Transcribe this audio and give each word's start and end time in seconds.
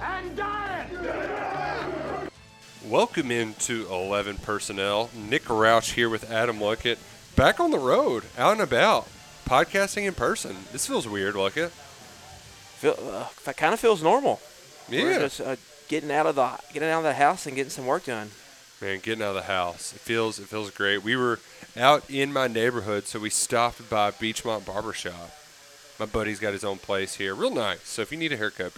And 0.00 0.36
dying. 0.36 0.88
Welcome 2.88 3.30
into 3.30 3.86
11 3.90 4.38
Personnel. 4.38 5.10
Nick 5.14 5.44
Roush 5.44 5.92
here 5.92 6.08
with 6.08 6.30
Adam 6.30 6.58
Luckett. 6.58 6.98
Back 7.36 7.60
on 7.60 7.70
the 7.70 7.78
road, 7.78 8.24
out 8.36 8.52
and 8.52 8.60
about, 8.60 9.06
podcasting 9.46 10.06
in 10.06 10.14
person. 10.14 10.56
This 10.72 10.86
feels 10.86 11.06
weird, 11.06 11.34
Luckett. 11.34 11.68
Feel, 12.78 12.96
uh, 13.46 13.52
kind 13.52 13.74
of 13.74 13.80
feels 13.80 14.02
normal. 14.02 14.40
We're 14.88 15.12
Yeah. 15.12 15.18
just 15.20 15.40
uh, 15.40 15.56
getting 15.88 16.10
out 16.10 16.26
of 16.26 16.34
the 16.34 16.58
getting 16.72 16.88
out 16.88 16.98
of 16.98 17.04
the 17.04 17.14
house 17.14 17.46
and 17.46 17.54
getting 17.54 17.70
some 17.70 17.86
work 17.86 18.04
done. 18.06 18.30
Man, 18.80 18.98
getting 19.00 19.22
out 19.22 19.30
of 19.30 19.34
the 19.34 19.42
house. 19.42 19.92
It 19.92 20.00
feels 20.00 20.38
it 20.38 20.48
feels 20.48 20.70
great. 20.70 21.02
We 21.02 21.14
were 21.16 21.38
out 21.76 22.08
in 22.10 22.32
my 22.32 22.48
neighborhood, 22.48 23.06
so 23.06 23.18
we 23.20 23.30
stopped 23.30 23.88
by 23.90 24.10
Beachmont 24.10 24.64
Barbershop. 24.64 25.30
My 25.98 26.06
buddy's 26.06 26.40
got 26.40 26.54
his 26.54 26.64
own 26.64 26.78
place 26.78 27.16
here. 27.16 27.34
Real 27.34 27.50
nice. 27.54 27.82
So 27.86 28.00
if 28.02 28.10
you 28.10 28.16
need 28.18 28.32
a 28.32 28.36
haircut, 28.38 28.74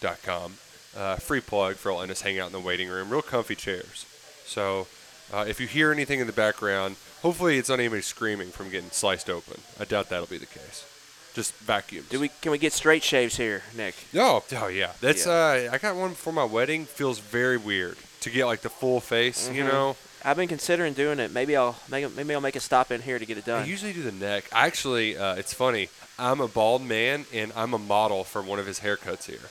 beachmontbarbershop.com. 0.00 0.54
Uh, 0.96 1.16
free 1.16 1.40
plug 1.40 1.76
for 1.76 1.92
letting 1.92 2.10
us 2.10 2.22
hang 2.22 2.38
out 2.38 2.46
in 2.46 2.52
the 2.52 2.60
waiting 2.60 2.88
room. 2.88 3.10
Real 3.10 3.20
comfy 3.22 3.54
chairs. 3.54 4.06
So 4.46 4.86
uh, 5.32 5.44
if 5.46 5.60
you 5.60 5.66
hear 5.66 5.92
anything 5.92 6.20
in 6.20 6.26
the 6.26 6.32
background, 6.32 6.96
hopefully 7.20 7.58
it's 7.58 7.68
not 7.68 7.78
anybody 7.80 8.00
screaming 8.00 8.48
from 8.48 8.70
getting 8.70 8.90
sliced 8.90 9.28
open. 9.28 9.60
I 9.78 9.84
doubt 9.84 10.08
that'll 10.08 10.26
be 10.26 10.38
the 10.38 10.46
case. 10.46 10.86
Just 11.34 11.52
vacuums. 11.56 12.08
Do 12.08 12.18
we 12.18 12.30
can 12.40 12.50
we 12.50 12.56
get 12.56 12.72
straight 12.72 13.02
shaves 13.02 13.36
here, 13.36 13.62
Nick? 13.76 13.94
Oh, 14.14 14.42
oh 14.56 14.68
yeah. 14.68 14.92
That's 15.02 15.26
uh 15.26 15.68
I 15.70 15.76
got 15.76 15.94
one 15.96 16.14
for 16.14 16.32
my 16.32 16.44
wedding. 16.44 16.86
Feels 16.86 17.18
very 17.18 17.58
weird 17.58 17.98
to 18.20 18.30
get 18.30 18.46
like 18.46 18.62
the 18.62 18.70
full 18.70 19.00
face, 19.00 19.50
you 19.50 19.62
Mhm. 19.64 19.68
know. 19.72 19.96
I've 20.24 20.38
been 20.38 20.48
considering 20.48 20.94
doing 20.94 21.18
it. 21.18 21.30
Maybe 21.30 21.54
I'll 21.54 21.76
make 21.90 22.06
a, 22.06 22.08
maybe 22.08 22.34
I'll 22.34 22.40
make 22.40 22.56
a 22.56 22.60
stop 22.60 22.90
in 22.90 23.02
here 23.02 23.18
to 23.18 23.26
get 23.26 23.36
it 23.36 23.44
done. 23.44 23.58
I 23.58 23.60
done. 23.60 23.68
usually 23.68 23.92
do 23.92 24.02
the 24.02 24.12
neck. 24.12 24.44
Actually, 24.50 25.18
uh, 25.18 25.34
it's 25.34 25.52
funny. 25.52 25.90
I'm 26.18 26.40
a 26.40 26.48
bald 26.48 26.80
man 26.80 27.26
and 27.34 27.52
I'm 27.54 27.74
a 27.74 27.78
model 27.78 28.24
for 28.24 28.40
one 28.40 28.58
of 28.58 28.66
his 28.66 28.80
haircuts 28.80 29.26
here. 29.26 29.50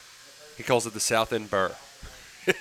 He 0.57 0.63
calls 0.63 0.85
it 0.85 0.93
the 0.93 0.99
South 0.99 1.33
End 1.33 1.49
Burr. 1.49 1.71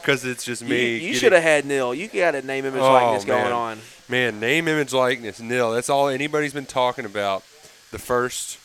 Because 0.00 0.24
it's 0.24 0.44
just 0.44 0.62
me. 0.64 0.94
you 0.94 1.00
getting- 1.00 1.14
should 1.14 1.32
have 1.32 1.42
had 1.42 1.64
Neil. 1.66 1.94
You 1.94 2.08
got 2.08 2.34
a 2.34 2.42
name 2.42 2.64
image 2.64 2.80
Oh, 2.80 2.92
likeness 2.92 3.24
going 3.24 3.52
on. 3.52 3.78
Man, 4.08 4.40
name, 4.40 4.68
image, 4.68 4.92
likeness, 4.92 5.40
nil. 5.40 5.72
That's 5.72 5.88
all 5.88 6.08
anybody's 6.08 6.52
been 6.52 6.66
talking 6.66 7.04
about 7.04 7.42
the 7.90 7.98
first 7.98 8.58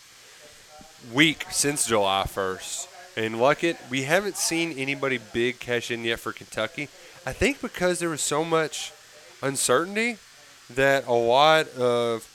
week 1.13 1.45
since 1.51 1.85
July 1.87 2.23
1st. 2.27 2.87
And 3.17 3.35
Luckett, 3.35 3.77
we 3.89 4.03
haven't 4.03 4.37
seen 4.37 4.73
anybody 4.77 5.19
big 5.33 5.59
cash 5.59 5.89
in 5.91 6.03
yet 6.03 6.19
for 6.19 6.31
Kentucky. 6.33 6.83
I 7.25 7.33
think 7.33 7.61
because 7.61 7.99
there 7.99 8.09
was 8.09 8.21
so 8.21 8.43
much 8.43 8.91
uncertainty 9.41 10.17
that 10.69 11.07
a 11.07 11.13
lot 11.13 11.67
of, 11.77 12.27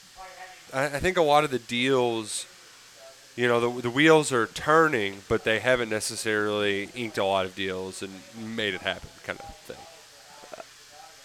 I 0.73 0.87
think 0.99 1.17
a 1.17 1.21
lot 1.21 1.43
of 1.43 1.51
the 1.51 1.59
deals, 1.59 2.45
you 3.35 3.47
know, 3.47 3.59
the, 3.59 3.81
the 3.83 3.89
wheels 3.89 4.31
are 4.31 4.45
turning, 4.47 5.21
but 5.27 5.43
they 5.43 5.59
haven't 5.59 5.89
necessarily 5.89 6.89
inked 6.95 7.17
a 7.17 7.25
lot 7.25 7.45
of 7.45 7.55
deals 7.55 8.01
and 8.03 8.11
made 8.37 8.73
it 8.73 8.81
happen, 8.81 9.09
kind 9.23 9.39
of 9.39 9.55
thing. 9.57 9.77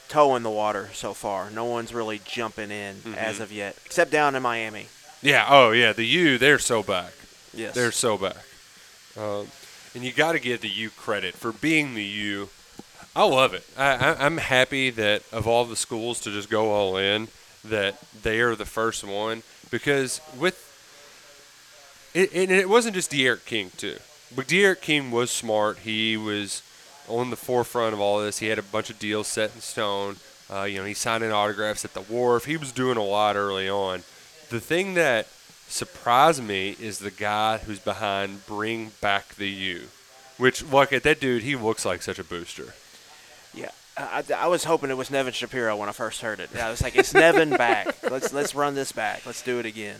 Toe 0.08 0.36
in 0.36 0.42
the 0.42 0.50
water 0.50 0.88
so 0.94 1.12
far. 1.12 1.50
No 1.50 1.66
one's 1.66 1.92
really 1.92 2.20
jumping 2.24 2.70
in 2.70 2.96
Mm-hmm. 2.96 3.14
as 3.14 3.41
of 3.41 3.52
yet, 3.52 3.76
except 3.84 4.10
down 4.10 4.34
in 4.34 4.42
Miami. 4.42 4.86
Yeah. 5.20 5.46
Oh, 5.48 5.72
yeah. 5.72 5.92
The 5.92 6.04
U, 6.04 6.38
they're 6.38 6.58
so 6.58 6.82
back. 6.82 7.12
Yes. 7.52 7.74
They're 7.74 7.92
so 7.92 8.16
back. 8.16 8.36
Um, 9.19 9.48
and 9.94 10.04
you 10.04 10.12
got 10.12 10.32
to 10.32 10.38
give 10.38 10.60
the 10.60 10.69
U 10.69 10.90
credit 10.90 11.34
for 11.34 11.52
being 11.52 11.94
the 11.94 12.04
U. 12.04 12.48
I 13.16 13.25
love 13.25 13.52
it. 13.52 13.66
I, 13.76 13.94
I, 13.96 14.25
I'm 14.26 14.36
happy 14.38 14.90
that 14.90 15.25
of 15.32 15.46
all 15.46 15.64
the 15.64 15.76
schools 15.76 16.20
to 16.20 16.30
just 16.30 16.48
go 16.48 16.70
all 16.70 16.96
in, 16.96 17.28
that 17.64 17.96
they 18.22 18.40
are 18.40 18.54
the 18.54 18.64
first 18.64 19.02
one 19.04 19.42
because 19.70 20.20
with 20.38 20.67
it, 22.18 22.30
and 22.34 22.50
it 22.50 22.68
wasn't 22.68 22.94
just 22.94 23.10
D'Eriq 23.10 23.44
King 23.44 23.70
too, 23.76 23.96
but 24.34 24.46
D'Eriq 24.48 24.80
King 24.80 25.10
was 25.10 25.30
smart. 25.30 25.78
He 25.78 26.16
was 26.16 26.62
on 27.08 27.30
the 27.30 27.36
forefront 27.36 27.94
of 27.94 28.00
all 28.00 28.20
this. 28.20 28.38
He 28.38 28.46
had 28.48 28.58
a 28.58 28.62
bunch 28.62 28.90
of 28.90 28.98
deals 28.98 29.26
set 29.28 29.54
in 29.54 29.60
stone. 29.60 30.16
Uh, 30.50 30.62
you 30.64 30.78
know, 30.78 30.84
he 30.84 30.94
signing 30.94 31.30
autographs 31.32 31.84
at 31.84 31.94
the 31.94 32.00
wharf. 32.00 32.44
He 32.46 32.56
was 32.56 32.72
doing 32.72 32.96
a 32.96 33.04
lot 33.04 33.36
early 33.36 33.68
on. 33.68 34.02
The 34.50 34.60
thing 34.60 34.94
that 34.94 35.26
surprised 35.68 36.42
me 36.42 36.74
is 36.80 36.98
the 36.98 37.10
guy 37.10 37.58
who's 37.58 37.78
behind 37.78 38.46
Bring 38.46 38.92
Back 39.02 39.34
the 39.34 39.48
U, 39.48 39.82
which 40.38 40.62
look 40.64 40.92
at 40.92 41.02
that 41.02 41.20
dude. 41.20 41.42
He 41.42 41.54
looks 41.56 41.84
like 41.84 42.00
such 42.02 42.18
a 42.18 42.24
booster. 42.24 42.72
Yeah, 43.54 43.70
I, 43.96 44.24
I- 44.30 44.44
I 44.44 44.46
was 44.46 44.64
hoping 44.64 44.88
it 44.90 44.96
was 44.96 45.10
Nevin 45.10 45.32
Shapiro 45.34 45.76
when 45.76 45.88
I 45.88 45.92
first 45.92 46.22
heard 46.22 46.40
it. 46.40 46.54
I 46.56 46.70
was 46.70 46.82
like, 46.82 46.96
it's 46.96 47.12
Nevin 47.12 47.50
back. 47.56 47.94
Let's 48.10 48.32
let's 48.32 48.54
run 48.54 48.74
this 48.74 48.92
back. 48.92 49.26
Let's 49.26 49.42
do 49.42 49.58
it 49.58 49.66
again. 49.66 49.96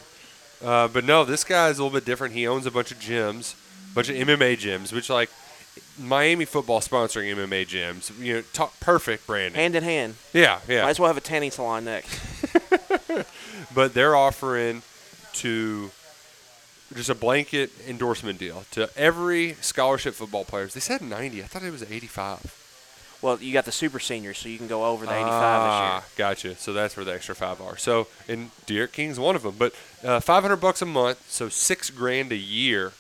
Uh, 0.65 0.89
but 0.89 1.05
no, 1.05 1.25
this 1.25 1.45
guy 1.45 1.69
is 1.69 1.79
a 1.79 1.85
little 1.85 1.97
bit 1.97 2.05
different. 2.05 2.35
He 2.35 2.47
owns 2.47 2.67
a 2.67 2.71
bunch 2.71 2.91
of 2.91 2.99
gyms, 2.99 3.55
a 3.93 3.95
bunch 3.95 4.09
of 4.09 4.17
MMA 4.17 4.59
gyms, 4.59 4.93
which 4.93 5.09
like 5.09 5.31
Miami 5.99 6.45
football 6.45 6.81
sponsoring 6.81 7.35
MMA 7.35 7.67
gyms. 7.67 8.17
You 8.19 8.35
know, 8.35 8.43
top, 8.53 8.79
perfect 8.81 9.27
branding. 9.27 9.61
Hand 9.61 9.77
in 9.77 9.85
hand. 9.85 10.15
yeah, 10.33 10.61
yeah. 10.69 10.83
Might 10.83 10.91
as 10.91 11.01
well 11.01 11.09
have 11.09 11.17
a 11.17 11.21
tanning 11.21 11.51
salon 11.51 11.85
next. 11.85 12.21
but 13.75 13.95
they're 13.95 14.17
offering 14.17 14.83
to 15.35 15.91
just 16.95 17.11
a 17.11 17.15
blanket 17.15 17.71
endorsement 17.87 18.39
deal 18.39 18.65
to 18.73 18.89
every 18.97 19.55
scholarship 19.61 20.15
football 20.15 20.45
players. 20.45 20.75
They 20.75 20.81
said 20.81 21.03
90. 21.03 21.43
I 21.43 21.47
thought 21.47 21.63
it 21.63 21.71
was 21.71 21.83
85. 21.83 22.58
Well, 23.21 23.41
you 23.41 23.53
got 23.53 23.65
the 23.65 23.73
super 23.73 23.99
seniors, 23.99 24.39
so 24.39 24.49
you 24.49 24.59
can 24.59 24.69
go 24.69 24.85
over 24.85 25.05
the 25.05 25.13
85 25.13 25.29
Ah, 25.33 26.05
gotcha. 26.17 26.55
So 26.55 26.73
that's 26.73 26.97
where 26.97 27.05
the 27.05 27.13
extra 27.13 27.35
five 27.35 27.61
are. 27.61 27.77
So, 27.77 28.07
and 28.29 28.51
D'Eriq 28.67 28.93
King's 28.93 29.19
one 29.19 29.35
of 29.35 29.43
them. 29.43 29.57
But 29.59 29.75
uh, 30.05 30.21
500 30.21 30.57
bucks 30.57 30.83
a 30.83 30.87
month, 30.87 31.29
so 31.29 31.49
six 31.49 31.91
grand 31.91 32.31
a 32.31 32.37
year. 32.37 32.93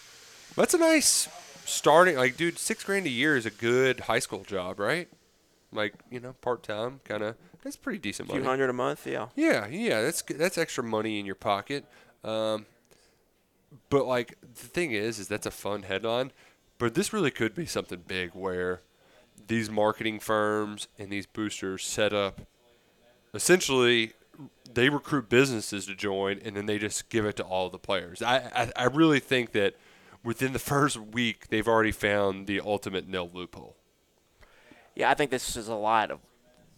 That's 0.57 0.75
a 0.75 0.79
nice 0.79 1.29
starting. 1.65 2.17
Like, 2.17 2.37
dude, 2.37 2.59
six 2.59 2.83
grand 2.83 3.07
a 3.07 3.11
year 3.11 3.37
is 3.37 3.47
a 3.47 3.51
good 3.51 4.01
high 4.01 4.19
school 4.19 4.43
job, 4.43 4.81
right? 4.81 5.09
Like, 5.73 5.95
you 6.11 6.19
know, 6.19 6.33
part 6.41 6.65
time, 6.65 7.01
kind 7.05 7.23
of. 7.23 7.37
That's 7.63 7.77
pretty 7.77 7.99
decent 7.99 8.29
this 8.29 8.35
year. 8.35 8.43
money. 8.43 8.45
Few 8.45 8.51
hundred 8.51 8.71
a 8.71 8.73
month, 8.73 9.07
yeah. 9.07 9.27
Yeah, 9.37 9.67
yeah, 9.69 10.01
that's 10.03 10.23
that's 10.23 10.57
extra 10.59 10.83
money 10.83 11.21
in 11.21 11.27
your 11.27 11.35
pocket. 11.35 11.85
Um, 12.25 12.67
but 13.91 14.07
like 14.07 14.37
the 14.41 14.67
thing 14.67 14.93
is, 14.93 15.19
is 15.19 15.29
that's 15.29 15.47
a 15.47 15.51
fun 15.51 15.83
headline. 15.83 16.33
But 16.79 16.95
this 16.95 17.13
really 17.13 17.31
could 17.31 17.55
be 17.55 17.67
something 17.67 18.05
big 18.07 18.31
where 18.33 18.81
these 19.49 19.71
marketing 19.71 20.21
firms 20.21 20.89
and 20.99 21.11
these 21.11 21.27
boosters 21.27 21.85
set 21.85 22.13
up. 22.13 22.43
Essentially, 23.35 24.13
they 24.73 24.89
recruit 24.89 25.29
businesses 25.29 25.87
to 25.87 25.95
join, 25.95 26.39
and 26.45 26.57
then 26.57 26.67
they 26.67 26.79
just 26.79 27.09
give 27.09 27.25
it 27.25 27.37
to 27.37 27.43
all 27.43 27.69
the 27.69 27.79
players. 27.79 28.23
I 28.23 28.37
I, 28.55 28.73
I 28.77 28.85
really 28.85 29.21
think 29.21 29.53
that 29.53 29.75
within 30.23 30.53
the 30.53 30.59
first 30.59 30.97
week, 30.97 31.49
they've 31.49 31.67
already 31.67 31.93
found 31.93 32.47
the 32.47 32.61
ultimate 32.61 33.09
nil 33.09 33.31
loophole. 33.33 33.77
Yeah, 34.95 35.11
I 35.11 35.15
think 35.15 35.31
this 35.31 35.57
is 35.57 35.69
a 35.69 35.75
lot 35.75 36.11
of 36.11 36.21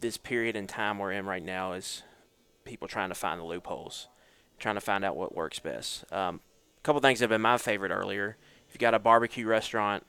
this 0.01 0.17
period 0.17 0.57
in 0.57 0.67
time 0.67 0.99
we're 0.99 1.13
in 1.13 1.27
right 1.27 1.45
now 1.45 1.73
is 1.73 2.03
people 2.65 2.89
trying 2.89 3.09
to 3.11 3.15
find 3.15 3.41
the 3.41 3.45
loopholes, 3.45 4.09
trying 4.59 4.75
to 4.77 4.81
find 4.81 5.05
out 5.05 5.17
what 5.17 5.35
works 5.35 5.59
best. 5.59 6.05
Um, 6.13 6.41
a 6.79 6.81
couple 6.83 7.01
things 7.01 7.19
that 7.19 7.25
have 7.25 7.31
been 7.31 7.41
my 7.41 7.59
favorite 7.59 7.91
earlier. 7.91 8.37
If 8.69 8.75
you 8.75 8.79
got 8.79 8.95
a 8.95 8.99
barbecue 8.99 9.47
restaurant 9.47 10.07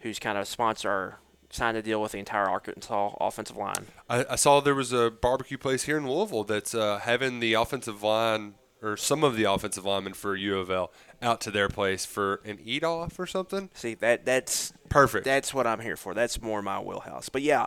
who's 0.00 0.18
kind 0.18 0.36
of 0.36 0.42
a 0.42 0.46
sponsor 0.46 0.90
or 0.90 1.18
signed 1.54 1.76
a 1.76 1.82
deal 1.82 2.00
with 2.02 2.12
the 2.12 2.18
entire 2.18 2.48
Arkansas 2.48 3.14
offensive 3.20 3.56
line. 3.56 3.86
I, 4.08 4.24
I 4.30 4.36
saw 4.36 4.60
there 4.60 4.74
was 4.74 4.92
a 4.92 5.10
barbecue 5.10 5.58
place 5.58 5.84
here 5.84 5.96
in 5.96 6.08
Louisville 6.08 6.44
that's 6.44 6.74
uh, 6.74 6.98
having 7.02 7.40
the 7.40 7.54
offensive 7.54 8.02
line 8.02 8.54
or 8.82 8.96
some 8.96 9.24
of 9.24 9.36
the 9.36 9.44
offensive 9.44 9.84
linemen 9.84 10.12
for 10.12 10.36
U 10.36 10.58
of 10.58 10.70
L 10.70 10.92
out 11.22 11.40
to 11.42 11.50
their 11.50 11.68
place 11.68 12.04
for 12.04 12.40
an 12.44 12.58
eat 12.62 12.84
off 12.84 13.18
or 13.18 13.26
something. 13.26 13.70
See 13.72 13.94
that 13.94 14.24
that's 14.26 14.72
Perfect. 14.90 15.24
That's 15.24 15.54
what 15.54 15.66
I'm 15.66 15.80
here 15.80 15.96
for. 15.96 16.12
That's 16.12 16.42
more 16.42 16.60
my 16.60 16.78
wheelhouse. 16.80 17.28
But 17.30 17.42
yeah, 17.42 17.66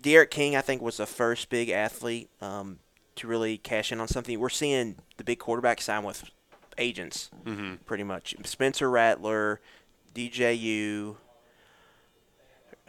D'Eriq 0.00 0.30
King 0.30 0.56
I 0.56 0.60
think 0.60 0.82
was 0.82 0.96
the 0.98 1.06
first 1.06 1.48
big 1.48 1.68
athlete 1.70 2.30
um, 2.40 2.78
to 3.16 3.26
really 3.26 3.58
cash 3.58 3.90
in 3.92 4.00
on 4.00 4.08
something. 4.08 4.38
We're 4.38 4.48
seeing 4.48 4.96
the 5.16 5.24
big 5.24 5.38
quarterback 5.38 5.80
sign 5.80 6.02
with 6.04 6.24
agents, 6.78 7.30
Mm-hmm. 7.44 7.76
pretty 7.86 8.04
much. 8.04 8.34
Spencer 8.44 8.90
Rattler, 8.90 9.60
DJU. 10.14 11.16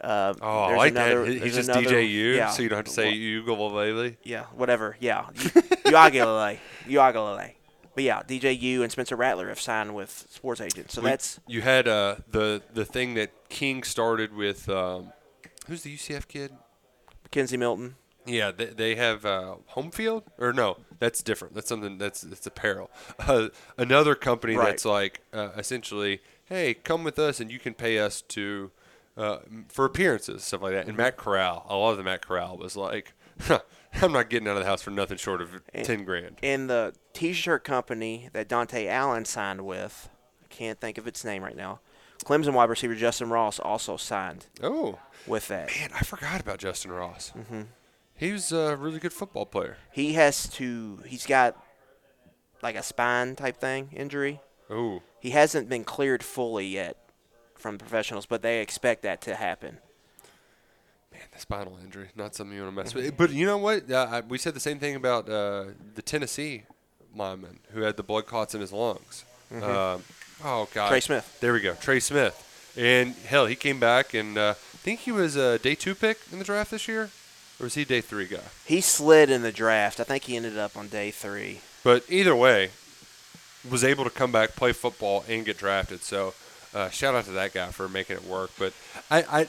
Uh, 0.02 0.34
Oh, 0.42 0.58
I 0.64 0.76
like 0.76 0.92
another- 0.92 1.24
that. 1.26 1.42
He's 1.42 1.54
just 1.54 1.68
another- 1.68 1.88
DJU, 1.94 2.34
yeah. 2.36 2.50
so 2.50 2.62
you 2.62 2.68
don't 2.68 2.78
have 2.78 2.86
to 2.86 2.90
say 2.90 3.12
Ugalele. 3.14 4.16
Yeah, 4.24 4.44
whatever. 4.54 4.96
Yeah, 4.98 5.26
Uagalele, 5.32 6.58
Uagalele. 6.86 7.52
but 7.94 8.04
yeah, 8.04 8.22
DJU 8.22 8.82
and 8.82 8.90
Spencer 8.90 9.16
Rattler 9.16 9.48
have 9.48 9.60
signed 9.60 9.94
with 9.94 10.26
sports 10.30 10.60
agents. 10.60 10.94
So 10.94 11.02
We- 11.02 11.10
that's 11.10 11.40
you 11.46 11.62
had 11.62 11.86
uh, 11.88 12.16
the 12.30 12.62
the 12.72 12.84
thing 12.84 13.14
that 13.14 13.30
King 13.48 13.82
started 13.82 14.34
with. 14.34 14.68
Um, 14.68 15.12
who's 15.68 15.82
the 15.82 15.94
UCF 15.96 16.26
kid? 16.28 16.52
McKenzie 17.30 17.58
Milton. 17.58 17.94
Yeah, 18.24 18.52
they, 18.52 18.66
they 18.66 18.94
have 18.94 19.24
uh, 19.24 19.56
home 19.66 19.90
field 19.90 20.22
or 20.38 20.52
no? 20.52 20.76
That's 21.00 21.22
different. 21.24 21.54
That's 21.54 21.68
something 21.68 21.98
that's 21.98 22.22
it's 22.22 22.46
apparel. 22.46 22.90
Uh, 23.18 23.48
another 23.78 24.14
company 24.14 24.56
Right. 24.56 24.66
that's 24.66 24.84
like 24.84 25.20
uh, 25.32 25.50
essentially, 25.56 26.20
hey, 26.46 26.74
come 26.74 27.02
with 27.04 27.18
us 27.18 27.40
and 27.40 27.50
you 27.50 27.58
can 27.58 27.74
pay 27.74 27.98
us 27.98 28.20
to 28.22 28.70
uh, 29.16 29.38
for 29.68 29.84
appearances, 29.84 30.44
stuff 30.44 30.62
like 30.62 30.72
that. 30.72 30.86
And 30.88 30.96
Matt 30.96 31.16
Corral, 31.16 31.66
I 31.68 31.76
love 31.76 31.96
the 31.96 32.02
Matt 32.02 32.26
Corral 32.26 32.56
was 32.56 32.76
like, 32.76 33.12
I'm 34.00 34.12
not 34.12 34.30
getting 34.30 34.48
out 34.48 34.52
of 34.56 34.60
the 34.60 34.64
house 34.68 34.82
for 34.82 34.90
nothing 34.90 35.18
short 35.18 35.40
of 35.42 35.60
ten 35.82 36.04
grand. 36.04 36.38
And 36.42 36.68
the 36.70 36.94
T-shirt 37.12 37.64
company 37.64 38.28
that 38.32 38.48
Dante 38.48 38.86
Allen 38.86 39.24
signed 39.24 39.64
with, 39.66 40.08
I 40.42 40.46
can't 40.48 40.80
think 40.80 40.98
of 40.98 41.06
its 41.06 41.24
name 41.24 41.42
right 41.42 41.56
now. 41.56 41.80
Clemson 42.24 42.52
wide 42.54 42.70
receiver 42.70 42.94
Justin 42.94 43.30
Ross 43.30 43.58
also 43.58 43.96
signed 43.96 44.46
Oh 44.62 44.98
with 45.26 45.48
that. 45.48 45.68
man, 45.76 45.90
I 45.92 46.04
forgot 46.04 46.40
about 46.40 46.58
Justin 46.58 46.92
Ross. 46.92 47.32
Mm-hmm. 47.36 47.62
He 48.14 48.30
was 48.30 48.52
a 48.52 48.76
really 48.76 49.00
good 49.00 49.12
football 49.12 49.44
player. 49.44 49.76
He 49.90 50.12
has 50.12 50.48
to. 50.50 51.00
He's 51.04 51.26
got 51.26 51.56
like 52.62 52.76
a 52.76 52.82
spine 52.82 53.34
type 53.34 53.56
thing 53.56 53.88
injury. 53.92 54.40
Oh, 54.70 55.02
He 55.18 55.30
hasn't 55.30 55.68
been 55.68 55.82
cleared 55.84 56.22
fully 56.22 56.66
yet 56.68 56.96
from 57.62 57.78
professionals, 57.78 58.26
but 58.26 58.42
they 58.42 58.60
expect 58.60 59.02
that 59.02 59.22
to 59.22 59.36
happen. 59.36 59.78
Man, 61.12 61.22
the 61.32 61.38
spinal 61.38 61.78
injury, 61.82 62.08
not 62.16 62.34
something 62.34 62.56
you 62.56 62.62
want 62.62 62.74
to 62.74 62.82
mess 62.82 62.94
with. 62.94 63.16
But 63.16 63.30
you 63.30 63.46
know 63.46 63.58
what? 63.58 63.90
Uh, 63.90 64.08
I, 64.10 64.20
we 64.20 64.38
said 64.38 64.54
the 64.54 64.60
same 64.60 64.78
thing 64.78 64.96
about 64.96 65.28
uh, 65.28 65.66
the 65.94 66.02
Tennessee 66.02 66.64
lineman 67.14 67.60
who 67.72 67.82
had 67.82 67.96
the 67.96 68.02
blood 68.02 68.26
clots 68.26 68.54
in 68.54 68.60
his 68.60 68.72
lungs. 68.72 69.24
Um, 69.52 70.02
oh, 70.44 70.68
God. 70.72 70.88
Trey 70.88 71.00
Smith. 71.00 71.38
There 71.40 71.52
we 71.52 71.60
go. 71.60 71.74
Trey 71.74 72.00
Smith. 72.00 72.72
And, 72.76 73.14
hell, 73.26 73.46
he 73.46 73.54
came 73.54 73.78
back, 73.78 74.14
and 74.14 74.38
uh, 74.38 74.50
I 74.50 74.76
think 74.78 75.00
he 75.00 75.12
was 75.12 75.36
a 75.36 75.58
day 75.58 75.74
two 75.74 75.94
pick 75.94 76.18
in 76.32 76.38
the 76.38 76.44
draft 76.44 76.70
this 76.70 76.88
year. 76.88 77.10
Or 77.60 77.64
was 77.64 77.74
he 77.74 77.84
day 77.84 78.00
three 78.00 78.26
guy? 78.26 78.40
He 78.64 78.80
slid 78.80 79.28
in 79.30 79.42
the 79.42 79.52
draft. 79.52 80.00
I 80.00 80.04
think 80.04 80.24
he 80.24 80.36
ended 80.36 80.56
up 80.56 80.76
on 80.76 80.88
day 80.88 81.10
three. 81.10 81.60
But 81.84 82.04
either 82.08 82.34
way, 82.34 82.70
was 83.70 83.84
able 83.84 84.04
to 84.04 84.10
come 84.10 84.32
back, 84.32 84.56
play 84.56 84.72
football, 84.72 85.24
and 85.28 85.44
get 85.44 85.58
drafted. 85.58 86.02
So 86.02 86.32
uh, 86.74 86.90
shout 86.90 87.14
out 87.14 87.24
to 87.24 87.32
that 87.32 87.52
guy 87.52 87.68
for 87.68 87.88
making 87.88 88.16
it 88.16 88.24
work. 88.24 88.50
But 88.58 88.72
I, 89.10 89.22
I, 89.22 89.48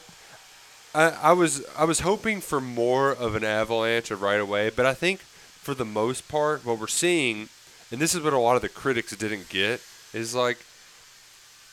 I, 0.94 1.10
I 1.22 1.32
was 1.32 1.64
I 1.76 1.84
was 1.84 2.00
hoping 2.00 2.40
for 2.40 2.60
more 2.60 3.10
of 3.10 3.34
an 3.34 3.44
avalanche 3.44 4.10
of 4.10 4.22
right 4.22 4.40
away. 4.40 4.70
But 4.70 4.86
I 4.86 4.94
think 4.94 5.20
for 5.20 5.74
the 5.74 5.84
most 5.84 6.28
part, 6.28 6.64
what 6.64 6.78
we're 6.78 6.86
seeing, 6.86 7.48
and 7.90 8.00
this 8.00 8.14
is 8.14 8.22
what 8.22 8.32
a 8.32 8.38
lot 8.38 8.56
of 8.56 8.62
the 8.62 8.68
critics 8.68 9.16
didn't 9.16 9.48
get, 9.48 9.80
is 10.12 10.34
like. 10.34 10.58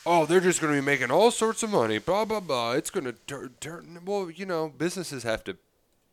Oh, 0.04 0.26
they're 0.26 0.40
just 0.40 0.60
going 0.60 0.74
to 0.74 0.80
be 0.80 0.84
making 0.84 1.12
all 1.12 1.30
sorts 1.30 1.62
of 1.62 1.70
money. 1.70 1.98
Blah 1.98 2.24
blah 2.24 2.40
blah. 2.40 2.72
It's 2.72 2.90
going 2.90 3.04
to 3.04 3.12
turn. 3.12 3.50
turn 3.60 4.00
well, 4.04 4.28
you 4.28 4.44
know, 4.44 4.68
businesses 4.76 5.22
have 5.22 5.44
to 5.44 5.56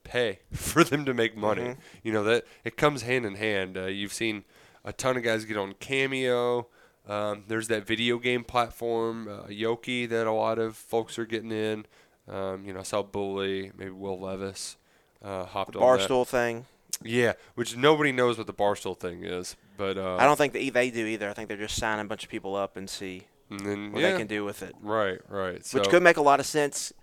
pay 0.04 0.40
for 0.54 0.84
them 0.84 1.06
to 1.06 1.14
make 1.14 1.36
money. 1.36 1.76
You 2.04 2.14
know 2.14 2.24
that 2.26 2.46
it 2.64 2.78
comes 2.78 3.02
hand 3.02 3.26
in 3.26 3.36
hand. 3.36 3.78
Uh, 3.78 3.86
you've 3.86 4.14
seen 4.14 4.44
a 4.86 4.94
ton 4.94 5.18
of 5.18 5.24
guys 5.24 5.46
get 5.46 5.58
on 5.58 5.74
Cameo. 5.80 6.68
Um, 7.10 7.44
there's 7.48 7.68
that 7.70 7.88
video 7.88 8.20
game 8.20 8.44
platform, 8.44 9.28
uh, 9.28 9.48
Yoki, 9.48 10.08
that 10.08 10.28
a 10.28 10.32
lot 10.32 10.60
of 10.60 10.78
folks 10.78 11.18
are 11.18 11.26
getting 11.26 11.52
in. 11.52 11.86
Um, 12.28 12.64
you 12.66 12.74
know, 12.74 12.82
I 12.82 12.84
saw 12.84 13.02
Bully, 13.02 13.72
maybe 13.76 13.90
Will 13.90 14.20
Levis 14.20 14.78
uh, 15.24 15.46
hopped 15.46 15.76
on 15.76 15.82
that. 15.82 16.08
Barstool 16.08 16.28
thing. 16.28 16.66
Yeah, 17.04 17.34
which 17.56 17.76
nobody 17.76 18.12
knows 18.12 18.38
what 18.38 18.46
the 18.46 18.54
Barstool 18.54 18.98
thing 18.98 19.24
is, 19.24 19.56
but 19.78 19.98
uh, 19.98 20.18
I 20.18 20.26
don't 20.26 20.38
think 20.38 20.54
that 20.54 20.74
they 20.74 20.92
do 20.92 21.06
either. 21.06 21.30
I 21.30 21.34
think 21.34 21.48
they're 21.48 21.58
just 21.58 21.78
signing 21.78 22.06
a 22.06 22.08
bunch 22.08 22.24
of 22.24 22.30
people 22.30 22.56
up 22.56 22.78
and 22.78 22.90
see 22.90 23.24
and 23.50 23.60
then, 23.62 23.92
what 23.92 24.02
yeah, 24.02 24.12
they 24.12 24.18
can 24.18 24.28
do 24.28 24.46
with 24.46 24.62
it. 24.62 24.76
Right, 24.82 25.20
right. 25.30 25.66
So, 25.66 25.80
Which 25.80 25.90
could 25.90 26.04
make 26.04 26.18
a 26.18 26.22
lot 26.22 26.40
of 26.40 26.46
sense 26.46 26.94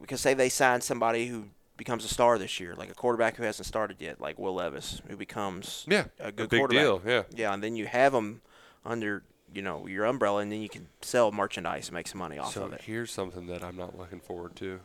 because 0.00 0.20
say 0.20 0.34
they 0.34 0.48
sign 0.48 0.80
somebody 0.80 1.26
who 1.26 1.46
becomes 1.76 2.04
a 2.04 2.08
star 2.08 2.38
this 2.38 2.60
year, 2.60 2.74
like 2.76 2.90
a 2.90 2.94
quarterback 2.94 3.36
who 3.36 3.42
hasn't 3.42 3.66
started 3.66 3.96
yet, 4.00 4.20
like 4.20 4.38
Will 4.38 4.54
Levis, 4.54 5.02
who 5.08 5.16
becomes 5.16 5.84
yeah, 5.88 6.04
a 6.18 6.30
good 6.30 6.48
big 6.48 6.60
quarterback. 6.60 6.82
deal. 6.82 7.02
Yeah, 7.04 7.22
Yeah, 7.34 7.52
and 7.52 7.62
then 7.62 7.76
you 7.76 7.86
have 7.86 8.12
them 8.12 8.40
under 8.84 9.22
you 9.52 9.62
know 9.62 9.86
your 9.86 10.04
umbrella, 10.04 10.40
and 10.40 10.52
then 10.52 10.60
you 10.62 10.68
can 10.68 10.88
sell 11.02 11.32
merchandise 11.32 11.88
and 11.88 11.94
make 11.94 12.08
some 12.08 12.18
money 12.18 12.38
off 12.38 12.54
so 12.54 12.64
of 12.64 12.72
it. 12.72 12.82
here's 12.82 13.10
something 13.10 13.46
that 13.46 13.62
I'm 13.62 13.76
not 13.76 13.98
looking 13.98 14.20
forward 14.20 14.56
to. 14.56 14.80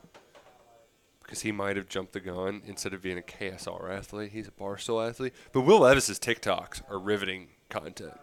Because 1.22 1.42
he 1.42 1.52
might 1.52 1.76
have 1.76 1.90
jumped 1.90 2.14
the 2.14 2.20
gun 2.20 2.62
instead 2.68 2.94
of 2.94 3.02
being 3.02 3.18
a 3.18 3.22
KSR 3.22 3.90
athlete, 3.90 4.32
he's 4.32 4.48
a 4.48 4.52
Barstool 4.52 5.10
athlete. 5.10 5.34
But 5.54 5.62
Will 5.62 5.80
Levis's 5.80 6.20
TikToks 6.20 6.84
are 6.88 7.00
riveting 7.00 7.48
content. 7.68 8.14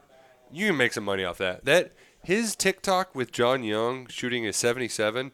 You 0.52 0.68
can 0.68 0.76
make 0.76 0.92
some 0.92 1.02
money 1.02 1.24
off 1.24 1.38
that. 1.38 1.64
That 1.64 1.92
his 2.22 2.54
TikTok 2.54 3.12
with 3.12 3.32
John 3.32 3.64
Young 3.64 4.06
shooting 4.06 4.46
a 4.46 4.52
77 4.52 5.32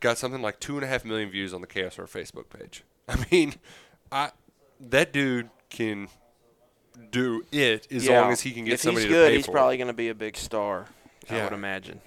got 0.00 0.16
something 0.16 0.40
like 0.40 0.60
two 0.60 0.76
and 0.76 0.84
a 0.84 0.86
half 0.86 1.04
million 1.04 1.30
views 1.30 1.52
on 1.52 1.60
the 1.60 1.66
KSR 1.66 2.08
Facebook 2.10 2.48
page. 2.48 2.84
I 3.08 3.24
mean, 3.30 3.54
I 4.10 4.30
that 4.80 5.12
dude 5.12 5.50
can 5.68 6.08
do 7.10 7.44
it 7.52 7.86
as 7.90 8.06
Yeah, 8.06 8.20
long 8.20 8.32
as 8.32 8.40
he 8.42 8.52
can 8.52 8.64
get 8.64 8.74
if 8.74 8.80
somebody 8.80 9.06
he's 9.06 9.12
to 9.14 9.18
good, 9.18 9.28
pay 9.30 9.36
he's 9.36 9.46
for 9.46 9.52
probably 9.52 9.76
going 9.76 9.88
to 9.88 9.92
be 9.94 10.08
a 10.08 10.14
big 10.14 10.36
star. 10.36 10.86
I 11.28 11.44
would 11.44 11.52
imagine. 11.52 12.00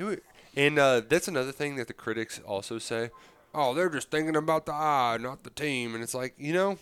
And 0.56 0.78
uh, 0.78 1.01
that's 1.07 1.28
another 1.28 1.51
thing 1.51 1.78
that 1.78 1.88
the 1.88 1.94
critics 1.94 2.40
also 2.45 2.78
say. 2.78 3.10
Oh, 3.56 3.74
they're 3.74 3.90
just 3.90 4.12
thinking 4.12 4.36
about 4.36 4.66
the 4.66 4.74
eye, 4.74 5.18
not 5.19 5.44
the 5.44 5.50
team. 5.50 5.94
And 5.94 6.04
it's 6.04 6.13
like, 6.13 6.34
you 6.38 6.54
know, 6.54 6.78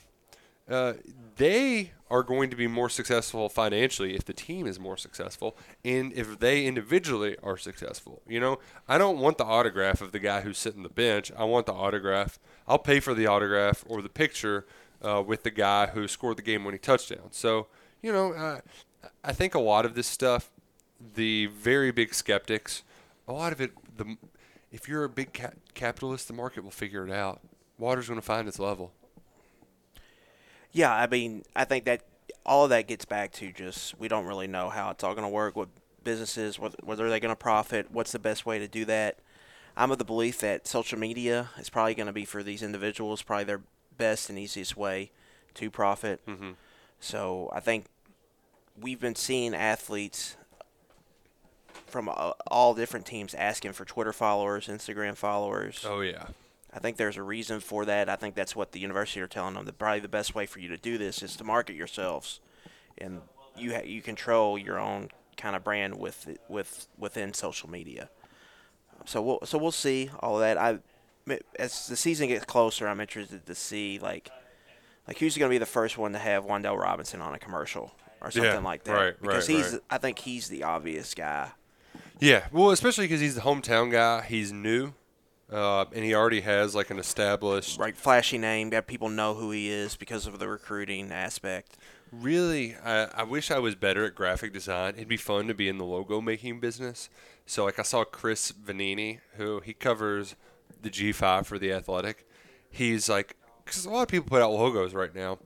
uh, 0.69 0.93
they 1.37 1.91
are 2.09 2.23
going 2.23 2.49
to 2.49 2.55
be 2.55 2.67
more 2.67 2.89
successful 2.89 3.47
financially 3.49 4.15
if 4.15 4.25
the 4.25 4.33
team 4.33 4.67
is 4.67 4.79
more 4.79 4.97
successful 4.97 5.55
and 5.83 6.11
if 6.13 6.39
they 6.39 6.65
individually 6.65 7.37
are 7.43 7.57
successful. 7.57 8.21
You 8.27 8.39
know, 8.39 8.59
I 8.87 8.97
don't 8.97 9.19
want 9.19 9.37
the 9.37 9.45
autograph 9.45 10.01
of 10.01 10.11
the 10.11 10.19
guy 10.19 10.41
who's 10.41 10.57
sitting 10.57 10.83
the 10.83 10.89
bench. 10.89 11.31
I 11.37 11.43
want 11.45 11.65
the 11.65 11.73
autograph. 11.73 12.39
I'll 12.67 12.79
pay 12.79 12.99
for 12.99 13.13
the 13.13 13.27
autograph 13.27 13.83
or 13.87 14.01
the 14.01 14.09
picture 14.09 14.65
uh, 15.01 15.23
with 15.25 15.43
the 15.43 15.51
guy 15.51 15.87
who 15.87 16.07
scored 16.07 16.37
the 16.37 16.41
game 16.43 16.63
winning 16.63 16.79
touchdown. 16.81 17.29
So, 17.31 17.67
you 18.01 18.11
know, 18.11 18.33
uh, 18.33 18.59
I 19.23 19.33
think 19.33 19.55
a 19.55 19.59
lot 19.59 19.85
of 19.85 19.95
this 19.95 20.07
stuff, 20.07 20.49
the 21.15 21.47
very 21.47 21.91
big 21.91 22.13
skeptics, 22.13 22.83
a 23.27 23.33
lot 23.33 23.51
of 23.51 23.61
it, 23.61 23.71
the 23.97 24.17
if 24.71 24.87
you're 24.87 25.03
a 25.03 25.09
big 25.09 25.33
ca- 25.33 25.51
capitalist, 25.73 26.27
the 26.27 26.33
market 26.33 26.63
will 26.63 26.71
figure 26.71 27.05
it 27.05 27.11
out. 27.11 27.41
Water's 27.77 28.07
going 28.07 28.19
to 28.19 28.25
find 28.25 28.47
its 28.47 28.59
level. 28.59 28.91
Yeah, 30.71 30.93
I 30.93 31.07
mean, 31.07 31.43
I 31.55 31.65
think 31.65 31.85
that 31.85 32.01
all 32.45 32.63
of 32.63 32.69
that 32.69 32.87
gets 32.87 33.05
back 33.05 33.31
to 33.33 33.51
just 33.51 33.99
we 33.99 34.07
don't 34.07 34.25
really 34.25 34.47
know 34.47 34.69
how 34.69 34.91
it's 34.91 35.03
all 35.03 35.13
going 35.13 35.25
to 35.25 35.29
work. 35.29 35.55
What 35.55 35.69
businesses, 36.03 36.57
whether, 36.57 36.77
whether 36.83 37.09
they're 37.09 37.19
going 37.19 37.29
to 37.29 37.35
profit, 37.35 37.91
what's 37.91 38.11
the 38.11 38.19
best 38.19 38.45
way 38.45 38.59
to 38.59 38.67
do 38.67 38.85
that. 38.85 39.19
I'm 39.75 39.91
of 39.91 39.97
the 39.97 40.05
belief 40.05 40.39
that 40.39 40.67
social 40.67 40.99
media 40.99 41.49
is 41.57 41.69
probably 41.69 41.95
going 41.95 42.07
to 42.07 42.13
be 42.13 42.25
for 42.25 42.43
these 42.43 42.61
individuals 42.61 43.21
probably 43.21 43.45
their 43.45 43.61
best 43.97 44.29
and 44.29 44.37
easiest 44.37 44.75
way 44.75 45.11
to 45.55 45.69
profit. 45.69 46.25
Mm-hmm. 46.25 46.51
So 47.01 47.49
I 47.51 47.59
think 47.59 47.85
we've 48.79 48.99
been 48.99 49.15
seeing 49.15 49.53
athletes 49.53 50.37
from 51.87 52.07
uh, 52.07 52.31
all 52.47 52.73
different 52.73 53.05
teams 53.05 53.33
asking 53.33 53.73
for 53.73 53.83
Twitter 53.83 54.13
followers, 54.13 54.67
Instagram 54.67 55.17
followers. 55.17 55.83
Oh 55.85 56.01
yeah. 56.01 56.27
I 56.73 56.79
think 56.79 56.95
there's 56.95 57.17
a 57.17 57.23
reason 57.23 57.59
for 57.59 57.83
that. 57.85 58.07
I 58.07 58.15
think 58.15 58.35
that's 58.35 58.55
what 58.55 58.71
the 58.71 58.79
university 58.79 59.19
are 59.19 59.27
telling 59.27 59.55
them. 59.55 59.65
That 59.65 59.77
probably 59.77 59.99
the 59.99 60.07
best 60.07 60.33
way 60.33 60.45
for 60.45 60.59
you 60.59 60.69
to 60.69 60.77
do 60.77 60.97
this 60.97 61.21
is 61.21 61.35
to 61.35 61.43
market 61.43 61.75
yourselves, 61.75 62.39
and 62.97 63.21
you 63.57 63.73
ha- 63.73 63.83
you 63.83 64.01
control 64.01 64.57
your 64.57 64.79
own 64.79 65.09
kind 65.35 65.55
of 65.55 65.63
brand 65.65 65.97
with 65.97 66.37
with 66.47 66.87
within 66.97 67.33
social 67.33 67.69
media. 67.69 68.09
So 69.05 69.21
we'll 69.21 69.39
so 69.43 69.57
we'll 69.57 69.71
see 69.71 70.11
all 70.19 70.35
of 70.35 70.41
that. 70.41 70.57
I 70.57 70.79
as 71.59 71.87
the 71.87 71.97
season 71.97 72.29
gets 72.29 72.45
closer, 72.45 72.87
I'm 72.87 73.01
interested 73.01 73.45
to 73.45 73.55
see 73.55 73.99
like 73.99 74.29
like 75.07 75.17
who's 75.19 75.37
going 75.37 75.49
to 75.49 75.53
be 75.53 75.57
the 75.57 75.65
first 75.65 75.97
one 75.97 76.13
to 76.13 76.19
have 76.19 76.45
Wan'Dale 76.45 76.77
Robinson 76.79 77.21
on 77.21 77.33
a 77.33 77.39
commercial 77.39 77.93
or 78.21 78.31
something 78.31 78.51
Yeah, 78.51 78.59
like 78.59 78.83
that. 78.85 78.93
right, 78.93 79.13
because 79.21 79.49
right, 79.49 79.57
he's 79.57 79.71
right. 79.73 79.81
I 79.89 79.97
think 79.97 80.19
he's 80.19 80.47
the 80.47 80.63
obvious 80.63 81.13
guy. 81.13 81.51
Yeah. 82.19 82.45
Well, 82.51 82.69
especially 82.71 83.05
because 83.05 83.21
he's 83.21 83.35
the 83.35 83.41
hometown 83.41 83.91
guy. 83.91 84.21
He's 84.21 84.51
new, 84.51 84.93
uh, 85.51 85.85
and 85.93 86.05
he 86.05 86.13
already 86.13 86.41
has 86.41 86.75
like 86.75 86.91
an 86.91 86.99
established. 86.99 87.79
Right, 87.79 87.97
flashy 87.97 88.37
name. 88.37 88.69
That 88.69 88.85
people 88.87 89.09
know 89.09 89.33
who 89.33 89.49
he 89.51 89.69
is 89.69 89.95
because 89.95 90.27
of 90.27 90.37
the 90.39 90.47
recruiting 90.47 91.11
aspect. 91.11 91.77
Really, 92.11 92.75
I, 92.75 93.05
I 93.05 93.23
wish 93.23 93.49
I 93.51 93.57
was 93.59 93.73
better 93.75 94.05
at 94.05 94.15
graphic 94.15 94.51
design. 94.53 94.95
It'd 94.95 95.07
be 95.07 95.17
fun 95.17 95.47
to 95.47 95.53
be 95.53 95.67
in 95.69 95.77
the 95.77 95.85
logo 95.85 96.19
making 96.21 96.59
business. 96.59 97.09
So, 97.45 97.63
like, 97.65 97.79
I 97.79 97.83
saw 97.83 98.03
Chris 98.03 98.51
Vannini, 98.51 99.19
who 99.37 99.61
he 99.61 99.73
covers 99.73 100.35
the 100.81 100.89
G5 100.89 101.45
for 101.45 101.57
the 101.57 101.71
Athletic. 101.71 102.27
He's 102.69 103.07
like, 103.09 103.35
because 103.63 103.85
a 103.85 103.89
lot 103.89 104.03
of 104.03 104.07
people 104.07 104.27
put 104.27 104.41
out 104.41 104.51
logos 104.51 104.93
right 104.93 105.13
now, 105.13 105.39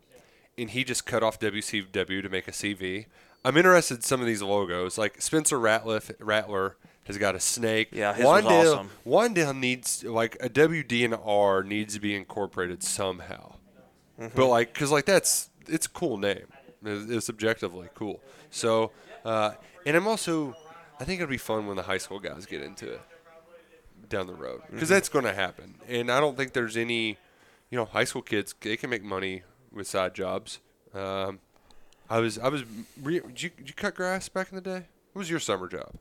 and 0.57 0.69
he 0.69 0.83
just 0.83 1.05
cut 1.05 1.23
off 1.23 1.39
WCW 1.39 2.21
to 2.21 2.29
make 2.29 2.47
a 2.47 2.51
CV. 2.51 3.05
I'm 3.43 3.57
interested 3.57 3.95
in 3.95 4.01
some 4.01 4.21
of 4.21 4.27
these 4.27 4.41
logos. 4.41 4.97
Like 4.97 5.21
Spencer 5.21 5.57
Ratliff, 5.57 6.11
Rattler 6.19 6.77
has 7.05 7.17
got 7.17 7.35
a 7.35 7.39
snake. 7.39 7.89
Yeah, 7.91 8.13
his 8.13 8.25
was 8.25 8.45
awesome. 8.45 8.89
Wan'Dale 9.05 9.57
needs 9.57 10.03
like 10.03 10.35
a 10.41 10.49
WD 10.49 11.05
and 11.05 11.15
R 11.23 11.63
needs 11.63 11.93
to 11.93 11.99
be 11.99 12.15
incorporated 12.15 12.83
somehow. 12.83 13.55
Mm-hmm. 14.19 14.35
But 14.35 14.47
like, 14.47 14.73
cause 14.73 14.91
like 14.91 15.05
that's 15.05 15.49
it's 15.67 15.85
a 15.85 15.89
cool 15.89 16.17
name. 16.17 16.47
It's, 16.83 17.11
it's 17.11 17.29
objectively 17.29 17.89
cool. 17.93 18.21
So, 18.49 18.91
uh, 19.23 19.51
and 19.85 19.95
I'm 19.95 20.07
also, 20.07 20.55
I 20.99 21.03
think 21.03 21.21
it'll 21.21 21.29
be 21.29 21.37
fun 21.37 21.67
when 21.67 21.75
the 21.75 21.83
high 21.83 21.97
school 21.97 22.19
guys 22.19 22.45
get 22.45 22.61
into 22.61 22.93
it 22.93 23.01
down 24.09 24.27
the 24.27 24.35
road 24.35 24.61
because 24.71 24.89
that's 24.89 25.09
going 25.09 25.25
to 25.25 25.33
happen. 25.33 25.75
And 25.87 26.11
I 26.11 26.19
don't 26.19 26.37
think 26.37 26.53
there's 26.53 26.77
any, 26.77 27.17
you 27.75 27.81
know, 27.81 27.85
high 27.85 28.05
school 28.05 28.21
kids 28.21 28.55
they 28.61 28.77
can 28.77 28.89
make 28.89 29.03
money 29.03 29.43
with 29.69 29.85
side 29.85 30.15
jobs. 30.15 30.59
Um, 30.93 31.39
I 32.09 32.19
was 32.19 32.39
I 32.39 32.47
was 32.47 32.63
re- 33.03 33.19
did 33.19 33.41
you, 33.43 33.49
did 33.49 33.67
you 33.67 33.73
cut 33.73 33.95
grass 33.95 34.29
back 34.29 34.47
in 34.49 34.55
the 34.55 34.61
day? 34.61 34.85
What 35.11 35.19
was 35.19 35.29
your 35.29 35.41
summer 35.41 35.67
job? 35.67 35.91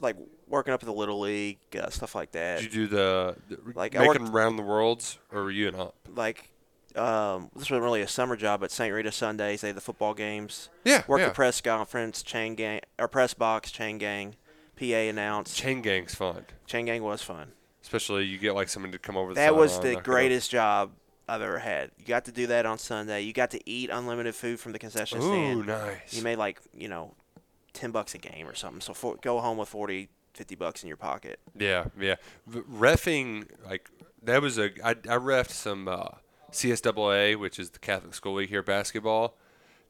Like 0.00 0.14
working 0.46 0.72
up 0.72 0.80
at 0.84 0.86
the 0.86 0.92
little 0.92 1.18
league, 1.18 1.58
uh, 1.76 1.90
stuff 1.90 2.14
like 2.14 2.30
that. 2.30 2.60
Did 2.60 2.72
you 2.72 2.86
do 2.86 2.96
the, 2.96 3.36
the 3.48 3.58
Like, 3.74 3.96
I 3.96 4.06
making 4.06 4.22
worked- 4.22 4.34
round 4.34 4.56
the 4.56 4.62
worlds 4.62 5.18
or 5.32 5.42
were 5.42 5.50
you 5.50 5.66
an 5.66 5.74
up? 5.74 5.96
like 6.14 6.50
um, 6.94 7.50
this 7.56 7.68
wasn't 7.70 7.82
really 7.82 8.02
a 8.02 8.08
summer 8.08 8.36
job, 8.36 8.60
but 8.60 8.70
St. 8.70 8.94
Rita 8.94 9.10
Sundays 9.10 9.62
they 9.62 9.68
had 9.68 9.76
the 9.76 9.80
football 9.80 10.14
games. 10.14 10.68
Yeah, 10.84 11.02
Work 11.08 11.22
yeah. 11.22 11.28
the 11.30 11.34
press 11.34 11.60
conference, 11.60 12.22
chain 12.22 12.54
gang 12.54 12.82
or 13.00 13.08
press 13.08 13.34
box, 13.34 13.72
chain 13.72 13.98
gang, 13.98 14.36
PA 14.78 14.84
announced. 14.84 15.56
Chain 15.56 15.82
gang's 15.82 16.14
fun, 16.14 16.46
chain 16.66 16.86
gang 16.86 17.02
was 17.02 17.20
fun. 17.22 17.50
Especially 17.82 18.24
you 18.24 18.38
get 18.38 18.54
like 18.54 18.68
someone 18.68 18.92
to 18.92 18.98
come 18.98 19.16
over. 19.16 19.34
The 19.34 19.40
That 19.40 19.56
was 19.56 19.78
the 19.80 19.96
greatest 19.96 20.50
job 20.50 20.92
I've 21.28 21.42
ever 21.42 21.58
had. 21.58 21.90
You 21.98 22.04
got 22.04 22.24
to 22.26 22.32
do 22.32 22.48
that 22.48 22.66
on 22.66 22.78
Sunday. 22.78 23.22
You 23.22 23.32
got 23.32 23.50
to 23.52 23.60
eat 23.68 23.90
unlimited 23.90 24.34
food 24.34 24.58
from 24.58 24.72
the 24.72 24.78
concession 24.78 25.18
Ooh, 25.18 25.22
stand. 25.22 25.66
nice. 25.66 26.12
You 26.12 26.22
made 26.22 26.36
like 26.36 26.60
you 26.74 26.88
know, 26.88 27.14
ten 27.72 27.90
bucks 27.90 28.14
a 28.14 28.18
game 28.18 28.48
or 28.48 28.54
something. 28.54 28.80
So 28.80 28.94
for, 28.94 29.16
go 29.16 29.40
home 29.40 29.56
with 29.56 29.68
40, 29.68 30.08
50 30.34 30.54
bucks 30.56 30.82
in 30.82 30.88
your 30.88 30.96
pocket. 30.96 31.38
Yeah, 31.56 31.86
yeah. 31.98 32.16
V- 32.46 32.60
refing 32.60 33.48
like 33.68 33.90
that 34.22 34.42
was 34.42 34.58
a 34.58 34.70
I 34.84 34.90
I 34.90 35.18
refed 35.18 35.50
some 35.50 35.88
uh, 35.88 36.08
CSAA, 36.52 37.38
which 37.38 37.58
is 37.58 37.70
the 37.70 37.78
Catholic 37.78 38.14
School 38.14 38.34
League 38.34 38.48
here 38.48 38.62
basketball. 38.62 39.36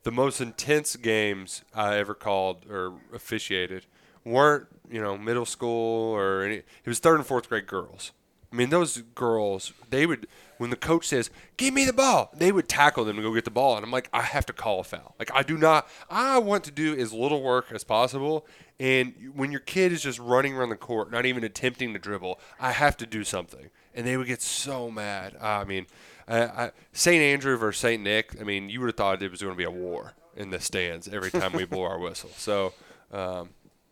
The 0.02 0.12
most 0.12 0.40
intense 0.40 0.96
games 0.96 1.62
I 1.74 1.98
ever 1.98 2.14
called 2.14 2.64
or 2.70 2.94
officiated 3.14 3.86
weren't 4.24 4.66
you 4.90 5.00
know 5.00 5.16
middle 5.16 5.46
school 5.46 6.14
or 6.14 6.42
any. 6.42 6.56
It 6.56 6.86
was 6.86 6.98
third 6.98 7.16
and 7.16 7.26
fourth 7.26 7.48
grade 7.48 7.66
girls. 7.66 8.12
I 8.52 8.56
mean, 8.56 8.70
those 8.70 8.98
girls, 9.14 9.72
they 9.90 10.06
would, 10.06 10.26
when 10.58 10.70
the 10.70 10.76
coach 10.76 11.06
says, 11.06 11.30
give 11.56 11.72
me 11.72 11.84
the 11.84 11.92
ball, 11.92 12.30
they 12.34 12.50
would 12.50 12.68
tackle 12.68 13.04
them 13.04 13.16
to 13.16 13.22
go 13.22 13.32
get 13.32 13.44
the 13.44 13.50
ball. 13.50 13.76
And 13.76 13.84
I'm 13.84 13.92
like, 13.92 14.08
I 14.12 14.22
have 14.22 14.44
to 14.46 14.52
call 14.52 14.80
a 14.80 14.84
foul. 14.84 15.14
Like, 15.20 15.30
I 15.32 15.44
do 15.44 15.56
not, 15.56 15.88
I 16.10 16.38
want 16.38 16.64
to 16.64 16.72
do 16.72 16.96
as 16.96 17.12
little 17.12 17.42
work 17.42 17.66
as 17.70 17.84
possible. 17.84 18.46
And 18.80 19.14
when 19.34 19.52
your 19.52 19.60
kid 19.60 19.92
is 19.92 20.02
just 20.02 20.18
running 20.18 20.56
around 20.56 20.70
the 20.70 20.76
court, 20.76 21.12
not 21.12 21.26
even 21.26 21.44
attempting 21.44 21.92
to 21.92 22.00
dribble, 22.00 22.40
I 22.58 22.72
have 22.72 22.96
to 22.96 23.06
do 23.06 23.22
something. 23.22 23.70
And 23.94 24.04
they 24.04 24.16
would 24.16 24.26
get 24.26 24.42
so 24.42 24.90
mad. 24.90 25.36
I 25.40 25.64
mean, 25.64 25.86
I, 26.26 26.42
I, 26.42 26.70
St. 26.92 27.22
Andrew 27.22 27.56
versus 27.56 27.80
St. 27.80 28.02
Nick, 28.02 28.36
I 28.40 28.44
mean, 28.44 28.68
you 28.68 28.80
would 28.80 28.86
have 28.86 28.96
thought 28.96 29.22
it 29.22 29.30
was 29.30 29.42
going 29.42 29.54
to 29.54 29.58
be 29.58 29.64
a 29.64 29.70
war 29.70 30.14
in 30.36 30.50
the 30.50 30.58
stands 30.58 31.06
every 31.06 31.30
time 31.30 31.52
we 31.52 31.64
blow 31.66 31.84
our 31.84 31.98
whistle. 31.98 32.30
So, 32.36 32.72
um, 33.12 33.50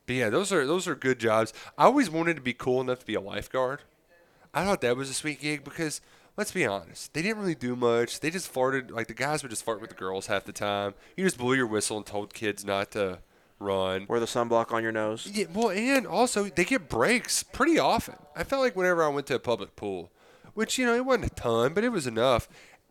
but 0.08 0.16
yeah, 0.16 0.30
those 0.30 0.50
are 0.52 0.66
those 0.66 0.88
are 0.88 0.94
good 0.94 1.20
jobs. 1.20 1.52
I 1.76 1.84
always 1.84 2.08
wanted 2.08 2.36
to 2.36 2.42
be 2.42 2.54
cool 2.54 2.80
enough 2.80 3.00
to 3.00 3.06
be 3.06 3.14
a 3.14 3.20
lifeguard. 3.20 3.82
I 4.54 4.64
thought 4.64 4.80
that 4.80 4.96
was 4.96 5.10
a 5.10 5.14
sweet 5.14 5.40
gig 5.40 5.62
because 5.62 6.00
let's 6.38 6.50
be 6.50 6.64
honest, 6.64 7.12
they 7.12 7.20
didn't 7.20 7.38
really 7.38 7.54
do 7.54 7.76
much. 7.76 8.20
They 8.20 8.30
just 8.30 8.52
farted 8.52 8.90
like 8.90 9.06
the 9.06 9.14
guys 9.14 9.42
would 9.42 9.50
just 9.50 9.64
fart 9.64 9.82
with 9.82 9.90
the 9.90 9.96
girls 9.96 10.26
half 10.26 10.44
the 10.44 10.52
time. 10.52 10.94
You 11.14 11.24
just 11.24 11.36
blew 11.36 11.52
your 11.52 11.66
whistle 11.66 11.98
and 11.98 12.06
told 12.06 12.32
kids 12.32 12.64
not 12.64 12.90
to 12.92 13.18
run. 13.60 14.06
Wear 14.08 14.18
the 14.18 14.24
sunblock 14.24 14.72
on 14.72 14.82
your 14.82 14.92
nose. 14.92 15.28
Yeah, 15.30 15.44
well, 15.52 15.68
and 15.70 16.06
also 16.06 16.44
they 16.44 16.64
get 16.64 16.88
breaks 16.88 17.42
pretty 17.42 17.78
often. 17.78 18.16
I 18.34 18.44
felt 18.44 18.62
like 18.62 18.76
whenever 18.76 19.04
I 19.04 19.08
went 19.08 19.26
to 19.26 19.34
a 19.34 19.38
public 19.38 19.76
pool, 19.76 20.10
which 20.54 20.78
you 20.78 20.86
know 20.86 20.94
it 20.94 21.04
wasn't 21.04 21.26
a 21.26 21.34
ton, 21.34 21.74
but 21.74 21.84
it 21.84 21.90
was 21.90 22.06
enough. 22.06 22.48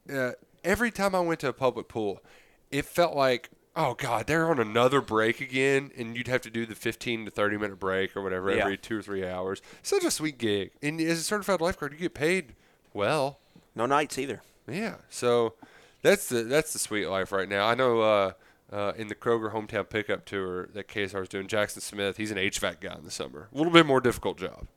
Uh, 0.08 0.34
every 0.64 0.92
time 0.92 1.16
I 1.16 1.22
went 1.22 1.40
to 1.40 1.48
a 1.48 1.54
public 1.54 1.88
pool, 1.88 2.22
it 2.70 2.86
felt 2.86 3.16
like, 3.16 3.50
oh 3.78 3.94
god, 3.94 4.28
they're 4.28 4.50
on 4.50 4.60
another 4.60 5.00
break 5.00 5.40
again, 5.40 5.92
and 5.96 6.18
you'd 6.18 6.28
have 6.28 6.42
to 6.42 6.50
do 6.50 6.66
the 6.66 6.76
15 6.76 7.26
to 7.26 7.32
30 7.32 7.58
minute 7.58 7.80
break 7.80 8.18
or 8.18 8.22
whatever 8.22 8.52
Yeah. 8.52 8.64
every 8.64 8.78
two 8.78 9.00
or 9.00 9.02
three 9.02 9.26
hours. 9.26 9.62
Such 9.82 10.04
a 10.04 10.12
sweet 10.12 10.38
gig, 10.38 10.72
and 10.82 11.00
as 11.00 11.20
a 11.20 11.24
certified 11.24 11.62
lifeguard, 11.62 11.94
you 11.94 12.00
get 12.00 12.14
paid 12.14 12.56
well. 12.94 13.40
No 13.76 13.86
nights 13.86 14.18
either. 14.18 14.42
Yeah, 14.68 14.96
so 15.10 15.54
that's 16.02 16.28
the 16.28 16.44
that's 16.44 16.74
the 16.74 16.80
sweet 16.80 17.06
life 17.08 17.32
right 17.32 17.48
now. 17.48 17.68
I 17.68 17.76
know 17.76 18.02
uh, 18.02 18.32
uh, 18.72 18.94
in 18.98 19.08
the 19.08 19.16
Kroger 19.16 19.54
hometown 19.54 19.88
pickup 19.88 20.26
tour 20.26 20.66
that 20.74 20.88
KSR 20.90 21.22
is 21.22 21.30
doing, 21.30 21.48
Jackson 21.48 21.82
Smith, 21.82 22.18
he's 22.18 22.32
an 22.32 22.38
HVAC 22.38 22.82
guy 22.82 22.96
in 22.96 23.04
the 23.06 23.12
summer. 23.12 23.48
A 23.54 23.58
little 23.58 23.72
bit 23.72 23.86
more 23.86 24.02
difficult 24.02 24.38
job. 24.40 24.68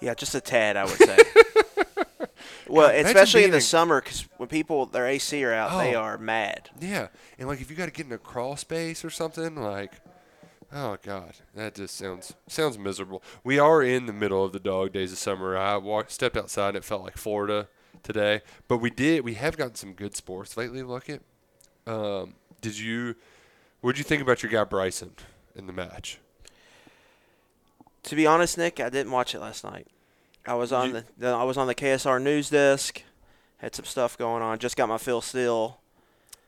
Yeah, 0.00 0.14
just 0.14 0.34
a 0.34 0.40
tad, 0.40 0.76
I 0.76 0.84
would 0.84 0.94
say. 0.98 1.16
well, 2.72 2.88
imagine 2.90 3.06
especially 3.06 3.44
in 3.44 3.50
the 3.50 3.60
summer, 3.60 4.00
because 4.00 4.28
when 4.36 4.48
people 4.48 4.86
their 4.86 5.06
AC 5.06 5.44
are 5.44 5.52
out, 5.52 5.78
they 5.78 5.94
Oh. 5.94 6.00
are 6.00 6.18
mad. 6.18 6.70
Yeah, 6.80 7.08
and 7.38 7.48
like 7.48 7.60
if 7.60 7.70
you 7.70 7.76
got 7.76 7.86
to 7.86 7.90
get 7.92 8.06
in 8.06 8.12
a 8.12 8.18
crawl 8.18 8.56
space 8.56 9.04
or 9.04 9.10
something, 9.10 9.56
like, 9.56 9.92
oh 10.72 10.96
god, 11.02 11.34
that 11.54 11.74
just 11.74 11.96
sounds 11.96 12.34
sounds 12.48 12.78
miserable. 12.78 13.22
We 13.44 13.58
are 13.58 13.82
in 13.82 14.06
the 14.06 14.12
middle 14.12 14.44
of 14.44 14.52
the 14.52 14.60
dog 14.60 14.92
days 14.92 15.12
of 15.12 15.18
summer. 15.18 15.56
I 15.56 15.76
walked, 15.76 16.10
stepped 16.12 16.36
outside, 16.36 16.68
and 16.68 16.78
it 16.78 16.84
felt 16.84 17.02
like 17.02 17.16
Florida 17.16 17.68
today. 18.02 18.40
But 18.68 18.78
we 18.78 18.90
did, 18.90 19.24
we 19.24 19.34
have 19.34 19.56
gotten 19.56 19.74
some 19.74 19.92
good 19.92 20.16
sports 20.16 20.56
lately. 20.56 20.82
Look 20.82 21.08
at, 21.10 21.20
um, 21.86 22.34
did 22.60 22.78
you, 22.78 23.14
what 23.80 23.92
did 23.92 23.98
you 23.98 24.04
think 24.04 24.22
about 24.22 24.42
your 24.42 24.50
guy 24.50 24.64
Bryson 24.64 25.12
in 25.54 25.66
the 25.66 25.72
match? 25.72 26.18
To 28.04 28.16
be 28.16 28.26
honest, 28.26 28.58
Nick, 28.58 28.80
I 28.80 28.88
didn't 28.88 29.12
watch 29.12 29.34
it 29.34 29.40
last 29.40 29.62
night. 29.62 29.86
I 30.46 30.54
was 30.54 30.72
on 30.72 30.94
You- 30.94 31.04
the, 31.18 31.28
I 31.28 31.44
was 31.44 31.56
on 31.56 31.66
the 31.66 31.74
KSR 31.74 32.20
news 32.22 32.50
desk, 32.50 33.02
had 33.58 33.74
some 33.74 33.84
stuff 33.84 34.18
going 34.18 34.42
on. 34.42 34.58
Just 34.58 34.76
got 34.76 34.88
my 34.88 34.98
Phil 34.98 35.20
Steele, 35.20 35.78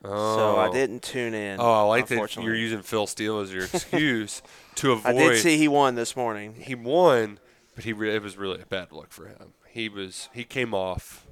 so 0.02 0.56
I 0.56 0.66
Oh. 0.68 0.72
didn't 0.72 1.02
tune 1.02 1.32
in. 1.34 1.60
Oh, 1.60 1.72
I 1.72 1.82
like 1.82 2.08
that 2.08 2.36
you're 2.36 2.54
using 2.54 2.82
Phil 2.82 3.06
Steele 3.06 3.40
as 3.40 3.52
your 3.52 3.64
excuse 3.72 4.42
to 4.76 4.92
avoid. 4.92 5.06
I 5.16 5.18
did 5.18 5.40
see 5.42 5.56
he 5.58 5.68
won 5.68 5.94
this 5.94 6.16
morning. 6.16 6.54
he 6.60 6.74
won, 6.74 7.38
but 7.74 7.84
he 7.84 7.92
re- 7.92 8.14
it 8.14 8.22
was 8.22 8.36
really 8.36 8.60
a 8.60 8.66
bad 8.66 8.90
look 8.92 9.12
for 9.12 9.26
him. 9.28 9.54
He 9.68 9.88
was 9.88 10.28
he 10.32 10.44
came 10.44 10.74
off 10.74 11.26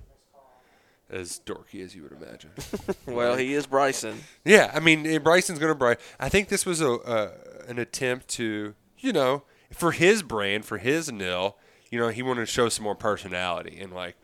as 1.10 1.40
dorky 1.44 1.84
as 1.84 1.94
you 1.94 2.02
would 2.02 2.12
imagine. 2.12 2.50
Well, 3.06 3.36
he 3.36 3.52
is 3.54 3.66
Bryson. 3.66 4.20
yeah, 4.44 4.70
I 4.74 4.80
mean 4.80 5.04
eh, 5.06 5.18
Bryson's 5.18 5.58
gonna 5.58 5.74
Bry. 5.74 5.96
I 6.18 6.28
think 6.28 6.48
this 6.48 6.64
was 6.64 6.80
a 6.80 6.92
uh, 6.92 7.30
an 7.68 7.78
attempt 7.78 8.28
to 8.28 8.74
you 8.98 9.12
know 9.12 9.42
for 9.72 9.92
his 9.92 10.22
brand 10.22 10.64
for 10.64 10.78
his 10.78 11.10
nil. 11.12 11.56
You 11.92 12.00
know 12.00 12.08
he 12.08 12.22
wanted 12.22 12.40
to 12.40 12.46
show 12.46 12.68
some 12.68 12.82
more 12.84 12.96
personality 12.96 13.78
and 13.80 13.92
like. 13.92 14.16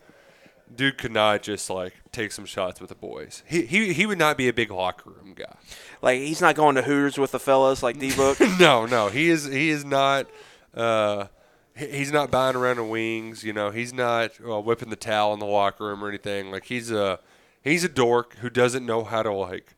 Dude 0.74 0.98
could 0.98 1.12
not 1.12 1.40
just 1.40 1.70
like 1.70 1.94
take 2.12 2.30
some 2.30 2.44
shots 2.44 2.78
with 2.78 2.90
the 2.90 2.94
boys. 2.94 3.42
He 3.46 3.64
he 3.64 3.94
he 3.94 4.04
would 4.04 4.18
not 4.18 4.36
be 4.36 4.48
a 4.48 4.52
big 4.52 4.70
locker 4.70 5.08
room 5.08 5.32
guy. 5.34 5.56
Like 6.02 6.20
he's 6.20 6.42
not 6.42 6.56
going 6.56 6.74
to 6.74 6.82
Hooters 6.82 7.16
with 7.16 7.30
the 7.30 7.38
fellas 7.38 7.82
like 7.82 7.98
D 7.98 8.14
Book. 8.14 8.38
no, 8.60 8.84
no, 8.84 9.08
he 9.08 9.30
is 9.30 9.46
he 9.46 9.70
is 9.70 9.86
not. 9.86 10.26
Uh, 10.74 11.28
he's 11.74 12.12
not 12.12 12.30
buying 12.30 12.56
around 12.56 12.76
the 12.76 12.84
wings. 12.84 13.44
You 13.44 13.52
know, 13.54 13.70
he's 13.70 13.94
not 13.94 14.32
uh, 14.46 14.60
whipping 14.60 14.90
the 14.90 14.96
towel 14.96 15.32
in 15.32 15.40
the 15.40 15.46
locker 15.46 15.86
room 15.86 16.04
or 16.04 16.08
anything. 16.08 16.50
Like 16.50 16.66
he's 16.66 16.90
a 16.90 17.20
he's 17.62 17.84
a 17.84 17.88
dork 17.88 18.36
who 18.36 18.50
doesn't 18.50 18.84
know 18.84 19.04
how 19.04 19.22
to 19.22 19.32
like. 19.32 19.74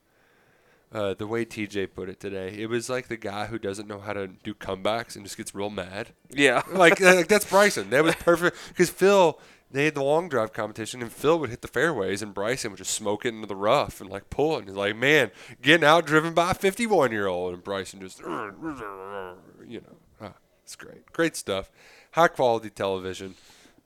Uh, 0.93 1.15
the 1.15 1.27
way 1.27 1.45
TJ 1.45 1.95
put 1.95 2.09
it 2.09 2.19
today, 2.19 2.53
it 2.59 2.69
was 2.69 2.91
like 2.91 3.07
the 3.07 3.17
guy 3.17 3.47
who 3.47 3.61
doesn't 3.61 3.87
know 3.87 4.01
how 4.01 4.13
to 4.13 4.27
do 4.27 4.53
comebacks 4.55 5.15
and 5.15 5.25
just 5.25 5.37
gets 5.37 5.55
real 5.55 5.71
mad. 5.71 6.09
yeah. 6.31 6.63
Like, 6.73 7.01
uh, 7.01 7.15
like 7.15 7.29
that's 7.29 7.45
Bryson. 7.49 7.91
That 7.91 8.03
was 8.03 8.15
perfect 8.19 8.57
because 8.69 8.91
Phil. 8.91 9.39
They 9.73 9.85
had 9.85 9.95
the 9.95 10.03
long 10.03 10.29
drive 10.29 10.53
competition, 10.53 11.01
and 11.01 11.13
Phil 11.13 11.39
would 11.39 11.51
hit 11.51 11.63
the 11.63 11.69
fairways, 11.69 12.23
and 12.23 12.35
Bryson 12.35 12.73
would 12.73 12.79
just 12.79 12.91
smoke 12.93 13.25
it 13.25 13.29
into 13.29 13.47
the 13.47 13.55
rough 13.55 14.01
and 14.01 14.11
like 14.11 14.29
pull 14.29 14.57
it. 14.57 14.61
And 14.61 14.67
he's 14.67 14.77
like, 14.77 14.97
"Man, 14.97 15.31
getting 15.63 15.85
out 15.87 16.07
driven 16.07 16.35
by 16.35 16.51
a 16.51 16.55
51 16.55 17.13
year 17.13 17.29
old," 17.29 17.55
and 17.55 17.63
Bryson 17.63 18.01
just, 18.01 18.19
you 18.19 19.81
know, 19.81 19.97
ah, 20.21 20.33
it's 20.65 20.75
great, 20.75 21.07
great 21.13 21.37
stuff, 21.37 21.71
high 22.11 22.27
quality 22.27 22.69
television. 22.69 23.37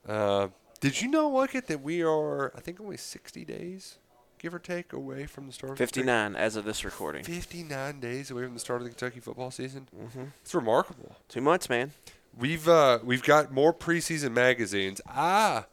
Uh, 0.07 0.47
did 0.79 1.01
you 1.03 1.07
know, 1.07 1.29
look 1.29 1.53
at 1.53 1.67
that 1.67 1.81
we 1.81 2.01
are, 2.03 2.51
I 2.55 2.61
think, 2.61 2.81
only 2.81 2.97
60 2.97 3.45
days, 3.45 3.99
give 4.39 4.53
or 4.53 4.59
take, 4.59 4.93
away 4.93 5.25
from 5.25 5.47
the 5.47 5.53
start. 5.53 5.73
of 5.73 5.77
the 5.77 5.85
59 5.85 6.35
as 6.35 6.55
of 6.55 6.65
this 6.65 6.83
recording. 6.83 7.23
59 7.23 7.99
days 7.99 8.31
away 8.31 8.43
from 8.43 8.53
the 8.53 8.59
start 8.59 8.81
of 8.81 8.83
the 8.85 8.89
Kentucky 8.89 9.19
football 9.19 9.51
season. 9.51 9.87
Mm-hmm. 9.95 10.23
It's 10.41 10.53
remarkable. 10.55 11.15
Two 11.27 11.41
months, 11.41 11.69
man. 11.69 11.91
We've 12.37 12.67
uh, 12.67 12.99
we've 13.03 13.23
got 13.23 13.51
more 13.51 13.73
preseason 13.73 14.33
magazines. 14.33 14.99
I 15.07 15.65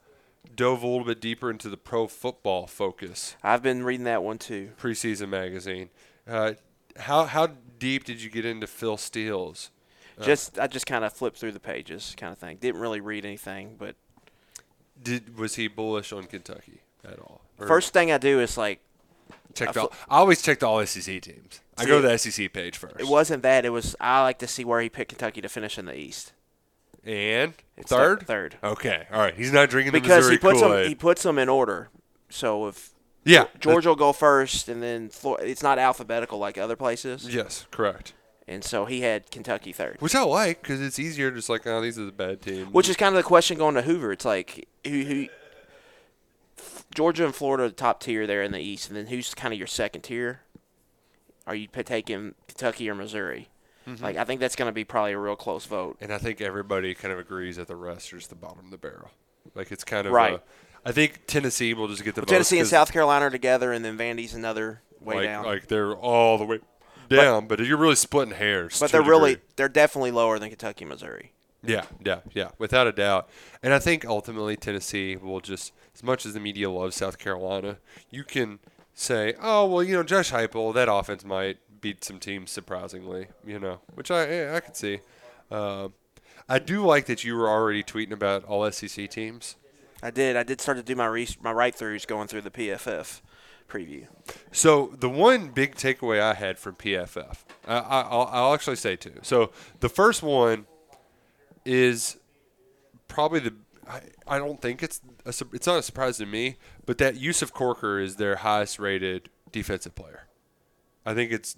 dove 0.55 0.83
a 0.83 0.87
little 0.87 1.07
bit 1.07 1.21
deeper 1.21 1.51
into 1.51 1.69
the 1.69 1.77
pro 1.77 2.07
football 2.07 2.67
focus 2.67 3.37
I've 3.43 3.63
been 3.63 3.85
reading 3.85 4.05
that 4.05 4.23
one 4.23 4.39
too. 4.39 4.71
preseason 4.81 5.29
magazine. 5.29 5.91
Uh, 6.29 6.53
how 6.97 7.25
how 7.25 7.49
deep 7.79 8.05
did 8.05 8.23
you 8.23 8.31
get 8.31 8.45
into 8.45 8.67
Phil 8.67 8.97
Steele's? 8.97 9.71
Just 10.21 10.59
I 10.59 10.69
just 10.69 10.87
kind 10.87 11.05
of 11.05 11.13
flipped 11.13 11.39
through 11.39 11.53
the 11.53 11.61
pages, 11.61 12.15
kind 12.17 12.33
of 12.33 12.39
thing. 12.39 12.59
Didn't 12.61 12.81
really 12.81 13.01
read 13.01 13.25
anything, 13.25 13.75
but 13.77 13.97
Did 15.03 15.37
was 15.37 15.57
he 15.57 15.67
bullish 15.67 16.13
on 16.13 16.25
Kentucky 16.25 16.83
at 17.05 17.19
all? 17.19 17.43
Or 17.59 17.67
first 17.67 17.93
thing 17.93 18.11
I 18.13 18.19
do 18.19 18.41
is 18.41 18.57
like 18.57 18.81
check 19.55 19.69
I 19.69 19.73
the, 19.73 19.81
fl- 19.83 19.87
I 20.09 20.19
always 20.19 20.43
check 20.43 20.61
the 20.61 20.67
all 20.67 20.85
SEC 20.87 21.21
teams. 21.23 21.61
I 21.79 21.83
See, 21.83 21.89
go 21.89 22.01
to 22.03 22.09
the 22.09 22.19
SEC 22.19 22.53
page 22.53 22.77
first. 22.77 23.01
it 23.01 23.07
wasn't 23.07 23.43
that. 23.45 23.65
It 23.65 23.71
was 23.71 23.97
I 24.01 24.23
like 24.23 24.39
to 24.41 24.47
see 24.47 24.65
where 24.65 24.81
he 24.81 24.89
picked 24.89 25.11
Kentucky 25.11 25.41
to 25.41 25.49
finish 25.49 25.79
in 25.79 25.87
the 25.87 25.97
East. 25.97 26.33
and 27.05 27.55
It's 27.77 27.91
third. 27.91 28.27
third. 28.27 28.57
Okay, 28.63 29.07
all 29.13 29.21
right. 29.21 29.35
He's 29.35 29.53
not 29.53 29.71
drinking 29.71 29.93
the 29.93 30.01
because 30.01 30.19
Missouri 30.25 30.35
he 30.35 30.39
puts 30.39 30.61
them 30.61 30.69
Kool-Aid. 30.71 30.87
he 30.89 30.95
puts 30.95 31.23
them 31.23 31.39
in 31.39 31.49
order. 31.49 31.89
So 32.31 32.67
if 32.69 32.91
Yeah, 33.25 33.47
Georgia 33.61 33.91
will 33.91 33.97
go 33.97 34.13
first, 34.13 34.69
and 34.69 34.83
then 34.83 35.09
Flor- 35.09 35.41
it's 35.41 35.63
not 35.63 35.79
alphabetical 35.79 36.39
like 36.39 36.59
other 36.59 36.77
places. 36.77 37.33
yes, 37.35 37.67
correct. 37.71 38.13
And 38.49 38.65
so 38.65 38.85
he 38.87 39.01
had 39.03 39.31
Kentucky 39.31 39.73
third. 39.73 39.97
Which 40.01 40.15
I 40.17 40.23
like 40.25 40.63
because 40.63 40.81
it's 40.81 40.99
easier. 40.99 41.31
Just 41.31 41.49
like, 41.49 41.67
oh, 41.67 41.81
these 41.81 41.99
are 41.99 42.05
the 42.05 42.13
bad 42.13 42.43
teams. 42.43 42.73
Which 42.73 42.89
is 42.89 42.97
kind 42.97 43.15
of 43.15 43.23
the 43.23 43.27
question 43.27 43.57
going 43.57 43.77
to 43.77 43.83
Hoover. 43.83 44.13
It's 44.13 44.25
like 44.25 44.69
who, 44.85 45.03
who 45.05 45.27
Georgia 46.95 47.25
and 47.25 47.35
Florida 47.35 47.65
are 47.65 47.69
the 47.69 47.75
top 47.75 48.01
tier 48.01 48.27
there 48.27 48.43
in 48.43 48.53
the 48.53 48.61
East, 48.61 48.89
and 48.89 48.97
then 48.97 49.07
who's 49.07 49.35
kind 49.35 49.53
of 49.53 49.59
your 49.59 49.67
second 49.67 50.03
tier? 50.03 50.41
Are 51.47 51.55
you 51.55 51.67
taking 51.67 52.35
Kentucky 52.47 52.89
or 52.89 52.95
Missouri? 52.95 53.49
Mm-hmm. 53.87 54.03
Like 54.03 54.17
I 54.17 54.25
think 54.25 54.41
that's 54.41 54.57
going 54.57 54.69
to 54.69 54.73
be 54.73 54.85
probably 54.85 55.13
a 55.13 55.19
real 55.19 55.37
close 55.37 55.67
vote. 55.67 55.97
and 56.01 56.13
I 56.13 56.19
think 56.19 56.41
everybody 56.41 56.95
kind 56.95 57.13
of 57.13 57.19
agrees 57.19 57.57
that 57.57 57.67
the 57.67 57.77
rest 57.77 58.13
are 58.13 58.19
just 58.19 58.31
the 58.31 58.37
bottom 58.37 58.65
of 58.65 58.71
the 58.71 58.79
barrel. 58.79 59.11
Like 59.55 59.73
it's 59.73 59.85
kind 59.85 60.07
of 60.07 60.13
Right. 60.13 60.35
uh, 60.35 60.39
I 60.85 60.93
think 60.93 61.27
Tennessee 61.27 61.75
will 61.75 61.89
just 61.89 62.05
get 62.05 62.15
the 62.15 62.21
Well, 62.21 62.27
Tennessee 62.27 62.59
and 62.59 62.69
South 62.69 62.93
Carolina 62.93 63.27
are 63.27 63.31
together, 63.31 63.73
and 63.73 63.85
then 63.85 63.97
Vandy's 63.97 64.35
another 64.35 64.83
way 65.01 65.17
like, 65.17 65.25
down. 65.25 65.45
Like 65.45 65.69
they're 65.69 65.95
all 65.95 66.39
the 66.39 66.45
way 66.45 66.61
down, 67.09 67.47
but, 67.47 67.61
you're 67.61 67.77
really 67.77 67.95
splitting 67.95 68.35
hairs. 68.35 68.79
but 68.81 68.91
they're 68.91 69.03
really 69.03 69.39
they're 69.57 69.69
definitely 69.69 70.11
lower 70.11 70.39
than 70.39 70.49
Kentucky, 70.49 70.85
Missouri. 70.85 71.33
Yeah, 71.65 71.85
yeah, 72.05 72.21
yeah, 72.33 72.51
without 72.59 72.87
a 72.87 72.93
doubt. 72.93 73.29
And 73.63 73.73
I 73.73 73.79
think 73.79 74.05
ultimately 74.05 74.57
Tennessee 74.57 75.17
will 75.17 75.41
just, 75.41 75.73
as 75.95 76.03
much 76.03 76.27
as 76.27 76.35
the 76.35 76.41
media 76.41 76.71
loves 76.71 76.97
South 76.97 77.19
Carolina, 77.19 77.79
you 78.11 78.25
can 78.25 78.59
say, 78.95 79.35
oh 79.41 79.67
well, 79.67 79.83
you 79.83 79.95
know, 79.95 80.03
Josh 80.03 80.33
Heupel, 80.33 80.75
that 80.75 80.93
offense 80.93 81.25
might 81.25 81.59
beat 81.81 82.05
some 82.05 82.19
teams 82.19 82.51
surprisingly, 82.51 83.27
you 83.47 83.59
know, 83.59 83.81
which 83.95 84.11
I 84.11 84.31
yeah, 84.31 84.55
I 84.57 84.61
could 84.61 84.77
see. 84.77 85.01
Um 85.51 85.95
I 86.49 86.59
do 86.59 86.85
like 86.85 87.07
that 87.07 87.25
you 87.25 87.37
were 87.37 87.49
already 87.49 87.83
tweeting 87.83 88.13
about 88.13 88.45
all 88.45 88.71
SEC 88.71 89.09
teams. 89.09 89.57
I 90.03 90.11
did. 90.11 90.37
I 90.37 90.43
did 90.43 90.61
start 90.61 90.77
to 90.79 90.83
do 90.83 90.97
my 90.97 91.07
re- 91.07 91.29
my 91.41 91.53
right 91.53 91.75
throughs 91.75 92.07
going 92.07 92.29
through 92.29 92.43
the 92.43 92.51
PFF 92.51 93.21
preview. 93.69 94.07
So 94.51 94.93
the 94.99 95.09
one 95.09 95.49
big 95.49 95.77
takeaway 95.77 96.21
I 96.21 96.35
had 96.35 96.59
from 96.59 96.75
PFF, 96.75 97.39
I, 97.67 97.77
I, 97.77 98.01
I'll, 98.03 98.29
I'll 98.33 98.55
actually 98.55 98.77
say 98.77 98.97
two. 98.97 99.21
So 99.23 99.53
the 99.81 99.89
first 99.89 100.23
one 100.23 100.67
is 101.65 102.17
probably 103.09 103.41
the. 103.41 103.55
I, 103.89 104.01
I 104.29 104.39
don't 104.39 104.61
think 104.61 104.83
it's 104.83 105.01
a, 105.27 105.35
it's 105.53 105.67
not 105.67 105.79
a 105.79 105.83
surprise 105.83 106.19
to 106.19 106.27
me, 106.27 106.57
but 106.87 106.99
that 106.99 107.17
Yusuf 107.17 107.53
Corker 107.53 107.99
is 107.99 108.17
their 108.17 108.37
highest 108.37 108.79
rated 108.79 109.29
defensive 109.51 109.95
player. 109.95 110.29
I 111.05 111.15
think 111.15 111.33
it's 111.33 111.57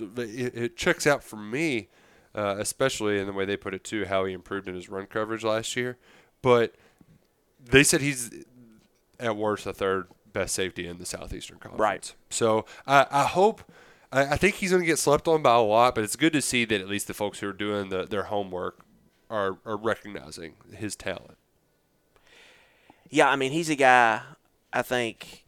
it, 0.00 0.54
it 0.54 0.76
checks 0.76 1.06
out 1.06 1.22
for 1.22 1.36
me, 1.36 1.88
uh, 2.34 2.56
especially 2.58 3.18
in 3.18 3.26
the 3.26 3.32
way 3.32 3.44
they 3.44 3.56
put 3.56 3.74
it 3.74 3.84
too, 3.84 4.04
how 4.04 4.24
he 4.24 4.32
improved 4.32 4.68
in 4.68 4.74
his 4.74 4.88
run 4.88 5.06
coverage 5.06 5.44
last 5.44 5.76
year. 5.76 5.96
But 6.42 6.74
they 7.62 7.84
said 7.84 8.00
he's 8.00 8.30
at 9.18 9.36
worst 9.36 9.64
the 9.64 9.72
third 9.72 10.08
best 10.32 10.54
safety 10.54 10.86
in 10.86 10.98
the 10.98 11.06
Southeastern 11.06 11.58
Conference. 11.58 11.80
Right. 11.80 12.14
So 12.30 12.64
I, 12.86 13.06
I 13.10 13.24
hope. 13.24 13.62
I, 14.12 14.32
I 14.32 14.36
think 14.36 14.56
he's 14.56 14.70
going 14.70 14.82
to 14.82 14.86
get 14.86 14.98
slept 14.98 15.28
on 15.28 15.42
by 15.42 15.54
a 15.54 15.60
lot, 15.60 15.94
but 15.94 16.02
it's 16.02 16.16
good 16.16 16.32
to 16.32 16.42
see 16.42 16.64
that 16.64 16.80
at 16.80 16.88
least 16.88 17.06
the 17.06 17.14
folks 17.14 17.38
who 17.38 17.48
are 17.48 17.52
doing 17.52 17.90
the, 17.90 18.06
their 18.06 18.24
homework 18.24 18.80
are, 19.30 19.58
are 19.64 19.76
recognizing 19.76 20.54
his 20.74 20.96
talent. 20.96 21.38
Yeah, 23.08 23.28
I 23.30 23.36
mean, 23.36 23.52
he's 23.52 23.70
a 23.70 23.76
guy. 23.76 24.22
I 24.72 24.82
think 24.82 25.44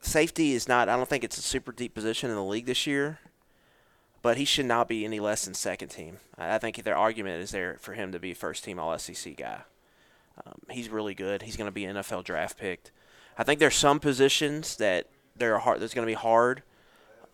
safety 0.00 0.52
is 0.52 0.68
not. 0.68 0.88
I 0.88 0.96
don't 0.96 1.08
think 1.08 1.24
it's 1.24 1.38
a 1.38 1.42
super 1.42 1.72
deep 1.72 1.94
position 1.94 2.30
in 2.30 2.36
the 2.36 2.44
league 2.44 2.66
this 2.66 2.86
year, 2.86 3.20
but 4.22 4.36
he 4.36 4.44
should 4.44 4.66
not 4.66 4.88
be 4.88 5.04
any 5.04 5.20
less 5.20 5.44
than 5.44 5.54
second 5.54 5.88
team. 5.88 6.18
I 6.36 6.58
think 6.58 6.82
their 6.82 6.96
argument 6.96 7.42
is 7.42 7.50
there 7.50 7.78
for 7.80 7.94
him 7.94 8.12
to 8.12 8.18
be 8.18 8.34
first 8.34 8.64
team 8.64 8.78
All 8.78 8.96
SEC 8.98 9.36
guy. 9.36 9.62
Um, 10.44 10.54
he's 10.70 10.88
really 10.88 11.14
good. 11.14 11.42
He's 11.42 11.56
going 11.56 11.68
to 11.68 11.72
be 11.72 11.82
NFL 11.82 12.24
draft 12.24 12.58
picked. 12.58 12.92
I 13.36 13.44
think 13.44 13.60
there's 13.60 13.74
some 13.74 14.00
positions 14.00 14.76
that 14.76 15.06
they're 15.36 15.58
hard. 15.58 15.80
That's 15.80 15.94
going 15.94 16.06
to 16.06 16.10
be 16.10 16.14
hard 16.14 16.62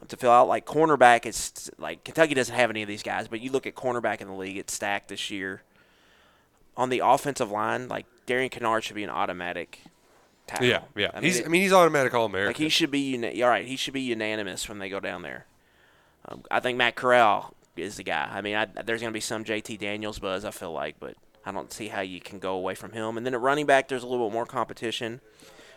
to 0.08 0.16
fill 0.16 0.30
out. 0.30 0.48
Like 0.48 0.66
cornerback, 0.66 1.26
it's 1.26 1.70
like 1.78 2.04
Kentucky 2.04 2.34
doesn't 2.34 2.54
have 2.54 2.70
any 2.70 2.82
of 2.82 2.88
these 2.88 3.02
guys, 3.02 3.28
but 3.28 3.40
you 3.40 3.50
look 3.50 3.66
at 3.66 3.74
cornerback 3.74 4.20
in 4.20 4.28
the 4.28 4.34
league, 4.34 4.56
it's 4.56 4.72
stacked 4.74 5.08
this 5.08 5.30
year. 5.30 5.62
On 6.76 6.90
the 6.90 7.00
offensive 7.04 7.50
line, 7.50 7.88
like 7.88 8.04
Darian 8.26 8.50
Kinnard 8.50 8.82
should 8.82 8.96
be 8.96 9.04
an 9.04 9.08
automatic 9.10 9.80
tackle. 10.46 10.66
Yeah, 10.66 10.82
yeah. 10.94 11.10
I 11.14 11.20
mean, 11.20 11.24
he's. 11.24 11.38
it- 11.40 11.46
I 11.46 11.48
mean, 11.48 11.62
he's 11.62 11.72
automatic 11.72 12.12
All 12.12 12.26
American. 12.26 12.48
like 12.50 12.56
he 12.58 12.68
should 12.68 12.90
be. 12.90 13.00
Uni- 13.00 13.42
all 13.42 13.48
right, 13.48 13.64
he 13.66 13.76
should 13.76 13.94
be 13.94 14.02
unanimous 14.02 14.68
when 14.68 14.78
they 14.78 14.88
go 14.90 15.00
down 15.00 15.22
there. 15.22 15.46
Um, 16.28 16.42
I 16.50 16.60
think 16.60 16.76
Matt 16.76 16.94
Corral 16.96 17.54
is 17.76 17.96
the 17.96 18.02
guy. 18.02 18.28
I 18.30 18.42
mean, 18.42 18.56
I, 18.56 18.66
there's 18.66 19.00
going 19.00 19.10
to 19.12 19.16
be 19.16 19.20
some 19.20 19.42
JT 19.44 19.78
Daniels 19.78 20.18
buzz. 20.18 20.44
I 20.44 20.50
feel 20.50 20.72
like, 20.72 20.96
but 21.00 21.14
I 21.46 21.52
don't 21.52 21.72
see 21.72 21.88
how 21.88 22.02
you 22.02 22.20
can 22.20 22.38
go 22.40 22.54
away 22.54 22.74
from 22.74 22.92
him. 22.92 23.16
And 23.16 23.24
then 23.24 23.32
at 23.32 23.40
running 23.40 23.64
back, 23.64 23.88
there's 23.88 24.02
a 24.02 24.06
little 24.06 24.28
bit 24.28 24.34
more 24.34 24.44
competition. 24.46 25.22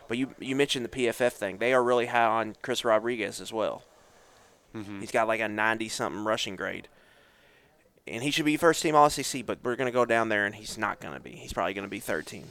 But 0.10 0.18
you 0.18 0.34
you 0.40 0.54
mentioned 0.56 0.84
the 0.84 0.90
PFF 0.90 1.32
thing. 1.32 1.60
They 1.60 1.72
are 1.72 1.82
really 1.84 2.08
high 2.08 2.26
on 2.26 2.56
Chris 2.62 2.84
Rodriguez 2.84 3.40
as 3.40 3.54
well. 3.54 3.84
Mm-hmm. 4.76 5.00
He's 5.02 5.12
got 5.12 5.28
like 5.28 5.40
a 5.40 5.48
90 5.48 5.90
something 5.90 6.24
rushing 6.24 6.56
grade. 6.56 6.88
And 8.08 8.24
he 8.24 8.32
should 8.32 8.46
be 8.46 8.58
first 8.58 8.82
team 8.82 8.96
All 8.96 9.10
SEC, 9.10 9.46
but 9.46 9.60
we're 9.64 9.76
going 9.76 9.88
to 9.88 9.94
go 9.94 10.06
down 10.06 10.30
there 10.30 10.46
and 10.46 10.56
he's 10.56 10.78
not 10.78 11.00
going 11.00 11.14
to 11.14 11.20
be. 11.20 11.32
He's 11.32 11.54
probably 11.54 11.74
going 11.74 11.84
to 11.86 11.90
be 11.90 12.00
third 12.00 12.26
team. 12.26 12.46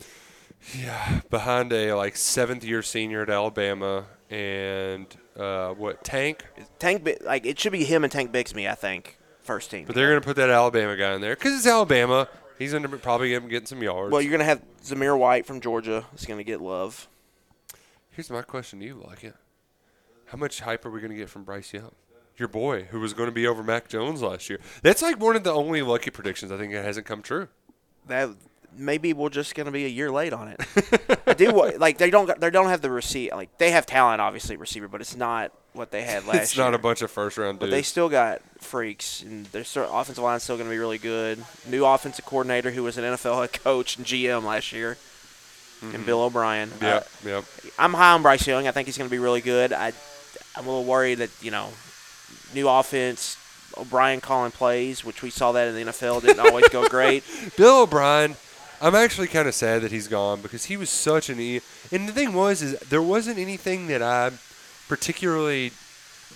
Yeah, 0.76 1.20
behind 1.30 1.72
a 1.72 1.92
like 1.94 2.16
seventh 2.16 2.64
year 2.64 2.82
senior 2.82 3.22
at 3.22 3.30
Alabama 3.30 4.06
and 4.28 5.06
uh, 5.36 5.70
what 5.70 6.02
Tank, 6.02 6.44
Tank, 6.80 7.08
like 7.24 7.46
it 7.46 7.58
should 7.60 7.70
be 7.72 7.84
him 7.84 8.02
and 8.02 8.12
Tank 8.12 8.32
Bixby, 8.32 8.68
I 8.68 8.74
think, 8.74 9.18
first 9.40 9.70
team. 9.70 9.84
but 9.86 9.94
they're 9.94 10.08
gonna 10.08 10.20
put 10.20 10.34
that 10.36 10.50
Alabama 10.50 10.96
guy 10.96 11.14
in 11.14 11.20
there 11.20 11.36
because 11.36 11.54
it's 11.54 11.66
Alabama. 11.66 12.28
He's 12.58 12.72
be- 12.74 12.80
probably 12.98 13.30
getting 13.30 13.66
some 13.66 13.80
yards. 13.82 14.10
Well, 14.12 14.20
you're 14.20 14.32
going 14.32 14.40
to 14.40 14.44
have 14.44 14.60
Zamir 14.82 15.16
White 15.16 15.46
from 15.46 15.60
Georgia. 15.60 16.04
is 16.16 16.26
going 16.26 16.38
to 16.38 16.44
get 16.44 16.60
love. 16.60 17.06
Here's 18.10 18.30
my 18.30 18.42
question 18.42 18.80
to 18.80 18.84
you, 18.84 19.00
like 19.06 19.22
it. 19.22 19.36
How 20.26 20.36
much 20.38 20.60
hype 20.60 20.84
are 20.84 20.90
we 20.90 21.00
gonna 21.00 21.14
get 21.14 21.30
from 21.30 21.44
Bryce 21.44 21.72
Young? 21.72 21.92
Your 22.38 22.48
boy, 22.48 22.84
who 22.90 23.00
was 23.00 23.14
going 23.14 23.26
to 23.28 23.32
be 23.32 23.46
over 23.46 23.62
Mac 23.62 23.88
Jones 23.88 24.22
last 24.22 24.48
year. 24.48 24.60
That's 24.82 25.02
like 25.02 25.18
one 25.20 25.34
of 25.36 25.42
the 25.44 25.52
only 25.52 25.82
lucky 25.82 26.10
predictions 26.10 26.52
I 26.52 26.56
think 26.56 26.72
that 26.72 26.84
hasn't 26.84 27.06
come 27.06 27.20
true. 27.22 27.48
That 28.06 28.30
maybe 28.76 29.12
we're 29.12 29.28
just 29.28 29.54
going 29.56 29.64
to 29.66 29.72
be 29.72 29.84
a 29.84 29.88
year 29.88 30.10
late 30.10 30.32
on 30.32 30.48
it. 30.48 30.60
I 31.26 31.34
do 31.34 31.50
like 31.78 31.98
they 31.98 32.10
don't 32.10 32.38
they 32.40 32.50
don't 32.50 32.68
have 32.68 32.80
the 32.80 32.90
receipt 32.90 33.32
like 33.32 33.58
they 33.58 33.72
have 33.72 33.86
talent 33.86 34.20
obviously 34.20 34.56
receiver, 34.56 34.86
but 34.88 35.00
it's 35.00 35.16
not 35.16 35.50
what 35.72 35.90
they 35.90 36.02
had 36.02 36.24
last 36.26 36.34
year. 36.34 36.42
it's 36.42 36.56
year. 36.56 36.64
not 36.66 36.74
a 36.74 36.78
bunch 36.78 37.02
of 37.02 37.10
first 37.10 37.36
round 37.38 37.58
But 37.58 37.66
dudes. 37.66 37.76
they 37.76 37.82
still 37.82 38.08
got 38.08 38.40
freaks, 38.60 39.22
and 39.22 39.46
their 39.46 39.64
offensive 39.90 40.18
line's 40.22 40.44
still 40.44 40.56
going 40.56 40.68
to 40.68 40.72
be 40.74 40.78
really 40.78 40.98
good. 40.98 41.42
New 41.68 41.84
offensive 41.84 42.24
coordinator 42.24 42.70
who 42.70 42.84
was 42.84 42.96
an 42.98 43.04
NFL 43.04 43.40
head 43.40 43.52
coach 43.64 43.96
and 43.96 44.06
GM 44.06 44.44
last 44.44 44.72
year, 44.72 44.96
and 45.82 46.06
Bill 46.06 46.22
O'Brien. 46.22 46.68
Mm-hmm. 46.70 46.84
Uh, 46.84 47.28
yep. 47.30 47.44
I'm 47.78 47.94
high 47.94 48.12
on 48.12 48.22
Bryce 48.22 48.46
Young. 48.46 48.68
I 48.68 48.70
think 48.70 48.86
he's 48.86 48.96
going 48.96 49.08
to 49.10 49.14
be 49.14 49.18
really 49.18 49.40
good. 49.40 49.72
I, 49.72 49.92
I'm 50.56 50.66
a 50.66 50.68
little 50.68 50.84
worried 50.84 51.16
that 51.16 51.30
you 51.42 51.50
know, 51.50 51.68
new 52.54 52.68
offense, 52.68 53.36
O'Brien 53.76 54.20
calling 54.20 54.50
plays, 54.52 55.04
which 55.04 55.22
we 55.22 55.30
saw 55.30 55.52
that 55.52 55.68
in 55.68 55.74
the 55.74 55.90
NFL 55.92 56.22
didn't 56.22 56.40
always 56.40 56.68
go 56.68 56.88
great. 56.90 57.22
Bill 57.56 57.82
O'Brien, 57.82 58.36
I'm 58.80 58.94
actually 58.94 59.28
kind 59.28 59.46
of 59.48 59.54
sad 59.54 59.82
that 59.82 59.92
he's 59.92 60.08
gone 60.08 60.40
because 60.40 60.66
he 60.66 60.76
was 60.76 60.90
such 60.90 61.28
an 61.30 61.38
e. 61.40 61.60
And 61.92 62.08
the 62.08 62.12
thing 62.12 62.32
was, 62.32 62.62
is 62.62 62.78
there 62.80 63.02
wasn't 63.02 63.38
anything 63.38 63.86
that 63.88 64.02
I 64.02 64.32
particularly 64.88 65.72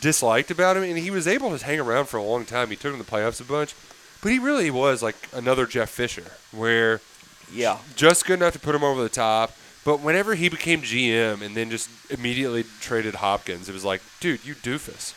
disliked 0.00 0.50
about 0.50 0.76
him, 0.76 0.82
and 0.82 0.98
he 0.98 1.10
was 1.10 1.26
able 1.26 1.56
to 1.56 1.64
hang 1.64 1.80
around 1.80 2.06
for 2.06 2.16
a 2.16 2.22
long 2.22 2.44
time. 2.44 2.70
He 2.70 2.76
took 2.76 2.92
him 2.92 2.98
to 2.98 3.04
the 3.04 3.10
playoffs 3.10 3.40
a 3.40 3.44
bunch, 3.44 3.74
but 4.20 4.30
he 4.32 4.38
really 4.38 4.70
was 4.70 5.02
like 5.02 5.16
another 5.32 5.66
Jeff 5.66 5.90
Fisher, 5.90 6.32
where 6.52 7.00
Yeah. 7.52 7.78
just 7.96 8.26
good 8.26 8.34
enough 8.40 8.52
to 8.54 8.58
put 8.58 8.74
him 8.74 8.84
over 8.84 9.02
the 9.02 9.08
top. 9.08 9.56
But 9.84 10.00
whenever 10.00 10.34
he 10.36 10.48
became 10.48 10.82
GM 10.82 11.42
and 11.42 11.56
then 11.56 11.68
just 11.70 11.88
immediately 12.08 12.64
traded 12.80 13.16
Hopkins, 13.16 13.68
it 13.68 13.72
was 13.72 13.84
like, 13.84 14.00
dude, 14.20 14.44
you 14.44 14.54
doofus. 14.54 15.12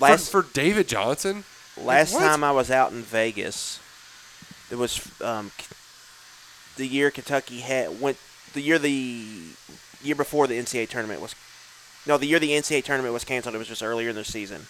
Last 0.00 0.30
for, 0.30 0.42
for 0.42 0.52
David 0.52 0.88
Johnson, 0.88 1.44
last 1.76 2.14
what? 2.14 2.20
time 2.20 2.42
I 2.42 2.52
was 2.52 2.70
out 2.70 2.92
in 2.92 3.02
Vegas, 3.02 3.80
it 4.70 4.76
was 4.76 5.10
um, 5.20 5.50
the 6.76 6.86
year 6.86 7.10
Kentucky 7.10 7.60
had 7.60 8.00
went 8.00 8.16
the 8.54 8.60
year 8.60 8.78
the 8.78 9.24
year 10.02 10.14
before 10.14 10.46
the 10.46 10.58
NCAA 10.58 10.88
tournament 10.88 11.20
was 11.20 11.34
no 12.06 12.16
the 12.16 12.26
year 12.26 12.38
the 12.38 12.50
NCAA 12.50 12.84
tournament 12.84 13.12
was 13.12 13.24
canceled. 13.24 13.54
It 13.54 13.58
was 13.58 13.68
just 13.68 13.82
earlier 13.82 14.10
in 14.10 14.16
the 14.16 14.24
season. 14.24 14.66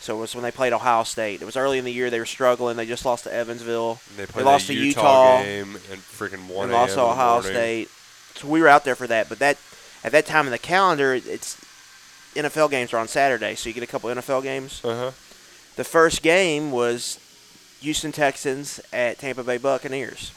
So 0.00 0.16
it 0.16 0.20
was 0.20 0.34
when 0.34 0.42
they 0.42 0.50
played 0.50 0.72
Ohio 0.72 1.04
State. 1.04 1.42
It 1.42 1.44
was 1.44 1.56
early 1.56 1.78
in 1.78 1.84
the 1.84 1.92
year. 1.92 2.10
They 2.10 2.18
were 2.18 2.26
struggling. 2.26 2.76
They 2.76 2.86
just 2.86 3.04
lost 3.04 3.22
to 3.22 3.32
Evansville. 3.32 4.00
they 4.16 4.26
played 4.26 4.44
lost 4.44 4.66
to 4.66 4.74
Utah, 4.74 5.38
Utah. 5.38 5.42
game 5.44 5.76
and 5.92 6.00
freaking 6.00 6.48
one 6.48 6.64
and 6.64 6.72
lost 6.72 6.94
to 6.94 7.02
Ohio 7.02 7.40
State. 7.40 7.88
So 8.34 8.48
we 8.48 8.60
were 8.60 8.66
out 8.66 8.84
there 8.84 8.96
for 8.96 9.06
that. 9.06 9.28
But 9.28 9.38
that 9.38 9.58
at 10.02 10.10
that 10.10 10.26
time 10.26 10.46
in 10.46 10.50
the 10.50 10.58
calendar, 10.58 11.14
it's 11.14 11.56
NFL 12.34 12.70
games 12.70 12.92
are 12.92 12.98
on 12.98 13.08
Saturday, 13.08 13.54
so 13.54 13.68
you 13.68 13.74
get 13.74 13.82
a 13.82 13.86
couple 13.86 14.08
NFL 14.10 14.42
games. 14.42 14.80
Uh 14.84 14.96
huh. 14.96 15.10
The 15.76 15.84
first 15.84 16.22
game 16.22 16.70
was 16.70 17.18
Houston 17.80 18.12
Texans 18.12 18.80
at 18.92 19.18
Tampa 19.18 19.42
Bay 19.42 19.58
Buccaneers. 19.58 20.32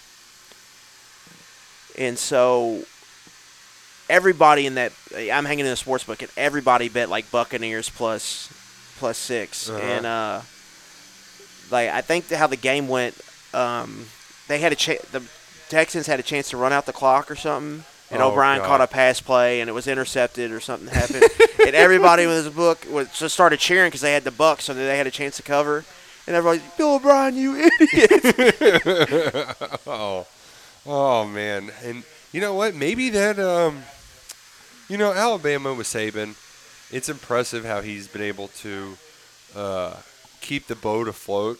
And 1.97 2.17
so 2.19 2.83
everybody 4.09 4.65
in 4.65 4.75
that 4.75 4.91
I'm 5.15 5.45
hanging 5.45 5.65
in 5.65 5.71
the 5.71 5.75
sports 5.75 6.03
book 6.03 6.21
and 6.21 6.31
everybody 6.37 6.89
bet 6.89 7.09
like 7.09 7.31
Buccaneers 7.31 7.89
plus 7.89 8.49
plus 8.99 9.17
6 9.17 9.69
Uh-huh. 9.69 9.79
and 9.79 10.05
uh 10.05 10.41
like 11.71 11.89
I 11.89 12.01
think 12.01 12.29
how 12.29 12.47
the 12.47 12.55
game 12.57 12.87
went 12.87 13.19
um 13.53 14.05
they 14.47 14.59
had 14.59 14.71
a 14.71 14.75
cha- 14.75 15.01
the 15.11 15.23
Texans 15.69 16.05
had 16.07 16.19
a 16.19 16.23
chance 16.23 16.49
to 16.51 16.57
run 16.57 16.71
out 16.71 16.85
the 16.85 16.93
clock 16.93 17.31
or 17.31 17.35
something 17.35 17.83
and 18.11 18.21
Oh, 18.21 18.29
O'Brien 18.31 18.59
God. 18.59 18.67
caught 18.67 18.81
a 18.81 18.87
pass 18.87 19.19
play 19.19 19.61
and 19.61 19.69
it 19.69 19.73
was 19.73 19.87
intercepted 19.87 20.51
or 20.51 20.59
something 20.59 20.87
happened, 20.93 21.23
and 21.65 21.75
everybody 21.75 22.25
with 22.27 22.45
his 22.45 22.53
book 22.53 22.85
was 22.89 23.07
just 23.17 23.33
started 23.33 23.59
cheering 23.59 23.89
because 23.89 24.01
they 24.01 24.13
had 24.13 24.23
the 24.23 24.31
Bucks, 24.31 24.65
so 24.65 24.73
they 24.73 24.97
had 24.97 25.07
a 25.07 25.11
chance 25.11 25.37
to 25.37 25.43
cover. 25.43 25.83
And 26.27 26.35
everybody's 26.35 26.63
Bill 26.75 26.95
O'Brien, 26.95 27.35
you 27.35 27.55
idiot! 27.81 28.35
oh, 29.87 30.25
oh 30.85 31.25
man, 31.25 31.71
and 31.83 32.03
you 32.31 32.41
know 32.41 32.53
what? 32.53 32.73
Maybe 32.75 33.09
that 33.11 33.37
um, 33.39 33.83
you 34.89 34.97
know, 34.97 35.13
Alabama 35.13 35.73
with 35.73 35.87
Saban, 35.87 36.35
it's 36.91 37.09
impressive 37.09 37.65
how 37.65 37.81
he's 37.81 38.07
been 38.07 38.21
able 38.21 38.47
to 38.49 38.97
uh, 39.55 39.97
keep 40.41 40.67
the 40.67 40.75
boat 40.75 41.07
afloat 41.07 41.59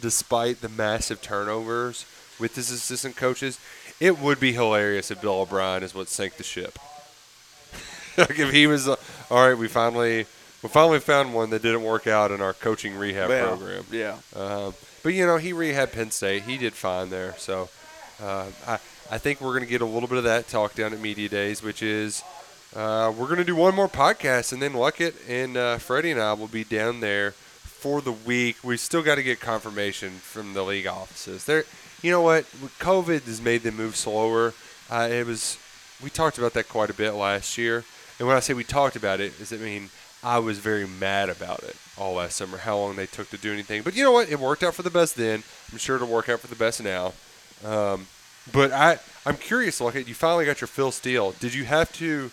despite 0.00 0.60
the 0.62 0.68
massive 0.68 1.20
turnovers 1.20 2.06
with 2.38 2.54
his 2.56 2.70
assistant 2.70 3.16
coaches. 3.16 3.58
It 4.00 4.18
would 4.18 4.40
be 4.40 4.52
hilarious 4.52 5.10
if 5.10 5.20
Bill 5.20 5.40
O'Brien 5.40 5.82
is 5.82 5.94
what 5.94 6.08
sank 6.08 6.36
the 6.36 6.42
ship. 6.42 6.78
like 8.16 8.38
if 8.38 8.50
he 8.50 8.66
was, 8.66 8.88
uh, 8.88 8.96
all 9.30 9.48
right, 9.48 9.56
we 9.56 9.68
finally. 9.68 10.26
We 10.62 10.68
finally 10.68 11.00
found 11.00 11.32
one 11.32 11.48
that 11.50 11.62
didn't 11.62 11.84
work 11.84 12.06
out 12.06 12.30
in 12.30 12.42
our 12.42 12.52
coaching 12.52 12.94
rehab 12.94 13.30
Well, 13.30 13.56
program. 13.56 13.86
Yeah. 13.90 14.18
Um, 14.36 14.74
but 15.02 15.14
you 15.14 15.24
know, 15.24 15.38
he 15.38 15.54
rehabbed 15.54 15.92
Penn 15.92 16.10
State. 16.10 16.42
He 16.42 16.58
did 16.58 16.74
fine 16.74 17.08
there. 17.08 17.34
So 17.38 17.70
uh, 18.22 18.44
I 18.66 18.74
I 19.10 19.16
think 19.16 19.40
we're 19.40 19.52
going 19.52 19.64
to 19.64 19.68
get 19.70 19.80
a 19.80 19.86
little 19.86 20.06
bit 20.08 20.18
of 20.18 20.24
that 20.24 20.48
talk 20.48 20.74
down 20.74 20.92
at 20.92 21.00
media 21.00 21.30
days, 21.30 21.62
which 21.62 21.82
is 21.82 22.22
uh, 22.76 23.10
we're 23.16 23.24
going 23.26 23.38
to 23.38 23.44
do 23.44 23.56
one 23.56 23.74
more 23.74 23.88
podcast, 23.88 24.52
and 24.52 24.60
then 24.60 24.74
Luckett 24.74 25.14
and 25.28 25.56
uh, 25.56 25.78
Freddie 25.78 26.10
and 26.10 26.20
I 26.20 26.34
will 26.34 26.46
be 26.46 26.62
down 26.62 27.00
there 27.00 27.30
for 27.30 28.02
the 28.02 28.12
week. 28.12 28.62
We 28.62 28.76
still 28.76 29.02
got 29.02 29.14
to 29.14 29.22
get 29.22 29.40
confirmation 29.40 30.10
from 30.10 30.52
the 30.52 30.62
league 30.62 30.86
offices. 30.86 31.46
There, 31.46 31.64
you 32.02 32.10
know 32.10 32.22
what? 32.22 32.44
COVID 32.78 33.22
has 33.22 33.40
made 33.40 33.62
them 33.62 33.76
move 33.76 33.96
slower. 33.96 34.54
Uh, 34.90 35.08
it 35.10 35.26
was 35.26 35.58
we 36.02 36.10
talked 36.10 36.38
about 36.38 36.54
that 36.54 36.68
quite 36.68 36.90
a 36.90 36.94
bit 36.94 37.12
last 37.12 37.58
year, 37.58 37.84
and 38.18 38.26
when 38.26 38.36
I 38.36 38.40
say 38.40 38.54
we 38.54 38.64
talked 38.64 38.96
about 38.96 39.20
it, 39.20 39.38
does 39.38 39.52
it 39.52 39.60
mean 39.60 39.90
I 40.22 40.38
was 40.38 40.58
very 40.58 40.86
mad 40.86 41.28
about 41.28 41.62
it 41.62 41.76
all 41.96 42.14
last 42.14 42.36
summer, 42.36 42.58
how 42.58 42.76
long 42.78 42.96
they 42.96 43.06
took 43.06 43.30
to 43.30 43.38
do 43.38 43.52
anything. 43.52 43.82
But 43.82 43.94
you 43.94 44.04
know 44.04 44.12
what? 44.12 44.30
It 44.30 44.38
worked 44.38 44.62
out 44.62 44.74
for 44.74 44.82
the 44.82 44.90
best 44.90 45.16
then. 45.16 45.42
I'm 45.72 45.78
sure 45.78 45.96
it'll 45.96 46.08
work 46.08 46.28
out 46.28 46.40
for 46.40 46.46
the 46.46 46.56
best 46.56 46.82
now. 46.82 47.12
Um, 47.64 48.06
but 48.52 48.72
I, 48.72 48.98
I'm 49.24 49.36
curious. 49.36 49.80
Look, 49.80 49.94
you 49.94 50.14
finally 50.14 50.44
got 50.46 50.60
your 50.60 50.68
Phil 50.68 50.90
Steele. 50.90 51.32
Did 51.32 51.54
you 51.54 51.64
have 51.64 51.92
to? 51.94 52.30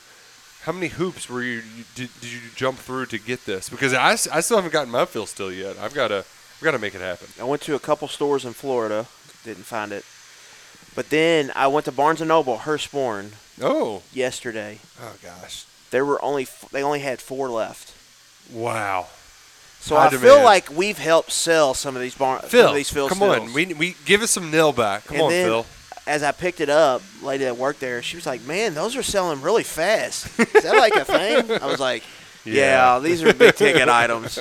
How 0.61 0.71
many 0.73 0.87
hoops 0.87 1.29
were 1.29 1.41
you, 1.41 1.61
you 1.77 1.85
did, 1.95 2.09
did 2.19 2.31
you 2.31 2.41
jump 2.55 2.77
through 2.77 3.05
to 3.07 3.17
get 3.17 3.45
this? 3.45 3.69
Because 3.69 3.93
I, 3.93 4.11
I 4.11 4.41
still 4.41 4.57
haven't 4.57 4.73
gotten 4.73 4.91
my 4.91 5.05
Phil 5.05 5.25
Steele 5.25 5.51
yet. 5.51 5.77
I've 5.77 5.93
got 5.93 6.09
to 6.09 6.17
I've 6.17 6.63
got 6.63 6.71
to 6.71 6.79
make 6.79 6.95
it 6.95 7.01
happen. 7.01 7.27
I 7.39 7.43
went 7.43 7.61
to 7.63 7.75
a 7.75 7.79
couple 7.79 8.07
stores 8.07 8.43
in 8.43 8.53
Florida, 8.53 9.05
didn't 9.47 9.63
find 9.63 9.91
it. 9.91 10.05
But 10.95 11.09
then 11.09 11.51
I 11.55 11.67
went 11.67 11.85
to 11.85 11.91
Barnes 11.91 12.21
and 12.21 12.27
Noble, 12.29 12.59
Hurstbourne, 12.59 13.31
Oh, 13.61 14.03
yesterday. 14.13 14.79
oh 15.01 15.13
gosh, 15.23 15.65
There 15.91 16.05
were 16.05 16.23
only 16.23 16.43
f- 16.43 16.65
they 16.71 16.83
only 16.83 16.99
had 16.99 17.19
four 17.21 17.49
left. 17.49 17.93
wow. 18.51 19.07
So 19.79 19.95
High 19.95 20.07
I 20.07 20.09
feel 20.09 20.43
like 20.43 20.69
we've 20.71 20.97
helped 20.97 21.31
sell 21.31 21.73
some 21.73 21.95
of 21.95 22.01
these 22.01 22.15
bar- 22.15 22.41
some 22.41 22.49
Phil, 22.49 22.69
of 22.69 22.75
these 22.75 22.89
Phil 22.89 23.07
come 23.07 23.19
Steels. 23.19 23.37
on, 23.37 23.53
we, 23.53 23.65
we 23.73 23.95
give 24.05 24.21
us 24.21 24.31
some 24.31 24.49
nil 24.51 24.73
back. 24.73 25.05
Come 25.05 25.15
And 25.17 25.23
on, 25.25 25.29
then- 25.31 25.45
Phil. 25.47 25.65
as 26.07 26.23
I 26.23 26.31
picked 26.31 26.59
it 26.61 26.69
up, 26.69 27.01
lady 27.21 27.43
that 27.45 27.57
worked 27.57 27.79
there, 27.79 28.01
she 28.01 28.17
was 28.17 28.25
like, 28.25 28.41
"Man, 28.41 28.73
those 28.73 28.95
are 28.95 29.03
selling 29.03 29.41
really 29.41 29.63
fast. 29.63 30.27
Is 30.39 30.63
that 30.63 30.75
like 30.75 30.95
a 30.95 31.05
thing?" 31.05 31.51
I 31.61 31.65
was 31.67 31.79
like, 31.79 32.03
"Yeah, 32.43 32.95
Yeah. 32.95 32.99
these 32.99 33.21
are 33.23 33.33
big 33.33 33.55
ticket 33.55 33.87
items." 34.03 34.39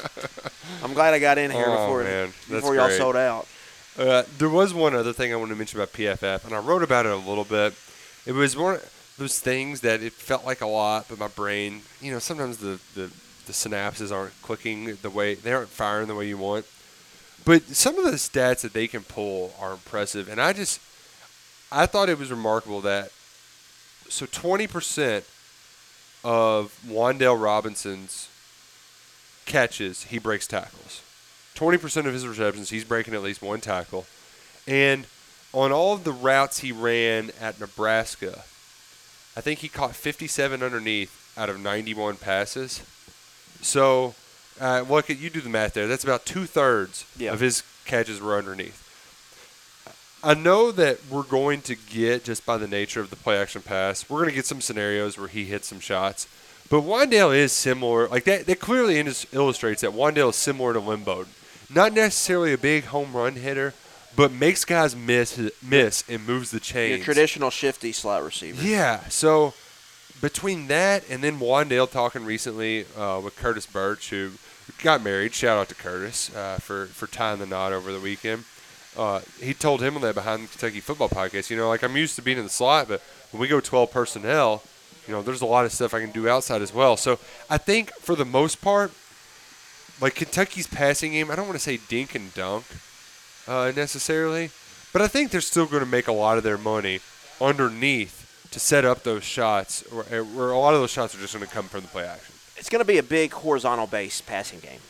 I'm 0.82 0.94
glad 0.94 1.12
I 1.14 1.18
got 1.18 1.38
in 1.38 1.50
here 1.50 1.66
Oh, 1.68 1.72
before 1.86 2.02
man, 2.04 2.26
that's 2.28 2.48
before 2.48 2.74
y'all 2.74 2.86
great. 2.88 2.98
sold 2.98 3.16
out. 3.16 3.46
Uh, 3.98 4.24
there 4.36 4.50
was 4.50 4.74
one 4.74 4.94
other 4.94 5.14
thing 5.14 5.32
I 5.32 5.36
wanted 5.36 5.54
to 5.54 5.58
mention 5.58 5.80
about 5.80 5.94
PFF, 5.94 6.44
and 6.44 6.54
I 6.54 6.58
wrote 6.58 6.82
about 6.82 7.06
it 7.06 7.12
a 7.12 7.16
little 7.16 7.44
bit. 7.44 7.74
It 8.26 8.32
was 8.32 8.54
one 8.54 8.74
of 8.74 9.14
those 9.16 9.38
things 9.38 9.80
that 9.80 10.02
it 10.02 10.12
felt 10.12 10.44
like 10.44 10.60
a 10.60 10.66
lot, 10.66 11.06
but 11.08 11.18
my 11.18 11.28
brain, 11.28 11.80
you 12.02 12.12
know, 12.12 12.18
sometimes 12.18 12.58
the, 12.58 12.78
the, 12.94 13.10
the 13.46 13.52
synapses 13.52 14.12
aren't 14.12 14.34
clicking 14.42 14.98
the 15.00 15.08
way, 15.08 15.34
they 15.34 15.52
aren't 15.52 15.70
firing 15.70 16.08
the 16.08 16.14
way 16.14 16.28
you 16.28 16.36
want. 16.36 16.66
But 17.46 17.62
some 17.68 17.96
of 17.96 18.04
the 18.04 18.18
stats 18.18 18.60
that 18.60 18.74
they 18.74 18.86
can 18.86 19.02
pull 19.02 19.54
are 19.58 19.72
impressive, 19.72 20.28
and 20.28 20.42
I 20.42 20.52
just, 20.52 20.78
I 21.72 21.86
thought 21.86 22.10
it 22.10 22.18
was 22.18 22.30
remarkable 22.30 22.82
that, 22.82 23.12
so 24.10 24.26
20% 24.26 25.24
of 26.22 26.78
Wan'Dale 26.86 27.40
Robinson's 27.40 28.28
catches, 29.46 30.04
he 30.04 30.18
breaks 30.18 30.46
tackles. 30.46 31.00
20% 31.56 32.06
of 32.06 32.12
his 32.12 32.26
receptions, 32.26 32.70
he's 32.70 32.84
breaking 32.84 33.14
at 33.14 33.22
least 33.22 33.42
one 33.42 33.60
tackle. 33.60 34.06
And 34.66 35.06
on 35.52 35.72
all 35.72 35.94
of 35.94 36.04
the 36.04 36.12
routes 36.12 36.58
he 36.60 36.70
ran 36.72 37.30
at 37.40 37.58
Nebraska, 37.58 38.44
I 39.36 39.40
think 39.40 39.60
he 39.60 39.68
caught 39.68 39.94
57 39.96 40.62
underneath 40.62 41.32
out 41.36 41.48
of 41.48 41.60
91 41.60 42.16
passes. 42.16 42.82
So, 43.62 44.14
uh, 44.60 44.84
look 44.88 45.10
at 45.10 45.18
you 45.18 45.30
do 45.30 45.40
the 45.40 45.48
math 45.48 45.74
there. 45.74 45.86
That's 45.86 46.04
about 46.04 46.24
two 46.26 46.46
thirds 46.46 47.04
Yeah. 47.16 47.32
of 47.32 47.40
his 47.40 47.62
catches 47.84 48.20
were 48.20 48.36
underneath. 48.38 48.82
I 50.24 50.34
know 50.34 50.72
that 50.72 50.98
we're 51.10 51.22
going 51.22 51.60
to 51.62 51.74
get 51.76 52.24
just 52.24 52.44
by 52.46 52.56
the 52.56 52.66
nature 52.66 53.00
of 53.00 53.10
the 53.10 53.16
play 53.16 53.38
action 53.38 53.62
pass, 53.62 54.08
we're 54.10 54.18
going 54.18 54.30
to 54.30 54.34
get 54.34 54.46
some 54.46 54.60
scenarios 54.60 55.18
where 55.18 55.28
he 55.28 55.44
hits 55.44 55.68
some 55.68 55.80
shots. 55.80 56.26
But 56.68 56.80
Wan'Dale 56.82 57.36
is 57.36 57.52
similar. 57.52 58.08
Like 58.08 58.24
that, 58.24 58.46
that 58.46 58.58
clearly 58.58 58.98
illustrates 59.32 59.82
that 59.82 59.92
Wan'Dale 59.92 60.30
is 60.30 60.36
similar 60.36 60.72
to 60.72 60.80
Limbo. 60.80 61.26
Not 61.68 61.92
necessarily 61.92 62.52
a 62.52 62.58
big 62.58 62.84
home 62.84 63.12
run 63.12 63.34
hitter, 63.34 63.74
but 64.14 64.32
makes 64.32 64.64
guys 64.64 64.96
miss 64.96 65.38
miss 65.62 66.04
and 66.08 66.26
moves 66.26 66.50
the 66.50 66.60
chains. 66.60 66.98
Your 66.98 67.04
traditional 67.04 67.50
shifty 67.50 67.92
slot 67.92 68.24
receiver. 68.24 68.62
Yeah. 68.62 69.00
So 69.08 69.54
between 70.20 70.68
that 70.68 71.04
and 71.10 71.22
then 71.22 71.38
Wan'Dale 71.38 71.90
talking 71.90 72.24
recently 72.24 72.86
uh, 72.96 73.20
with 73.22 73.36
Curtis 73.36 73.66
Burch, 73.66 74.10
who 74.10 74.32
got 74.82 75.02
married. 75.02 75.34
Shout 75.34 75.58
out 75.58 75.68
to 75.68 75.74
Curtis 75.74 76.34
uh, 76.34 76.58
for 76.58 76.86
for 76.86 77.06
tying 77.06 77.38
the 77.38 77.46
knot 77.46 77.72
over 77.72 77.92
the 77.92 78.00
weekend. 78.00 78.44
Uh, 78.96 79.20
he 79.40 79.52
told 79.52 79.82
him 79.82 79.94
on 79.96 80.02
that 80.02 80.14
behind 80.14 80.44
the 80.44 80.48
Kentucky 80.48 80.80
football 80.80 81.08
podcast. 81.08 81.50
You 81.50 81.56
know, 81.56 81.68
like 81.68 81.82
I'm 81.82 81.96
used 81.96 82.16
to 82.16 82.22
being 82.22 82.38
in 82.38 82.44
the 82.44 82.50
slot, 82.50 82.88
but 82.88 83.02
when 83.30 83.40
we 83.40 83.48
go 83.48 83.60
12 83.60 83.90
personnel, 83.90 84.62
you 85.06 85.12
know, 85.12 85.20
there's 85.20 85.42
a 85.42 85.46
lot 85.46 85.66
of 85.66 85.72
stuff 85.72 85.92
I 85.92 86.00
can 86.00 86.10
do 86.12 86.28
outside 86.28 86.62
as 86.62 86.72
well. 86.72 86.96
So 86.96 87.18
I 87.50 87.58
think 87.58 87.92
for 87.96 88.16
the 88.16 88.24
most 88.24 88.62
part, 88.62 88.92
like 90.00 90.14
Kentucky's 90.14 90.66
passing 90.66 91.12
game, 91.12 91.30
I 91.30 91.36
don't 91.36 91.46
want 91.46 91.58
to 91.58 91.62
say 91.64 91.78
dink 91.88 92.14
and 92.14 92.32
dunk 92.34 92.64
uh, 93.48 93.72
necessarily, 93.74 94.50
but 94.92 95.02
I 95.02 95.08
think 95.08 95.30
they're 95.30 95.40
still 95.40 95.66
going 95.66 95.84
to 95.84 95.88
make 95.90 96.08
a 96.08 96.12
lot 96.12 96.38
of 96.38 96.44
their 96.44 96.58
money 96.58 97.00
underneath 97.40 98.22
to 98.50 98.60
set 98.60 98.84
up 98.84 99.02
those 99.02 99.24
shots, 99.24 99.82
where, 99.90 100.22
where 100.24 100.50
a 100.50 100.58
lot 100.58 100.74
of 100.74 100.80
those 100.80 100.90
shots 100.90 101.14
are 101.14 101.18
just 101.18 101.34
going 101.34 101.46
to 101.46 101.52
come 101.52 101.66
from 101.66 101.82
the 101.82 101.88
play 101.88 102.04
action. 102.04 102.34
It's 102.56 102.68
going 102.68 102.80
to 102.80 102.86
be 102.86 102.98
a 102.98 103.02
big 103.02 103.32
horizontal 103.32 103.86
based 103.86 104.26
passing 104.26 104.60
game. 104.60 104.80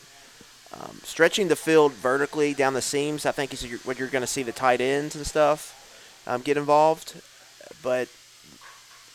Um, 0.73 1.01
stretching 1.05 1.49
the 1.49 1.57
field 1.57 1.93
vertically 1.93 2.53
down 2.53 2.75
the 2.75 2.83
seams, 2.83 3.25
I 3.25 3.33
think, 3.33 3.53
is 3.53 3.63
what 3.85 3.99
you're 3.99 4.09
going 4.09 4.23
to 4.23 4.27
see 4.27 4.43
the 4.43 4.53
tight 4.53 4.81
ends 4.81 5.17
and 5.17 5.27
stuff 5.27 6.23
um, 6.27 6.43
get 6.43 6.57
involved. 6.57 7.15
But 7.83 8.09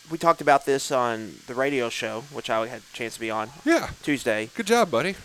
we 0.10 0.18
talked 0.18 0.42
about 0.42 0.66
this 0.66 0.92
on 0.92 1.36
the 1.48 1.54
radio 1.54 1.90
show, 1.90 2.22
which 2.34 2.50
I 2.50 2.66
had 2.68 2.80
a 2.80 2.96
chance 2.96 3.14
to 3.16 3.20
be 3.20 3.30
on 3.30 3.50
Yeah, 3.64 3.90
Tuesday. 4.02 4.50
good 4.56 4.66
job, 4.68 4.90
buddy. 4.90 5.16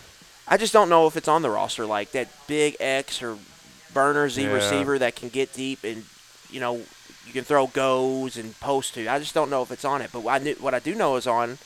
I 0.47 0.57
just 0.57 0.73
don't 0.73 0.89
know 0.89 1.07
if 1.07 1.17
it's 1.17 1.27
on 1.27 1.41
the 1.41 1.49
roster 1.49 1.85
like 1.85 2.11
that 2.11 2.27
big 2.47 2.77
X 2.79 3.21
or 3.21 3.37
burner 3.93 4.29
Z 4.29 4.43
Yeah. 4.43 4.53
receiver 4.53 4.97
that 4.99 5.15
can 5.15 5.29
get 5.29 5.53
deep 5.53 5.83
and 5.83 6.05
you 6.49 6.59
know 6.59 6.81
you 7.25 7.33
can 7.33 7.43
throw 7.43 7.67
goes 7.67 8.37
and 8.37 8.57
post 8.61 8.93
to. 8.93 9.07
I 9.07 9.19
just 9.19 9.33
don't 9.33 9.49
know 9.49 9.61
if 9.61 9.71
it's 9.71 9.83
on 9.83 10.01
it. 10.01 10.11
But 10.13 10.21
what 10.21 10.41
I, 10.41 10.43
knew, 10.43 10.55
what 10.55 10.73
I 10.73 10.79
do 10.79 10.95
know 10.95 11.17
is 11.17 11.27
on 11.27 11.57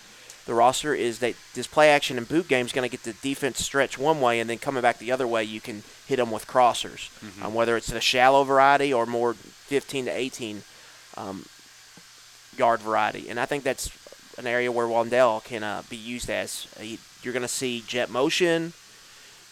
the 0.48 0.56
roster 0.56 0.96
is 0.96 1.20
that 1.20 1.36
this 1.54 1.68
play 1.68 1.92
action 1.92 2.18
and 2.18 2.28
boot 2.28 2.48
game 2.48 2.66
is 2.66 2.72
going 2.72 2.90
to 2.90 2.92
get 2.92 3.04
the 3.04 3.14
defense 3.14 3.64
stretch 3.64 4.00
one 4.00 4.20
way 4.20 4.40
and 4.40 4.50
then 4.50 4.58
coming 4.58 4.82
back 4.82 4.98
the 4.98 5.12
other 5.12 5.28
way 5.28 5.44
you 5.44 5.62
can 5.62 5.84
hit 6.08 6.16
them 6.16 6.32
with 6.32 6.48
crossers, 6.48 7.10
um, 7.46 7.54
whether 7.54 7.78
it's 7.78 7.86
the 7.88 8.02
shallow 8.02 8.44
variety 8.44 8.92
or 8.92 9.06
more 9.06 9.36
15 9.36 10.06
to 10.06 10.12
18 10.12 10.64
um, 11.16 11.46
yard 12.58 12.80
variety. 12.80 13.30
And 13.30 13.40
I 13.40 13.46
think 13.46 13.64
that's 13.64 13.92
an 14.40 14.48
area 14.48 14.72
where 14.72 14.88
Wan'Dale 14.88 15.44
can 15.44 15.62
uh, 15.64 15.84
be 15.92 15.96
used 15.98 16.28
as. 16.30 16.66
He, 16.80 16.98
you're 17.24 17.34
going 17.34 17.42
to 17.44 17.48
see 17.48 17.84
jet 17.88 18.10
motion. 18.10 18.74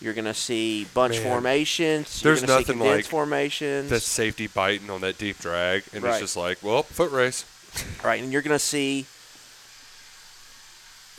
You're 0.02 0.14
going 0.14 0.26
to 0.26 0.34
see 0.34 0.86
bunch 0.94 1.16
Man, 1.16 1.24
formations. 1.24 2.22
there's 2.22 2.40
you're 2.40 2.48
going 2.48 2.64
see 2.66 2.72
nothing 2.74 2.88
like 2.88 3.06
formations. 3.06 3.90
That 3.90 4.02
safety 4.02 4.48
biting 4.48 4.90
on 4.90 5.02
that 5.02 5.18
deep 5.18 5.40
drag, 5.40 5.84
and 5.94 6.04
Right. 6.04 6.12
it's 6.12 6.22
just 6.22 6.38
like, 6.38 6.64
well, 6.64 6.84
foot 6.84 7.12
race. 7.12 7.44
Right, 8.04 8.24
and 8.24 8.32
you're 8.32 8.42
going 8.42 8.56
to 8.56 8.60
see 8.60 9.06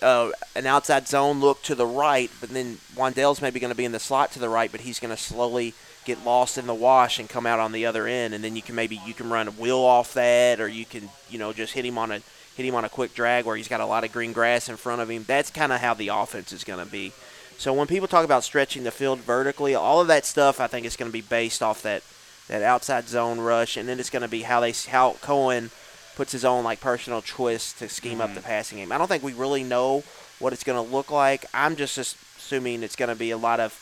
uh, 0.03 0.31
an 0.57 0.67
outside 0.67 1.07
zone 1.09 1.41
look 1.41 1.63
to 1.65 1.75
the 1.75 1.87
right, 1.87 2.31
but 2.41 2.49
then 2.51 2.79
Wan'Dale's 2.97 3.43
maybe 3.43 3.61
going 3.61 3.71
to 3.71 3.77
be 3.77 3.85
in 3.85 3.93
the 3.93 4.01
slot 4.01 4.33
to 4.33 4.39
the 4.39 4.49
right, 4.49 4.73
but 4.73 4.81
he's 4.81 4.99
going 4.99 5.15
to 5.15 5.23
slowly 5.23 5.75
get 6.07 6.25
lost 6.25 6.57
in 6.57 6.67
the 6.67 6.75
wash 6.75 7.19
and 7.19 7.29
come 7.29 7.45
out 7.47 7.61
on 7.61 7.73
the 7.73 7.85
other 7.85 8.07
end, 8.07 8.33
and 8.33 8.43
then 8.43 8.57
you 8.57 8.63
can 8.63 8.75
maybe 8.75 8.99
you 9.07 9.13
can 9.13 9.29
run 9.29 9.47
a 9.49 9.51
wheel 9.51 9.79
off 9.79 10.15
that, 10.15 10.59
or 10.59 10.69
you 10.69 10.87
can 10.87 11.11
you 11.29 11.39
know 11.39 11.53
just 11.53 11.75
hit 11.75 11.85
him 11.85 11.99
on 11.99 12.11
a 12.11 12.21
hit 12.61 12.69
him 12.69 12.75
on 12.75 12.85
a 12.85 12.91
quick 12.91 13.15
drag 13.15 13.47
where 13.47 13.57
he's 13.57 13.69
got 13.69 13.81
a 13.81 13.87
lot 13.87 14.05
of 14.05 14.13
green 14.13 14.33
grass 14.35 14.69
in 14.69 14.77
front 14.77 15.01
of 15.01 15.09
him. 15.09 15.25
That's 15.27 15.51
kind 15.51 15.73
of 15.73 15.81
how 15.81 15.95
the 15.95 16.09
offense 16.09 16.53
is 16.53 16.63
going 16.63 16.85
to 16.85 16.91
be. 16.91 17.13
So 17.57 17.73
when 17.73 17.87
people 17.87 18.09
talk 18.09 18.25
about 18.25 18.45
stretching 18.45 18.85
the 18.85 18.91
field 18.91 19.21
vertically, 19.21 19.75
all 19.75 20.01
of 20.01 20.09
that 20.09 20.27
stuff 20.27 20.61
I 20.61 20.67
think 20.67 20.85
is 20.87 20.97
going 20.97 21.11
to 21.11 21.13
be 21.13 21.23
based 21.23 21.63
off 21.63 21.83
that 21.83 22.03
that 22.49 22.63
outside 22.63 23.09
zone 23.09 23.39
rush, 23.39 23.77
and 23.77 23.89
then 23.89 24.01
it's 24.01 24.11
going 24.11 24.23
to 24.23 24.29
be 24.29 24.43
how 24.43 24.61
they 24.61 24.73
how 24.89 25.13
Coen 25.23 25.71
puts 26.17 26.33
his 26.33 26.45
own 26.45 26.65
like 26.65 26.81
personal 26.81 27.23
twist 27.23 27.79
to 27.79 27.89
scheme 27.89 28.21
up 28.21 28.35
the 28.35 28.41
passing 28.41 28.79
game. 28.79 28.93
I 28.93 28.99
don't 28.99 29.07
think 29.07 29.23
we 29.23 29.33
really 29.33 29.63
know 29.63 30.03
what 30.39 30.53
it's 30.53 30.65
going 30.65 30.85
to 30.85 30.93
look 30.93 31.11
like. 31.11 31.47
I'm 31.55 31.77
just 31.77 31.97
assuming 31.97 32.83
it's 32.83 32.97
going 32.97 33.09
to 33.09 33.15
be 33.15 33.31
a 33.31 33.37
lot 33.39 33.61
of 33.61 33.73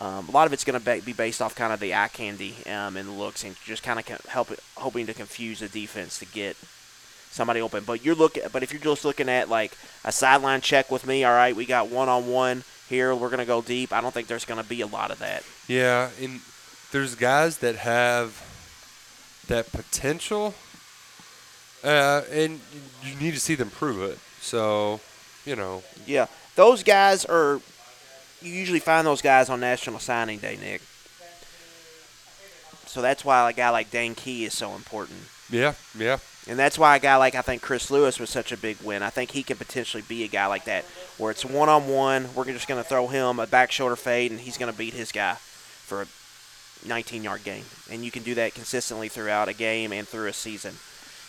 um, 0.00 0.28
a 0.28 0.32
lot 0.32 0.46
of 0.46 0.52
it's 0.52 0.64
going 0.64 0.80
to 0.80 1.00
be 1.00 1.12
based 1.12 1.42
off 1.42 1.54
kind 1.54 1.72
of 1.72 1.80
the 1.80 1.94
eye 1.94 2.08
candy 2.08 2.54
um, 2.66 2.96
and 2.96 3.18
looks, 3.18 3.42
and 3.44 3.56
just 3.64 3.82
kind 3.82 3.98
of 3.98 4.06
help 4.26 4.50
it, 4.50 4.60
hoping 4.76 5.06
to 5.06 5.14
confuse 5.14 5.60
the 5.60 5.68
defense 5.68 6.18
to 6.18 6.26
get 6.26 6.56
somebody 7.30 7.60
open. 7.60 7.84
But 7.84 8.04
you're 8.04 8.14
looking, 8.14 8.42
but 8.52 8.62
if 8.62 8.72
you're 8.72 8.82
just 8.82 9.04
looking 9.04 9.28
at 9.28 9.48
like 9.48 9.76
a 10.04 10.12
sideline 10.12 10.60
check 10.60 10.90
with 10.90 11.06
me, 11.06 11.24
all 11.24 11.32
right, 11.32 11.54
we 11.54 11.66
got 11.66 11.88
one 11.88 12.08
on 12.08 12.28
one 12.28 12.64
here. 12.88 13.14
We're 13.14 13.30
gonna 13.30 13.46
go 13.46 13.62
deep. 13.62 13.92
I 13.92 14.00
don't 14.00 14.12
think 14.12 14.28
there's 14.28 14.44
gonna 14.44 14.64
be 14.64 14.80
a 14.80 14.86
lot 14.86 15.10
of 15.10 15.18
that. 15.20 15.44
Yeah, 15.68 16.10
and 16.20 16.40
there's 16.92 17.14
guys 17.14 17.58
that 17.58 17.76
have 17.76 18.42
that 19.46 19.72
potential, 19.72 20.54
uh, 21.82 22.22
and 22.30 22.60
you 23.02 23.14
need 23.16 23.34
to 23.34 23.40
see 23.40 23.54
them 23.54 23.70
prove 23.70 24.02
it. 24.02 24.18
So, 24.40 25.00
you 25.44 25.56
know. 25.56 25.82
Yeah, 26.06 26.26
those 26.56 26.82
guys 26.82 27.24
are. 27.24 27.60
You 28.42 28.52
usually 28.52 28.80
find 28.80 29.06
those 29.06 29.20
guys 29.20 29.50
on 29.50 29.60
National 29.60 29.98
Signing 29.98 30.38
Day, 30.38 30.56
Nick. 30.60 30.80
So 32.86 33.02
that's 33.02 33.24
why 33.24 33.48
a 33.48 33.52
guy 33.52 33.70
like 33.70 33.90
Dane 33.90 34.14
Key 34.14 34.46
is 34.46 34.56
so 34.56 34.74
important. 34.74 35.20
Yeah, 35.50 35.74
yeah. 35.96 36.18
And 36.50 36.58
that's 36.58 36.76
why 36.76 36.96
a 36.96 36.98
guy 36.98 37.14
like 37.14 37.36
I 37.36 37.42
think 37.42 37.62
Chris 37.62 37.92
Lewis 37.92 38.18
was 38.18 38.28
such 38.28 38.50
a 38.50 38.56
big 38.56 38.76
win. 38.82 39.04
I 39.04 39.10
think 39.10 39.30
he 39.30 39.44
could 39.44 39.58
potentially 39.58 40.02
be 40.02 40.24
a 40.24 40.28
guy 40.28 40.46
like 40.46 40.64
that, 40.64 40.84
where 41.16 41.30
it's 41.30 41.44
one 41.44 41.68
on 41.68 41.86
one. 41.86 42.28
We're 42.34 42.44
just 42.44 42.66
going 42.66 42.82
to 42.82 42.88
throw 42.88 43.06
him 43.06 43.38
a 43.38 43.46
back 43.46 43.70
shoulder 43.70 43.94
fade, 43.94 44.32
and 44.32 44.40
he's 44.40 44.58
going 44.58 44.70
to 44.70 44.76
beat 44.76 44.92
his 44.92 45.12
guy 45.12 45.34
for 45.34 46.02
a 46.02 46.06
19 46.88 47.22
yard 47.22 47.44
game. 47.44 47.66
And 47.88 48.04
you 48.04 48.10
can 48.10 48.24
do 48.24 48.34
that 48.34 48.52
consistently 48.52 49.06
throughout 49.06 49.48
a 49.48 49.52
game 49.52 49.92
and 49.92 50.08
through 50.08 50.26
a 50.26 50.32
season. 50.32 50.74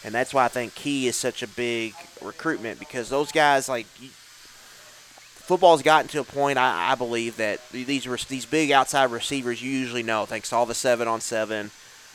And 0.04 0.12
that's 0.12 0.34
why 0.34 0.46
I 0.46 0.48
think 0.48 0.74
Key 0.74 1.08
is 1.08 1.18
such 1.18 1.44
a 1.44 1.48
big 1.48 1.94
recruitment 2.24 2.80
because 2.80 3.10
those 3.10 3.32
guys, 3.32 3.70
like, 3.70 3.86
football's 3.86 5.84
gotten 5.84 6.08
to 6.08 6.22
a 6.22 6.24
point, 6.24 6.58
I, 6.58 6.94
I 6.94 6.96
believe, 6.96 7.38
that 7.38 7.60
these, 7.70 8.08
these 8.26 8.48
big 8.48 8.72
outside 8.72 9.12
receivers 9.12 9.62
you 9.62 9.70
usually 9.70 10.02
know, 10.02 10.26
thanks 10.26 10.50
to 10.50 10.56
all 10.56 10.66
the 10.66 10.74
seven 10.74 11.08
on 11.08 11.22
seven 11.22 11.70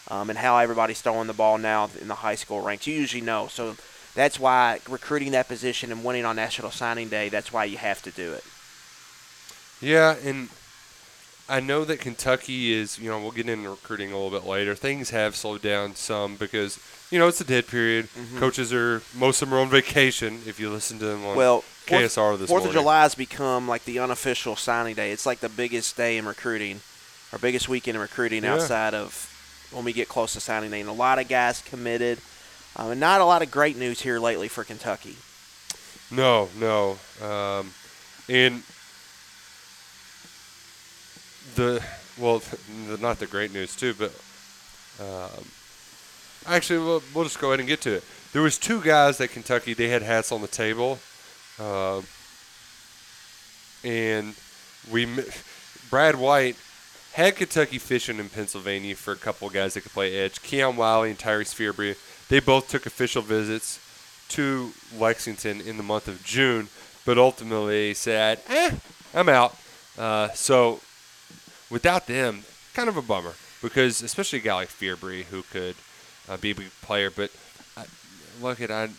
um, 0.09 0.31
and 0.31 0.39
how 0.39 0.59
everybody's 0.59 1.01
throwing 1.01 1.27
the 1.27 1.33
ball 1.33 1.59
now 1.59 1.91
in 2.01 2.09
the 2.09 2.17
high 2.17 2.35
school 2.35 2.61
ranks. 2.61 2.87
You 2.87 2.95
usually 2.95 3.23
know. 3.23 3.49
So 3.49 3.77
that's 4.15 4.41
why 4.41 4.81
recruiting 4.89 5.33
that 5.33 5.49
position 5.49 5.93
and 5.93 6.05
winning 6.05 6.25
on 6.25 6.37
National 6.37 6.71
Signing 6.71 7.09
Day, 7.09 7.29
that's 7.29 7.53
why 7.53 7.65
you 7.65 7.77
have 7.77 8.03
to 8.03 8.11
do 8.11 8.33
it. 8.33 8.45
Yeah, 9.81 10.17
and 10.25 10.49
I 11.49 11.61
know 11.61 11.85
that 11.85 12.01
Kentucky 12.01 12.73
is, 12.73 12.99
you 12.99 13.11
know, 13.11 13.21
we'll 13.21 13.31
get 13.31 13.49
into 13.49 13.71
recruiting 13.71 14.13
a 14.13 14.19
little 14.19 14.37
bit 14.37 14.49
later. 14.49 14.75
Things 14.75 15.11
have 15.11 15.37
slowed 15.37 15.63
down 15.63 15.95
some 15.95 16.37
because, 16.37 16.81
you 17.11 17.19
know, 17.19 17.29
it's 17.29 17.41
a 17.41 17.45
dead 17.45 17.67
period. 17.67 18.07
Mm-hmm. 18.07 18.39
Coaches 18.39 18.73
are, 18.73 19.03
most 19.15 19.43
of 19.43 19.51
them 19.51 19.59
are 19.59 19.61
on 19.61 19.69
vacation 19.69 20.41
if 20.47 20.59
you 20.59 20.71
listen 20.71 20.99
to 20.99 21.05
them 21.05 21.25
on 21.25 21.37
well, 21.37 21.63
KSR 21.87 22.39
this 22.39 22.49
Fourth 22.49 22.63
morning. 22.63 22.69
of 22.69 22.73
July 22.73 23.03
has 23.03 23.15
become 23.15 23.69
like 23.69 23.85
the 23.85 23.99
unofficial 23.99 24.57
signing 24.57 24.95
day. 24.95 25.13
It's 25.13 25.27
like 25.27 25.41
the 25.41 25.49
biggest 25.49 25.97
day 25.97 26.17
in 26.17 26.25
recruiting, 26.25 26.81
our 27.33 27.39
biggest 27.39 27.69
weekend 27.69 27.97
in 27.97 28.01
recruiting 28.01 28.45
yeah. 28.45 28.55
outside 28.55 28.95
of 28.95 29.33
when 29.73 29.85
we 29.85 29.93
get 29.93 30.09
close 30.09 30.33
to 30.35 30.41
signing 30.41 30.71
day. 30.71 30.81
And 30.81 30.89
a 30.89 30.93
lot 30.93 31.19
of 31.19 31.29
guys 31.29 31.63
committed, 31.63 32.19
um, 32.77 32.91
and 32.91 33.01
not 33.01 33.21
a 33.21 33.25
lot 33.25 33.43
of 33.43 33.51
great 33.51 33.77
news 33.77 34.01
here 34.01 34.19
lately 34.19 34.49
for 34.49 34.65
Kentucky. 34.65 35.17
No, 36.11 36.49
no, 36.59 36.99
um, 37.23 37.73
and 38.29 38.63
the 41.57 41.83
well, 42.19 42.39
the, 42.87 42.99
not 42.99 43.19
the 43.19 43.27
great 43.27 43.53
news 43.53 43.75
too, 43.75 43.95
but 43.95 44.13
um, 45.01 45.45
actually, 46.47 46.79
we'll, 46.79 47.03
we'll 47.15 47.25
just 47.25 47.41
go 47.41 47.49
ahead 47.49 47.61
and 47.61 47.69
get 47.69 47.81
to 47.83 47.95
it. 47.97 48.05
There 48.33 48.43
was 48.43 48.59
two 48.59 48.81
guys 48.81 49.19
that 49.19 49.29
Kentucky 49.29 49.75
they 49.75 49.89
had 49.89 50.03
hats 50.03 50.31
on 50.33 50.43
the 50.43 50.49
table, 50.49 50.99
uh, 51.59 52.03
and 53.85 54.35
we 54.91 55.09
Brad 55.91 56.17
White 56.17 56.57
had 57.17 57.35
Kentucky 57.35 57.79
fishing 57.79 58.19
in 58.19 58.29
Pennsylvania 58.29 58.95
for 58.95 59.11
a 59.13 59.17
couple 59.17 59.49
of 59.49 59.55
guys 59.55 59.73
that 59.73 59.81
could 59.81 59.93
play 59.93 60.15
edge. 60.15 60.43
Keon 60.43 60.77
Wiley 60.77 61.09
and 61.09 61.19
Tyrese 61.19 61.55
Fearbry. 61.55 61.97
They 62.29 62.41
both 62.41 62.69
took 62.69 62.85
official 62.85 63.23
visits 63.23 63.81
to 64.29 64.73
Lexington 64.95 65.63
in 65.63 65.79
the 65.79 65.83
month 65.83 66.09
of 66.09 66.23
June, 66.23 66.69
but 67.07 67.17
ultimately 67.17 67.95
said, 67.95 68.41
"Eh, 68.51 68.73
I'm 69.15 69.31
out." 69.31 69.57
Uh, 69.97 70.29
so 70.33 70.81
without 71.71 72.07
them, 72.07 72.45
kind 72.75 72.91
of 72.91 72.99
a 72.99 73.03
bummer 73.03 73.33
because 73.63 74.03
especially 74.03 74.41
a 74.41 74.43
guy 74.43 74.55
like 74.55 74.69
Fearbry 74.69 75.25
who 75.25 75.43
could 75.43 75.77
uh, 76.29 76.37
be 76.37 76.51
a 76.51 76.55
big 76.55 76.71
player. 76.83 77.11
But 77.11 77.31
uh, 77.79 77.85
look 78.43 78.61
at 78.61 78.71
I. 78.71 78.91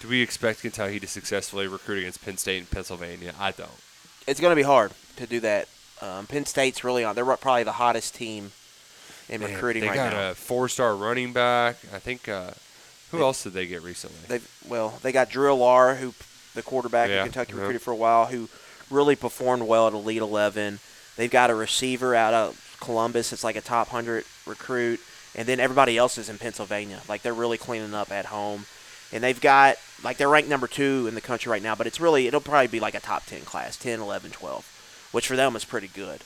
Do 0.00 0.08
we 0.08 0.22
expect 0.22 0.62
Kentucky 0.62 0.98
to 0.98 1.06
successfully 1.06 1.66
recruit 1.66 1.98
against 1.98 2.24
Penn 2.24 2.38
State 2.38 2.60
and 2.60 2.70
Pennsylvania? 2.70 3.34
I 3.38 3.50
don't. 3.50 3.70
It's 4.26 4.40
going 4.40 4.52
to 4.52 4.56
be 4.56 4.62
hard 4.62 4.92
to 5.16 5.26
do 5.26 5.40
that 5.40 5.68
um, 6.02 6.26
Penn 6.26 6.46
State's 6.46 6.84
really 6.84 7.04
on. 7.04 7.14
They're 7.14 7.24
probably 7.24 7.64
the 7.64 7.72
hottest 7.72 8.14
team 8.14 8.52
in 9.28 9.40
Man, 9.40 9.52
recruiting 9.52 9.84
right 9.84 9.96
now. 9.96 10.04
They 10.04 10.10
got 10.10 10.32
a 10.32 10.34
four-star 10.34 10.96
running 10.96 11.32
back. 11.32 11.76
I 11.92 11.98
think. 11.98 12.28
Uh, 12.28 12.52
who 13.10 13.18
they, 13.18 13.24
else 13.24 13.42
did 13.42 13.54
they 13.54 13.66
get 13.66 13.82
recently? 13.82 14.18
They 14.28 14.44
well, 14.68 14.98
they 15.02 15.12
got 15.12 15.30
Drew 15.30 15.50
Allar, 15.50 15.96
who 15.96 16.14
the 16.54 16.62
quarterback 16.62 17.08
yeah, 17.08 17.20
in 17.20 17.24
Kentucky 17.24 17.52
yeah. 17.52 17.60
recruited 17.60 17.82
for 17.82 17.92
a 17.92 17.96
while, 17.96 18.26
who 18.26 18.48
really 18.90 19.16
performed 19.16 19.62
well 19.62 19.86
at 19.86 19.92
Elite 19.92 20.22
Eleven. 20.22 20.80
They've 21.16 21.30
got 21.30 21.50
a 21.50 21.54
receiver 21.54 22.14
out 22.14 22.34
of 22.34 22.76
Columbus. 22.80 23.32
It's 23.32 23.44
like 23.44 23.56
a 23.56 23.60
top 23.60 23.88
hundred 23.88 24.24
recruit, 24.46 25.00
and 25.34 25.48
then 25.48 25.58
everybody 25.60 25.96
else 25.96 26.18
is 26.18 26.28
in 26.28 26.38
Pennsylvania. 26.38 27.00
Like 27.08 27.22
they're 27.22 27.34
really 27.34 27.58
cleaning 27.58 27.94
up 27.94 28.12
at 28.12 28.26
home, 28.26 28.66
and 29.12 29.24
they've 29.24 29.40
got 29.40 29.76
like 30.04 30.18
they're 30.18 30.28
ranked 30.28 30.50
number 30.50 30.66
two 30.66 31.06
in 31.08 31.14
the 31.14 31.20
country 31.20 31.50
right 31.50 31.62
now. 31.62 31.74
But 31.74 31.86
it's 31.86 32.00
really 32.00 32.26
it'll 32.26 32.40
probably 32.40 32.68
be 32.68 32.80
like 32.80 32.94
a 32.94 33.00
top 33.00 33.24
ten 33.26 33.42
class, 33.42 33.76
10, 33.76 34.00
11, 34.00 34.32
12 34.32 34.77
which 35.12 35.26
for 35.26 35.36
them 35.36 35.56
is 35.56 35.64
pretty 35.64 35.88
good. 35.88 36.22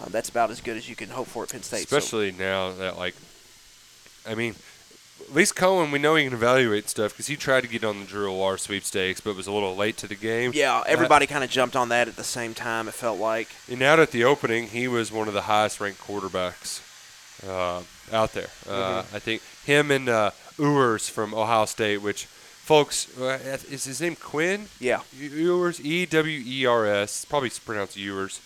Um, 0.00 0.08
that's 0.10 0.28
about 0.28 0.50
as 0.50 0.60
good 0.60 0.76
as 0.76 0.88
you 0.88 0.96
can 0.96 1.08
hope 1.08 1.26
for 1.26 1.44
at 1.44 1.50
Penn 1.50 1.62
State. 1.62 1.84
Especially 1.84 2.30
so. 2.32 2.38
now 2.38 2.72
that, 2.72 2.98
like, 2.98 3.14
I 4.28 4.34
mean, 4.34 4.54
at 5.22 5.34
least 5.34 5.54
Coen, 5.54 5.90
we 5.90 5.98
know 5.98 6.14
he 6.14 6.24
can 6.24 6.34
evaluate 6.34 6.88
stuff 6.88 7.12
because 7.12 7.26
he 7.26 7.36
tried 7.36 7.62
to 7.62 7.68
get 7.68 7.82
on 7.84 8.00
the 8.00 8.06
Drew 8.06 8.28
Allar 8.28 8.58
sweepstakes, 8.58 9.20
but 9.20 9.34
was 9.34 9.46
a 9.46 9.52
little 9.52 9.74
late 9.74 9.96
to 9.98 10.06
the 10.06 10.14
game. 10.14 10.52
Yeah, 10.54 10.82
everybody 10.86 11.26
kind 11.26 11.42
of 11.42 11.50
jumped 11.50 11.76
on 11.76 11.88
that 11.88 12.08
at 12.08 12.16
the 12.16 12.24
same 12.24 12.54
time. 12.54 12.88
It 12.88 12.94
felt 12.94 13.18
like. 13.18 13.48
And 13.70 13.80
out 13.82 13.98
at 13.98 14.10
the 14.10 14.24
opening, 14.24 14.68
he 14.68 14.86
was 14.86 15.10
one 15.10 15.28
of 15.28 15.34
the 15.34 15.42
highest 15.42 15.80
ranked 15.80 16.00
quarterbacks 16.00 16.82
uh, 17.48 17.82
out 18.14 18.32
there. 18.34 18.48
Uh, 18.68 19.02
mm-hmm. 19.02 19.16
I 19.16 19.18
think 19.18 19.42
him 19.64 19.90
and 19.90 20.08
uh, 20.08 20.30
Ewers 20.58 21.08
from 21.08 21.34
Ohio 21.34 21.64
State, 21.64 21.98
which 21.98 22.28
folks, 22.66 23.16
uh, 23.16 23.38
is 23.70 23.84
his 23.84 24.00
name 24.00 24.16
Quinn? 24.16 24.66
Yeah. 24.80 25.02
Ewers, 25.16 25.80
E 25.80 26.04
W 26.04 26.42
E 26.44 26.66
R 26.66 26.84
S. 26.84 27.24
Probably 27.24 27.50
pronounced 27.64 27.96
Ewers. 27.96 28.40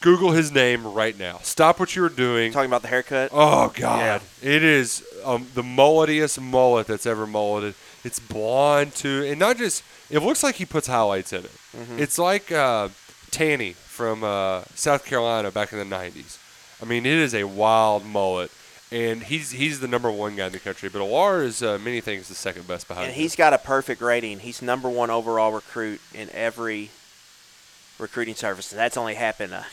Google 0.00 0.32
his 0.32 0.52
name 0.52 0.86
right 0.86 1.16
now. 1.18 1.38
Stop 1.42 1.80
what 1.80 1.94
you 1.94 2.02
were 2.02 2.08
doing. 2.08 2.52
Talking 2.52 2.70
about 2.70 2.82
the 2.82 2.88
haircut. 2.88 3.30
Oh 3.32 3.72
God, 3.74 4.22
yeah. 4.42 4.48
it 4.48 4.62
is 4.62 5.04
um, 5.24 5.46
the 5.54 5.62
mulletiest 5.62 6.40
mullet 6.40 6.86
that's 6.86 7.06
ever 7.06 7.26
mulleted. 7.26 7.74
It's 8.04 8.18
blonde 8.18 8.94
too, 8.94 9.24
and 9.24 9.38
not 9.38 9.56
just. 9.58 9.82
It 10.10 10.20
looks 10.20 10.42
like 10.42 10.56
he 10.56 10.64
puts 10.64 10.86
highlights 10.86 11.32
in 11.32 11.44
it. 11.44 11.52
Mm-hmm. 11.76 11.98
It's 11.98 12.18
like 12.18 12.50
uh, 12.50 12.88
Tanny 13.30 13.72
from 13.72 14.24
uh, 14.24 14.62
South 14.74 15.04
Carolina 15.04 15.50
back 15.50 15.72
in 15.72 15.78
the 15.78 15.96
'90s. 15.96 16.38
I 16.80 16.84
mean, 16.84 17.04
it 17.04 17.12
is 17.12 17.34
a 17.34 17.44
wild 17.44 18.04
mullet 18.06 18.50
and 18.90 19.22
he's 19.24 19.50
he's 19.50 19.80
the 19.80 19.88
number 19.88 20.10
one 20.10 20.36
guy 20.36 20.46
in 20.46 20.52
the 20.52 20.58
country. 20.58 20.88
But 20.88 21.00
Allar 21.00 21.44
is 21.44 21.62
uh, 21.62 21.78
many 21.78 22.00
things 22.00 22.28
the 22.28 22.34
second 22.34 22.66
best 22.66 22.88
behind. 22.88 23.06
And 23.06 23.14
him. 23.14 23.22
he's 23.22 23.36
got 23.36 23.52
a 23.52 23.58
perfect 23.58 24.00
rating. 24.00 24.40
He's 24.40 24.62
number 24.62 24.88
one 24.88 25.10
overall 25.10 25.52
recruit 25.52 26.00
in 26.14 26.30
every 26.30 26.90
recruiting 27.98 28.34
service. 28.34 28.72
And 28.72 28.78
that's 28.78 28.96
only 28.96 29.14
happened 29.14 29.52
a 29.52 29.66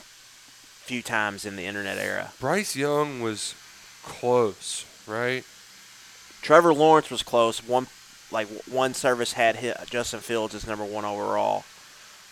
few 0.86 1.02
times 1.02 1.46
in 1.46 1.56
the 1.56 1.66
internet 1.66 1.98
era. 1.98 2.32
Bryce 2.40 2.76
Young 2.76 3.22
was 3.22 3.56
close, 4.04 4.86
right? 5.08 5.44
Trevor 6.42 6.74
Lawrence 6.74 7.10
was 7.10 7.24
close. 7.24 7.66
One 7.66 7.88
like 8.32 8.48
one 8.68 8.94
service 8.94 9.34
had 9.34 9.58
hit 9.58 9.78
Justin 9.90 10.20
Fields 10.20 10.54
as 10.54 10.68
number 10.68 10.86
one 10.86 11.06
overall. 11.06 11.64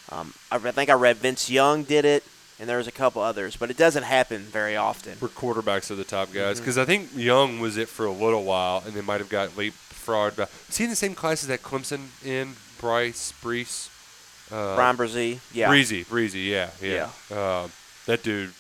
Um, 0.10 0.34
I 0.52 0.58
think 0.58 0.90
I 0.90 0.94
read 0.94 1.18
Vince 1.18 1.50
Young 1.50 1.84
did 1.84 2.04
it 2.04 2.24
and 2.60 2.70
there 2.70 2.78
was 2.78 2.88
a 2.88 2.92
couple 2.92 3.22
others, 3.22 3.56
but 3.56 3.70
it 3.70 3.78
doesn't 3.78 4.04
happen 4.04 4.42
very 4.42 4.76
often. 4.76 5.18
Where 5.20 5.30
quarterbacks 5.30 5.90
are 5.92 5.96
the 5.96 6.04
top 6.04 6.32
guys, 6.32 6.60
because 6.60 6.76
mm-hmm. 6.76 6.82
I 6.82 6.86
think 6.86 7.10
Young 7.16 7.60
was 7.60 7.78
it 7.78 7.90
for 7.90 8.06
a 8.06 8.12
little 8.12 8.44
while, 8.44 8.84
and 8.86 8.94
they 8.94 9.02
might 9.02 9.20
have 9.20 9.30
got 9.30 9.50
leapfrogged. 9.50 10.38
Was 10.38 10.78
he 10.78 10.84
in 10.84 10.90
the 10.90 10.96
same 10.96 11.16
classes 11.16 11.48
that 11.48 11.62
Clemson 11.64 12.08
in 12.26 12.56
Bryce 12.80 13.34
Brees? 13.42 13.90
Uh, 14.52 14.76
Bresee, 14.94 15.40
yeah. 15.54 15.68
Breezy, 15.68 16.04
Breezy, 16.04 16.42
yeah, 16.42 16.70
yeah. 16.82 17.10
yeah. 17.30 17.36
Uh, 17.36 17.68
that 18.06 18.24
dude, 18.24 18.54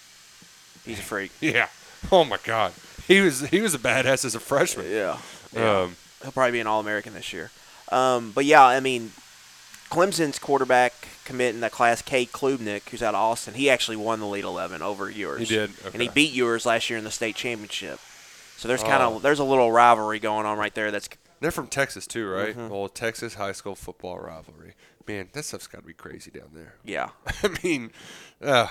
he's 0.86 1.00
a 1.00 1.04
freak. 1.04 1.32
Yeah. 1.42 1.68
Oh 2.12 2.26
my 2.26 2.38
God, 2.44 2.74
he 3.08 3.22
was 3.22 3.48
he 3.48 3.62
was 3.62 3.74
a 3.74 3.80
badass 3.80 4.26
as 4.26 4.36
a 4.36 4.40
freshman. 4.40 4.92
Yeah. 4.92 5.18
yeah. 5.54 5.82
Um, 5.82 5.96
He'll 6.22 6.32
probably 6.32 6.52
be 6.52 6.60
an 6.60 6.68
All 6.68 6.80
American 6.80 7.14
this 7.14 7.32
year. 7.32 7.52
Um, 7.92 8.32
but 8.34 8.46
yeah, 8.46 8.64
I 8.64 8.80
mean, 8.80 9.12
Clemson's 9.94 10.40
quarterback 10.40 10.94
commit 11.24 11.54
in 11.54 11.62
that 11.62 11.72
class, 11.72 12.02
Cade 12.02 12.32
Klubnik, 12.32 12.90
who's 12.90 13.04
out 13.04 13.14
of 13.14 13.22
Austin, 13.22 13.54
he 13.54 13.70
actually 13.70 13.96
won 13.96 14.20
the 14.20 14.26
Elite 14.26 14.44
11 14.44 14.82
over 14.82 15.08
Ewers. 15.08 15.48
He 15.48 15.56
did, 15.56 15.70
okay. 15.70 15.90
and 15.94 16.02
he 16.02 16.10
beat 16.10 16.34
Ewers 16.34 16.66
last 16.66 16.90
year 16.90 16.98
in 16.98 17.06
the 17.06 17.12
state 17.12 17.36
championship. 17.36 18.00
So 18.58 18.68
there's 18.68 18.82
kind 18.82 19.04
of 19.04 19.16
oh. 19.16 19.20
there's 19.20 19.38
a 19.40 19.44
little 19.44 19.72
rivalry 19.72 20.20
going 20.20 20.48
on 20.48 20.58
right 20.58 20.74
there. 20.74 20.90
That's 20.90 21.10
They're 21.42 21.52
from 21.52 21.68
Texas 21.68 22.08
too, 22.08 22.28
right? 22.28 22.56
Well, 22.56 22.88
Texas 22.88 23.36
high 23.36 23.52
school 23.52 23.76
football 23.76 24.18
rivalry. 24.18 24.74
Man, 25.08 25.30
that 25.34 25.46
stuff's 25.46 25.68
got 25.68 25.82
to 25.82 25.88
be 25.88 25.94
crazy 25.94 26.32
down 26.32 26.50
there. 26.54 26.76
Yeah. 26.84 27.10
I 27.44 27.56
mean, 27.64 27.92
uh, 28.42 28.68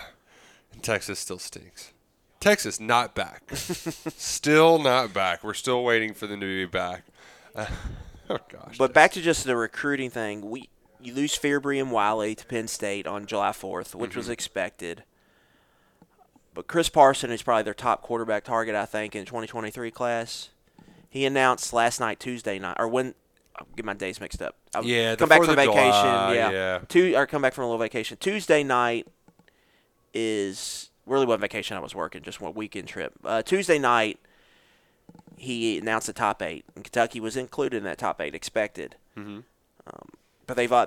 Texas 0.80 1.20
still 1.20 1.38
stinks. 1.38 1.92
Texas 2.40 2.80
not 2.80 3.14
back. 3.14 3.42
still 3.54 4.80
not 4.80 5.12
back. 5.12 5.44
We're 5.44 5.54
still 5.54 5.84
waiting 5.84 6.14
for 6.14 6.26
them 6.26 6.40
to 6.40 6.46
be 6.46 6.64
back. 6.64 7.04
Uh, 7.54 7.66
oh 8.30 8.38
gosh. 8.48 8.78
But 8.78 8.92
back 8.92 9.12
to 9.12 9.20
just 9.20 9.44
the 9.44 9.56
recruiting 9.56 10.10
thing, 10.10 10.50
we 10.50 10.68
you 11.02 11.14
lose 11.14 11.36
Fearbury 11.36 11.80
and 11.80 11.90
Wiley 11.90 12.34
to 12.34 12.46
Penn 12.46 12.68
State 12.68 13.06
on 13.06 13.26
July 13.26 13.50
4th, 13.50 13.94
which 13.94 14.16
was 14.16 14.28
expected. 14.28 15.04
But 16.54 16.66
Chris 16.66 16.88
Parson 16.88 17.30
is 17.30 17.42
probably 17.42 17.62
their 17.62 17.74
top 17.74 18.02
quarterback 18.02 18.44
target, 18.44 18.74
I 18.74 18.84
think, 18.84 19.16
in 19.16 19.24
2023 19.24 19.90
class. 19.90 20.50
He 21.08 21.24
announced 21.24 21.72
last 21.72 22.00
night, 22.00 22.20
Tuesday 22.20 22.58
night, 22.58 22.76
or 22.78 22.88
when. 22.88 23.14
I'll 23.54 23.66
get 23.76 23.84
my 23.84 23.92
days 23.92 24.18
mixed 24.18 24.40
up. 24.40 24.56
I've 24.74 24.86
Yeah, 24.86 25.14
come 25.14 25.28
back 25.28 25.42
4th 25.42 25.46
from 25.46 25.56
vacation. 25.56 25.76
July, 25.76 26.34
yeah, 26.34 26.50
yeah. 26.50 26.78
Two 26.88 27.14
or 27.14 27.26
come 27.26 27.42
back 27.42 27.52
from 27.52 27.64
a 27.64 27.66
little 27.66 27.78
vacation. 27.78 28.16
Tuesday 28.18 28.64
night 28.64 29.06
is 30.14 30.90
really 31.06 31.26
wasn't 31.26 31.42
vacation. 31.42 31.76
I 31.76 31.80
was 31.80 31.94
working, 31.94 32.22
just 32.22 32.40
one 32.40 32.54
weekend 32.54 32.88
trip. 32.88 33.12
Uh, 33.22 33.42
Tuesday 33.42 33.78
night, 33.78 34.18
he 35.36 35.78
announced 35.78 36.06
the 36.06 36.12
top 36.12 36.40
eight, 36.40 36.64
and 36.74 36.84
Kentucky 36.84 37.20
was 37.20 37.36
included 37.36 37.76
in 37.76 37.84
that 37.84 37.98
top 37.98 38.20
eight, 38.20 38.34
expected. 38.34 38.96
Mm-hmm. 39.16 39.40
Um, 39.86 40.08
but 40.46 40.56
they've 40.56 40.72
uh, 40.72 40.86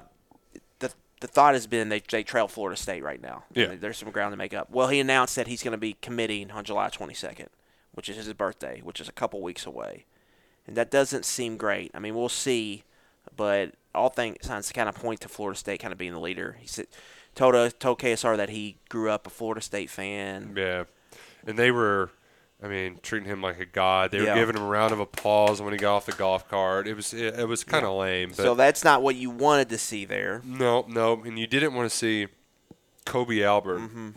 the 0.79 0.91
the 1.21 1.27
thought 1.27 1.53
has 1.53 1.67
been 1.67 1.89
they 1.89 2.01
they 2.11 2.23
trail 2.23 2.47
Florida 2.47 2.79
State 2.79 3.03
right 3.03 3.21
now. 3.21 3.43
Yeah. 3.53 3.75
there's 3.79 3.97
some 3.97 4.11
ground 4.11 4.33
to 4.33 4.37
make 4.37 4.53
up. 4.53 4.69
Well, 4.69 4.87
he 4.87 4.99
announced 4.99 5.35
that 5.35 5.47
he's 5.47 5.63
going 5.63 5.73
to 5.73 5.77
be 5.77 5.93
committing 6.01 6.51
on 6.51 6.63
July 6.63 6.89
22nd, 6.89 7.47
which 7.93 8.09
is 8.09 8.17
his 8.17 8.31
birthday, 8.33 8.81
which 8.83 8.99
is 8.99 9.09
a 9.09 9.11
couple 9.13 9.41
weeks 9.41 9.65
away, 9.65 10.05
and 10.67 10.75
that 10.75 10.91
doesn't 10.91 11.25
seem 11.25 11.57
great. 11.57 11.91
I 11.93 11.99
mean, 11.99 12.15
we'll 12.15 12.29
see, 12.29 12.83
but 13.35 13.73
all 13.93 14.09
things 14.09 14.37
signs 14.41 14.71
kind 14.71 14.89
of 14.89 14.95
point 14.95 15.21
to 15.21 15.29
Florida 15.29 15.57
State 15.57 15.79
kind 15.79 15.91
of 15.91 15.97
being 15.97 16.13
the 16.13 16.19
leader. 16.19 16.57
He 16.59 16.67
said. 16.67 16.87
Told, 17.33 17.53
us, 17.53 17.73
told 17.77 17.99
KSR 17.99 18.37
that 18.37 18.47
he 18.47 18.77
grew 18.87 19.09
up 19.11 19.27
a 19.27 19.29
Florida 19.29 19.59
State 19.59 19.89
fan. 19.89 20.53
yeah, 20.55 20.85
and 21.45 21.59
they 21.59 21.69
were, 21.69 22.11
I 22.63 22.67
mean, 22.67 22.99
treating 23.03 23.27
him 23.29 23.41
like 23.41 23.59
a 23.59 23.65
god. 23.65 24.11
They 24.11 24.19
were 24.19 24.25
Yeah. 24.25 24.35
giving 24.35 24.55
him 24.55 24.63
a 24.63 24.67
round 24.67 24.93
of 24.93 24.99
applause 24.99 25.61
when 25.61 25.73
he 25.73 25.77
got 25.77 25.95
off 25.97 26.05
the 26.05 26.13
golf 26.13 26.47
cart. 26.49 26.87
It 26.87 26.95
was 26.95 27.13
it, 27.13 27.37
it 27.39 27.47
was 27.47 27.63
kind 27.63 27.85
of 27.85 27.95
lame. 27.97 28.29
But 28.29 28.37
So 28.37 28.55
that's 28.55 28.83
not 28.83 29.01
what 29.03 29.15
you 29.15 29.29
wanted 29.29 29.69
to 29.69 29.77
see 29.77 30.05
there. 30.05 30.41
No, 30.45 30.85
no, 30.87 31.21
and 31.23 31.37
you 31.37 31.47
didn't 31.47 31.73
want 31.73 31.89
to 31.89 31.95
see 31.95 32.27
Kobe 33.05 33.43
Albert, 33.43 33.79
Mm-hmm. 33.79 34.09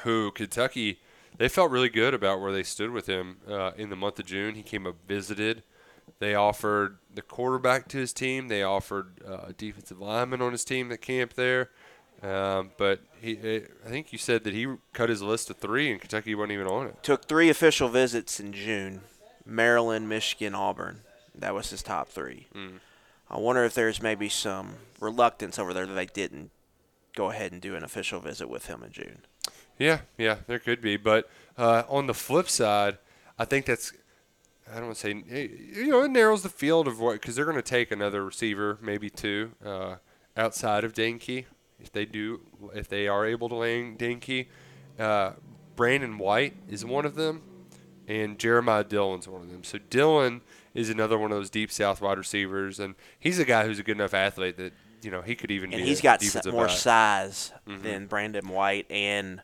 who 0.00 0.30
Kentucky. 0.30 1.00
They 1.36 1.48
felt 1.48 1.72
really 1.72 1.88
good 1.88 2.14
about 2.14 2.40
where 2.40 2.52
they 2.52 2.62
stood 2.62 2.90
with 2.90 3.06
him 3.06 3.38
uh, 3.50 3.72
in 3.76 3.90
the 3.90 3.96
month 3.96 4.20
of 4.20 4.26
June. 4.26 4.54
He 4.54 4.62
came 4.62 4.86
up 4.86 4.94
visited. 5.08 5.64
They 6.20 6.34
offered 6.36 6.98
the 7.12 7.22
quarterback 7.22 7.88
to 7.88 7.98
his 7.98 8.12
team. 8.12 8.46
They 8.46 8.62
offered 8.62 9.20
uh, 9.28 9.46
a 9.48 9.52
defensive 9.52 9.98
lineman 10.00 10.40
on 10.40 10.52
his 10.52 10.64
team 10.64 10.90
that 10.90 10.98
camped 10.98 11.34
there. 11.34 11.70
Um, 12.24 12.70
but 12.78 13.00
he, 13.20 13.36
I 13.84 13.88
think 13.88 14.10
you 14.12 14.18
said 14.18 14.44
that 14.44 14.54
he 14.54 14.66
cut 14.94 15.10
his 15.10 15.20
list 15.20 15.48
to 15.48 15.54
three, 15.54 15.90
and 15.90 16.00
Kentucky 16.00 16.34
wasn't 16.34 16.52
even 16.52 16.66
on 16.66 16.86
it. 16.86 17.02
Took 17.02 17.26
three 17.26 17.50
official 17.50 17.88
visits 17.88 18.40
in 18.40 18.52
June 18.52 19.02
Maryland, 19.44 20.08
Michigan, 20.08 20.54
Auburn. 20.54 21.00
That 21.34 21.52
was 21.54 21.68
his 21.70 21.82
top 21.82 22.08
three. 22.08 22.46
I 23.28 23.38
wonder 23.38 23.64
if 23.64 23.74
there's 23.74 24.00
maybe 24.00 24.28
some 24.28 24.76
reluctance 25.00 25.58
over 25.58 25.74
there 25.74 25.86
that 25.86 25.92
they 25.92 26.06
didn't 26.06 26.50
go 27.14 27.30
ahead 27.30 27.52
and 27.52 27.60
do 27.60 27.74
an 27.74 27.84
official 27.84 28.20
visit 28.20 28.48
with 28.48 28.66
him 28.66 28.82
in 28.82 28.92
June. 28.92 29.18
Yeah, 29.78 30.00
yeah, 30.16 30.36
there 30.46 30.58
could 30.58 30.80
be. 30.80 30.96
But 30.96 31.28
uh, 31.58 31.82
on 31.88 32.06
the 32.06 32.14
flip 32.14 32.48
side, 32.48 32.98
I 33.38 33.44
think 33.44 33.66
that's 33.66 33.92
I 34.70 34.76
don't 34.76 34.86
want 34.86 34.96
to 34.96 35.00
say 35.00 35.50
you 35.74 35.88
know 35.88 36.04
it 36.04 36.10
narrows 36.10 36.42
the 36.42 36.48
field 36.48 36.88
of 36.88 37.00
what 37.00 37.14
because 37.14 37.36
they're 37.36 37.44
going 37.44 37.56
to 37.56 37.62
take 37.62 37.90
another 37.90 38.24
receiver, 38.24 38.78
maybe 38.80 39.10
two, 39.10 39.52
uh, 39.64 39.96
outside 40.36 40.84
of 40.84 40.94
Dane 40.94 41.18
Key 41.18 41.46
if 41.84 41.92
they 41.92 42.04
do 42.04 42.40
if 42.74 42.88
they 42.88 43.06
are 43.06 43.24
able 43.26 43.48
to 43.50 43.54
land 43.54 43.98
Dane 43.98 44.20
Key. 44.20 44.48
Uh, 44.98 45.32
Brandon 45.76 46.18
White 46.18 46.54
is 46.68 46.84
one 46.84 47.04
of 47.04 47.14
them, 47.14 47.42
and 48.08 48.38
Jeremiah 48.38 48.84
Dillon's 48.84 49.26
one 49.28 49.42
of 49.42 49.50
them. 49.50 49.64
So 49.64 49.78
Dillon 49.90 50.40
is 50.72 50.88
another 50.88 51.18
one 51.18 51.30
of 51.32 51.38
those 51.38 51.50
deep 51.50 51.70
south 51.70 52.00
wide 52.00 52.18
receivers, 52.18 52.78
and 52.80 52.94
he's 53.18 53.38
a 53.38 53.44
guy 53.44 53.66
who's 53.66 53.78
a 53.78 53.82
good 53.82 53.96
enough 53.96 54.14
athlete 54.14 54.56
that 54.56 54.72
you 55.02 55.10
know 55.10 55.20
he 55.22 55.34
could 55.34 55.50
even 55.50 55.72
And 55.72 55.82
be 55.82 55.88
he's 55.88 56.00
got 56.00 56.22
more 56.46 56.66
back. 56.66 56.76
size 56.76 57.52
than 57.66 58.06
Brandon 58.06 58.48
White 58.48 58.86
and 58.90 59.42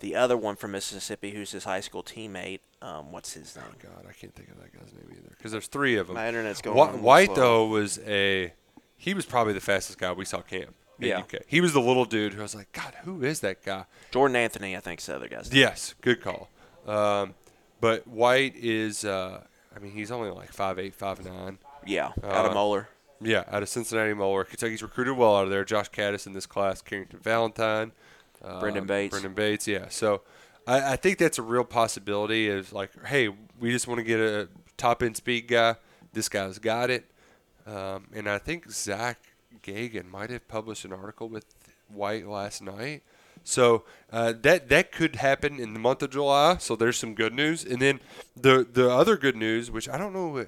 the 0.00 0.14
other 0.16 0.36
one 0.36 0.56
from 0.56 0.72
Mississippi 0.72 1.30
who's 1.32 1.52
his 1.52 1.64
high 1.64 1.80
school 1.80 2.02
teammate. 2.02 2.60
Um, 2.82 3.12
what's 3.12 3.32
his 3.32 3.56
name? 3.56 3.64
Oh 3.68 3.74
God, 3.82 4.06
I 4.08 4.12
can't 4.12 4.34
think 4.34 4.50
of 4.50 4.56
that 4.60 4.72
guy's 4.72 4.92
name 4.92 5.08
either. 5.10 5.34
Because 5.36 5.52
there's 5.52 5.66
three 5.68 5.96
of 5.96 6.06
them. 6.06 6.16
My 6.16 6.28
internet's 6.28 6.60
going 6.60 6.76
little 6.76 6.98
White 7.00 7.34
though 7.34 7.66
was 7.66 7.98
a, 8.06 8.52
he 8.96 9.14
was 9.14 9.24
probably 9.26 9.54
the 9.54 9.60
fastest 9.60 9.98
guy 9.98 10.12
we 10.12 10.24
saw 10.24 10.40
camp. 10.42 10.74
Yeah. 10.98 11.18
UK. 11.20 11.36
He 11.46 11.60
was 11.60 11.72
the 11.72 11.80
little 11.80 12.04
dude 12.04 12.34
who 12.34 12.40
I 12.40 12.42
was 12.42 12.54
like, 12.54 12.70
God, 12.72 12.94
who 13.04 13.22
is 13.24 13.40
that 13.40 13.62
guy? 13.64 13.84
Jordan 14.12 14.36
Anthony, 14.36 14.76
I 14.76 14.80
think, 14.80 15.00
is 15.00 15.06
the 15.06 15.16
other 15.16 15.28
guy's 15.28 15.50
name. 15.50 15.60
Yes, 15.60 15.94
good 16.00 16.20
call. 16.22 16.48
Um, 16.86 17.34
but 17.80 18.06
White 18.06 18.54
is, 18.56 19.04
uh, 19.04 19.42
I 19.74 19.78
mean, 19.80 19.92
he's 19.92 20.10
only 20.10 20.30
like 20.30 20.52
five 20.52 20.78
eight, 20.78 20.94
five 20.94 21.24
nine. 21.24 21.58
Yeah, 21.86 22.12
out 22.22 22.46
of 22.46 22.52
Uh, 22.52 22.54
Moeller. 22.54 22.88
Yeah, 23.20 23.44
out 23.50 23.62
of 23.62 23.68
Cincinnati 23.68 24.12
Moeller. 24.14 24.44
Kentucky's 24.44 24.82
recruited 24.82 25.16
well 25.16 25.36
out 25.36 25.44
of 25.44 25.50
there. 25.50 25.64
Josh 25.64 25.90
Kattus 25.90 26.26
in 26.26 26.32
this 26.32 26.46
class, 26.46 26.82
Carrington 26.82 27.20
Valentine, 27.20 27.92
uh, 28.42 28.60
Brendan 28.60 28.86
Bates. 28.86 29.10
Brendan 29.12 29.34
Bates, 29.34 29.66
yeah. 29.66 29.86
So 29.88 30.22
I, 30.66 30.92
I 30.92 30.96
think 30.96 31.18
that's 31.18 31.38
a 31.38 31.42
real 31.42 31.64
possibility. 31.64 32.48
Is 32.48 32.72
like, 32.72 32.90
hey, 33.06 33.28
we 33.58 33.70
just 33.70 33.86
want 33.88 33.98
to 33.98 34.04
get 34.04 34.20
a 34.20 34.48
top 34.76 35.02
end 35.02 35.16
speed 35.16 35.48
guy. 35.48 35.76
This 36.12 36.28
guy's 36.28 36.58
got 36.58 36.90
it. 36.90 37.10
Um, 37.66 38.08
and 38.14 38.28
I 38.28 38.38
think 38.38 38.70
Zach 38.70 39.18
Geoghegan 39.64 40.10
might 40.10 40.30
have 40.30 40.46
published 40.48 40.84
an 40.84 40.92
article 40.92 41.28
with 41.28 41.46
White 41.88 42.26
last 42.26 42.62
night. 42.62 43.02
So 43.42 43.84
uh, 44.12 44.32
that 44.42 44.68
that 44.70 44.90
could 44.92 45.16
happen 45.16 45.60
in 45.60 45.74
the 45.74 45.78
month 45.80 46.02
of 46.02 46.10
July. 46.10 46.56
So 46.58 46.76
there's 46.76 46.96
some 46.96 47.14
good 47.14 47.34
news. 47.34 47.64
And 47.64 47.80
then 47.80 48.00
the 48.36 48.66
the 48.70 48.90
other 48.90 49.16
good 49.16 49.36
news, 49.36 49.70
which 49.70 49.88
I 49.88 49.98
don't 49.98 50.12
know 50.14 50.46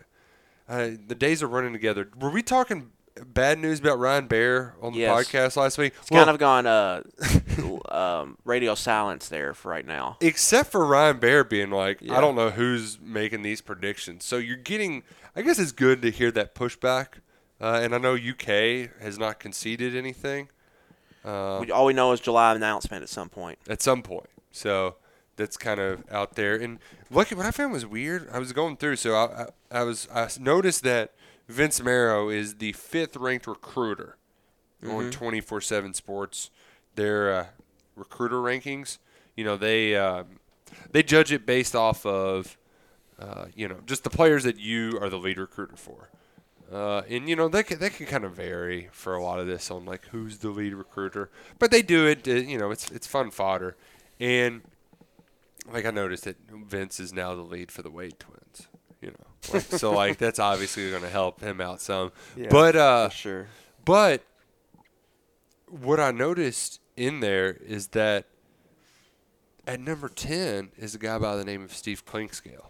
uh, 0.68 0.90
the 1.06 1.14
days 1.14 1.42
are 1.42 1.46
running 1.48 1.72
together. 1.72 2.08
Were 2.18 2.30
we 2.30 2.42
talking 2.42 2.90
bad 3.26 3.58
news 3.58 3.80
about 3.80 3.98
Ryan 3.98 4.26
Baer 4.26 4.74
on 4.82 4.92
the 4.92 5.00
Yes. 5.00 5.14
podcast 5.28 5.56
last 5.56 5.78
week? 5.78 5.92
It's 6.00 6.10
kind 6.10 6.28
of 6.30 6.38
gone 6.38 6.66
uh, 6.66 7.02
um, 7.90 8.36
radio 8.44 8.74
silence 8.74 9.28
there 9.28 9.54
for 9.54 9.70
right 9.70 9.86
now. 9.86 10.16
except 10.20 10.70
for 10.70 10.84
Ryan 10.86 11.18
Baer 11.18 11.44
being 11.44 11.70
like, 11.70 11.98
Yeah. 12.00 12.16
I 12.16 12.20
don't 12.20 12.34
know 12.34 12.50
who's 12.50 12.98
making 13.00 13.42
these 13.42 13.60
predictions. 13.60 14.24
So 14.24 14.36
you're 14.38 14.56
getting, 14.56 15.02
I 15.34 15.42
guess 15.42 15.58
it's 15.58 15.72
good 15.72 16.02
to 16.02 16.10
hear 16.10 16.30
that 16.32 16.54
pushback. 16.54 17.20
Uh, 17.60 17.80
and 17.82 17.94
I 17.94 17.98
know 17.98 18.14
UK 18.14 18.90
has 19.00 19.18
not 19.18 19.38
conceded 19.40 19.96
anything 19.96 20.48
We, 21.60 21.72
all 21.72 21.86
we 21.86 21.92
know 21.92 22.12
is 22.12 22.20
July 22.20 22.54
announcement 22.54 23.02
at 23.02 23.08
some 23.08 23.28
point. 23.28 23.58
at 23.68 23.82
some 23.82 24.02
point. 24.02 24.28
So 24.52 24.96
that's 25.34 25.56
kind 25.56 25.80
of 25.80 26.04
out 26.10 26.34
there. 26.34 26.54
And 26.54 26.78
look, 27.10 27.30
what 27.30 27.44
I 27.44 27.50
found 27.50 27.72
was 27.72 27.84
weird. 27.84 28.28
I 28.32 28.38
was 28.38 28.52
going 28.52 28.76
through, 28.76 28.96
so 28.96 29.14
I, 29.14 29.46
I, 29.72 29.80
I 29.80 29.82
was 29.82 30.08
I 30.14 30.28
noticed 30.40 30.82
that 30.84 31.14
Vince 31.48 31.82
Marrow 31.82 32.28
is 32.28 32.56
the 32.56 32.72
fifth 32.72 33.16
ranked 33.16 33.46
recruiter 33.46 34.16
on 34.86 35.10
twenty 35.10 35.40
four 35.40 35.60
seven 35.60 35.94
Sports. 35.94 36.50
Their 36.94 37.34
uh, 37.34 37.46
recruiter 37.96 38.36
rankings, 38.36 38.98
you 39.34 39.44
know, 39.44 39.56
they 39.56 39.96
um, 39.96 40.38
they 40.92 41.02
judge 41.02 41.32
it 41.32 41.44
based 41.44 41.74
off 41.74 42.06
of 42.06 42.56
uh, 43.18 43.46
you 43.54 43.66
know 43.68 43.78
just 43.84 44.04
the 44.04 44.10
players 44.10 44.44
that 44.44 44.58
you 44.58 44.98
are 45.00 45.10
the 45.10 45.18
lead 45.18 45.38
recruiter 45.38 45.76
for. 45.76 46.08
Uh, 46.72 47.02
and 47.08 47.28
you 47.28 47.36
know 47.36 47.48
that 47.48 47.64
can, 47.64 47.78
that 47.78 47.94
can 47.94 48.06
kind 48.06 48.24
of 48.24 48.34
vary 48.34 48.88
for 48.90 49.14
a 49.14 49.22
lot 49.22 49.38
of 49.38 49.46
this 49.46 49.70
on 49.70 49.84
like 49.84 50.06
who's 50.06 50.38
the 50.38 50.48
lead 50.50 50.74
recruiter, 50.74 51.30
but 51.58 51.70
they 51.70 51.80
do 51.80 52.06
it. 52.06 52.26
Uh, 52.26 52.32
you 52.32 52.58
know, 52.58 52.72
it's 52.72 52.90
it's 52.90 53.06
fun 53.06 53.30
fodder, 53.30 53.76
and 54.18 54.62
like 55.72 55.86
I 55.86 55.90
noticed 55.90 56.24
that 56.24 56.36
Vince 56.50 56.98
is 56.98 57.12
now 57.12 57.34
the 57.36 57.42
lead 57.42 57.70
for 57.70 57.82
the 57.82 57.90
Wade 57.90 58.18
twins. 58.18 58.66
You 59.00 59.10
know, 59.10 59.26
like, 59.52 59.62
so 59.62 59.92
like 59.92 60.18
that's 60.18 60.40
obviously 60.40 60.90
going 60.90 61.02
to 61.02 61.08
help 61.08 61.40
him 61.40 61.60
out 61.60 61.80
some. 61.80 62.10
Yeah, 62.36 62.48
but 62.50 62.74
uh, 62.74 63.08
sure. 63.10 63.46
but 63.84 64.22
what 65.68 66.00
I 66.00 66.10
noticed 66.10 66.80
in 66.96 67.20
there 67.20 67.52
is 67.52 67.88
that 67.88 68.26
at 69.68 69.78
number 69.78 70.08
ten 70.08 70.70
is 70.76 70.96
a 70.96 70.98
guy 70.98 71.16
by 71.18 71.36
the 71.36 71.44
name 71.44 71.62
of 71.62 71.72
Steve 71.72 72.04
Clinkscale. 72.04 72.66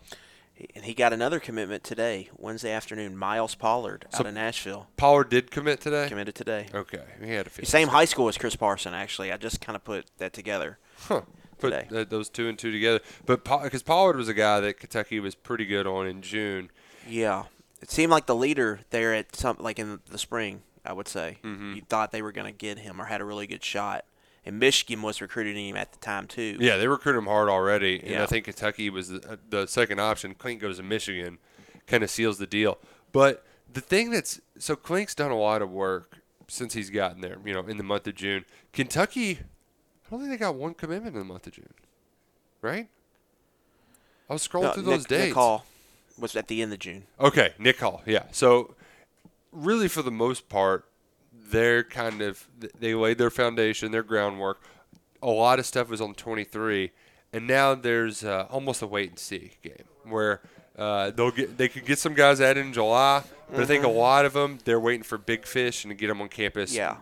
And 0.74 0.84
he 0.86 0.94
got 0.94 1.12
another 1.12 1.38
commitment 1.38 1.84
today, 1.84 2.30
Wednesday 2.36 2.72
afternoon. 2.72 3.16
Miles 3.16 3.54
Pollard 3.54 4.06
out 4.14 4.24
of 4.26 4.32
Nashville 4.34 4.86
Pollard 4.96 5.28
did 5.28 5.50
commit 5.50 5.80
today. 5.80 6.08
committed 6.08 6.34
today. 6.34 6.66
Okay, 6.74 7.02
he 7.22 7.30
had 7.32 7.46
a 7.46 7.50
few. 7.50 7.64
Same 7.66 7.88
high 7.88 8.06
school 8.06 8.28
as 8.28 8.38
Chris 8.38 8.56
Parson, 8.56 8.94
actually. 8.94 9.30
I 9.32 9.36
just 9.36 9.60
kind 9.60 9.76
of 9.76 9.84
put 9.84 10.06
that 10.18 10.32
together. 10.32 10.78
Huh. 11.08 11.22
Put 11.58 11.88
th- 11.90 12.08
those 12.08 12.28
two 12.30 12.48
and 12.48 12.58
two 12.58 12.70
together. 12.72 13.00
But 13.26 13.44
because 13.44 13.82
Pollard 13.82 14.16
was 14.16 14.28
a 14.28 14.34
guy 14.34 14.60
that 14.60 14.78
Kentucky 14.80 15.20
was 15.20 15.34
pretty 15.34 15.64
good 15.66 15.86
on 15.86 16.06
in 16.06 16.22
June. 16.22 16.70
Yeah, 17.08 17.44
it 17.82 17.90
seemed 17.90 18.10
like 18.10 18.26
the 18.26 18.34
leader 18.34 18.80
there 18.90 19.14
at 19.14 19.36
some 19.36 19.56
like 19.58 19.78
in 19.78 20.00
the 20.10 20.18
spring. 20.18 20.62
I 20.84 20.92
would 20.92 21.08
say 21.08 21.38
Mm-hmm. 21.42 21.74
you 21.74 21.82
thought 21.82 22.12
they 22.12 22.22
were 22.22 22.32
going 22.32 22.46
to 22.46 22.56
get 22.56 22.78
him 22.78 23.00
or 23.00 23.06
had 23.06 23.20
a 23.20 23.24
really 23.24 23.46
good 23.46 23.64
shot. 23.64 24.04
And 24.46 24.60
Michigan 24.60 25.02
was 25.02 25.20
recruiting 25.20 25.56
him 25.56 25.76
at 25.76 25.90
the 25.90 25.98
time 25.98 26.28
too. 26.28 26.56
Yeah, 26.60 26.76
they 26.76 26.86
recruited 26.86 27.18
him 27.18 27.26
hard 27.26 27.48
already, 27.48 28.00
and 28.02 28.22
I 28.22 28.26
think 28.26 28.44
Kentucky 28.44 28.88
was 28.88 29.08
the, 29.08 29.40
the 29.50 29.66
second 29.66 30.00
option. 30.00 30.34
Clink 30.34 30.60
goes 30.60 30.76
to 30.76 30.84
Michigan, 30.84 31.38
kind 31.88 32.04
of 32.04 32.10
seals 32.10 32.38
the 32.38 32.46
deal. 32.46 32.78
But 33.10 33.44
the 33.72 33.80
thing 33.80 34.10
that's 34.10 34.40
so 34.56 34.76
Klink's 34.76 35.16
done 35.16 35.32
a 35.32 35.36
lot 35.36 35.62
of 35.62 35.70
work 35.72 36.18
since 36.46 36.74
he's 36.74 36.90
gotten 36.90 37.22
there. 37.22 37.38
You 37.44 37.54
know, 37.54 37.60
in 37.66 37.76
the 37.76 37.82
month 37.82 38.06
of 38.06 38.14
June, 38.14 38.44
Kentucky. 38.72 39.40
I 40.06 40.10
don't 40.10 40.20
think 40.20 40.30
they 40.30 40.36
got 40.36 40.54
one 40.54 40.74
commitment 40.74 41.14
in 41.14 41.18
the 41.18 41.24
month 41.24 41.48
of 41.48 41.54
June, 41.54 41.74
right? 42.62 42.88
I 44.30 44.32
was 44.32 44.46
scrolling 44.46 44.62
No, 44.62 44.72
through 44.74 44.82
Nick, 44.84 44.92
those 44.92 45.04
dates. 45.06 45.24
Nick 45.26 45.34
Hall 45.34 45.66
was 46.16 46.36
at 46.36 46.46
the 46.46 46.62
end 46.62 46.72
of 46.72 46.78
June. 46.78 47.04
Okay, 47.18 47.54
Nick 47.58 47.80
Hall. 47.80 48.02
Yeah. 48.06 48.24
So, 48.30 48.76
really, 49.50 49.88
for 49.88 50.02
the 50.02 50.12
most 50.12 50.48
part, 50.48 50.84
they're 51.50 51.84
kind 51.84 52.22
of 52.22 52.46
they 52.78 52.94
laid 52.94 53.18
their 53.18 53.30
foundation, 53.30 53.92
their 53.92 54.02
groundwork. 54.02 54.62
A 55.22 55.28
lot 55.30 55.58
of 55.58 55.66
stuff 55.66 55.88
was 55.88 56.00
on 56.00 56.14
23, 56.14 56.92
and 57.32 57.46
now 57.46 57.74
there's 57.74 58.24
uh, 58.24 58.46
almost 58.50 58.82
a 58.82 58.86
wait 58.86 59.10
and 59.10 59.18
see 59.18 59.52
game 59.62 59.84
where 60.04 60.40
uh, 60.78 61.10
they'll 61.10 61.30
get 61.30 61.56
they 61.56 61.68
could 61.68 61.86
get 61.86 61.98
some 61.98 62.14
guys 62.14 62.40
added 62.40 62.64
in 62.64 62.72
July, 62.72 63.22
but 63.50 63.60
I 63.60 63.64
think 63.64 63.84
a 63.84 63.88
lot 63.88 64.24
of 64.24 64.34
them 64.34 64.58
they're 64.64 64.80
waiting 64.80 65.02
for 65.02 65.18
big 65.18 65.46
fish 65.46 65.84
and 65.84 65.90
to 65.90 65.94
get 65.94 66.08
them 66.08 66.20
on 66.20 66.28
campus. 66.28 66.74
Yeah. 66.74 66.96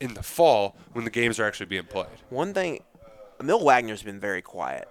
In 0.00 0.14
the 0.14 0.22
fall, 0.22 0.76
when 0.94 1.04
the 1.04 1.10
games 1.10 1.38
are 1.38 1.44
actually 1.44 1.66
being 1.66 1.84
played. 1.84 2.06
One 2.30 2.54
thing, 2.54 2.82
Emil 3.38 3.62
Wagner's 3.62 4.02
been 4.02 4.18
very 4.18 4.40
quiet. 4.40 4.88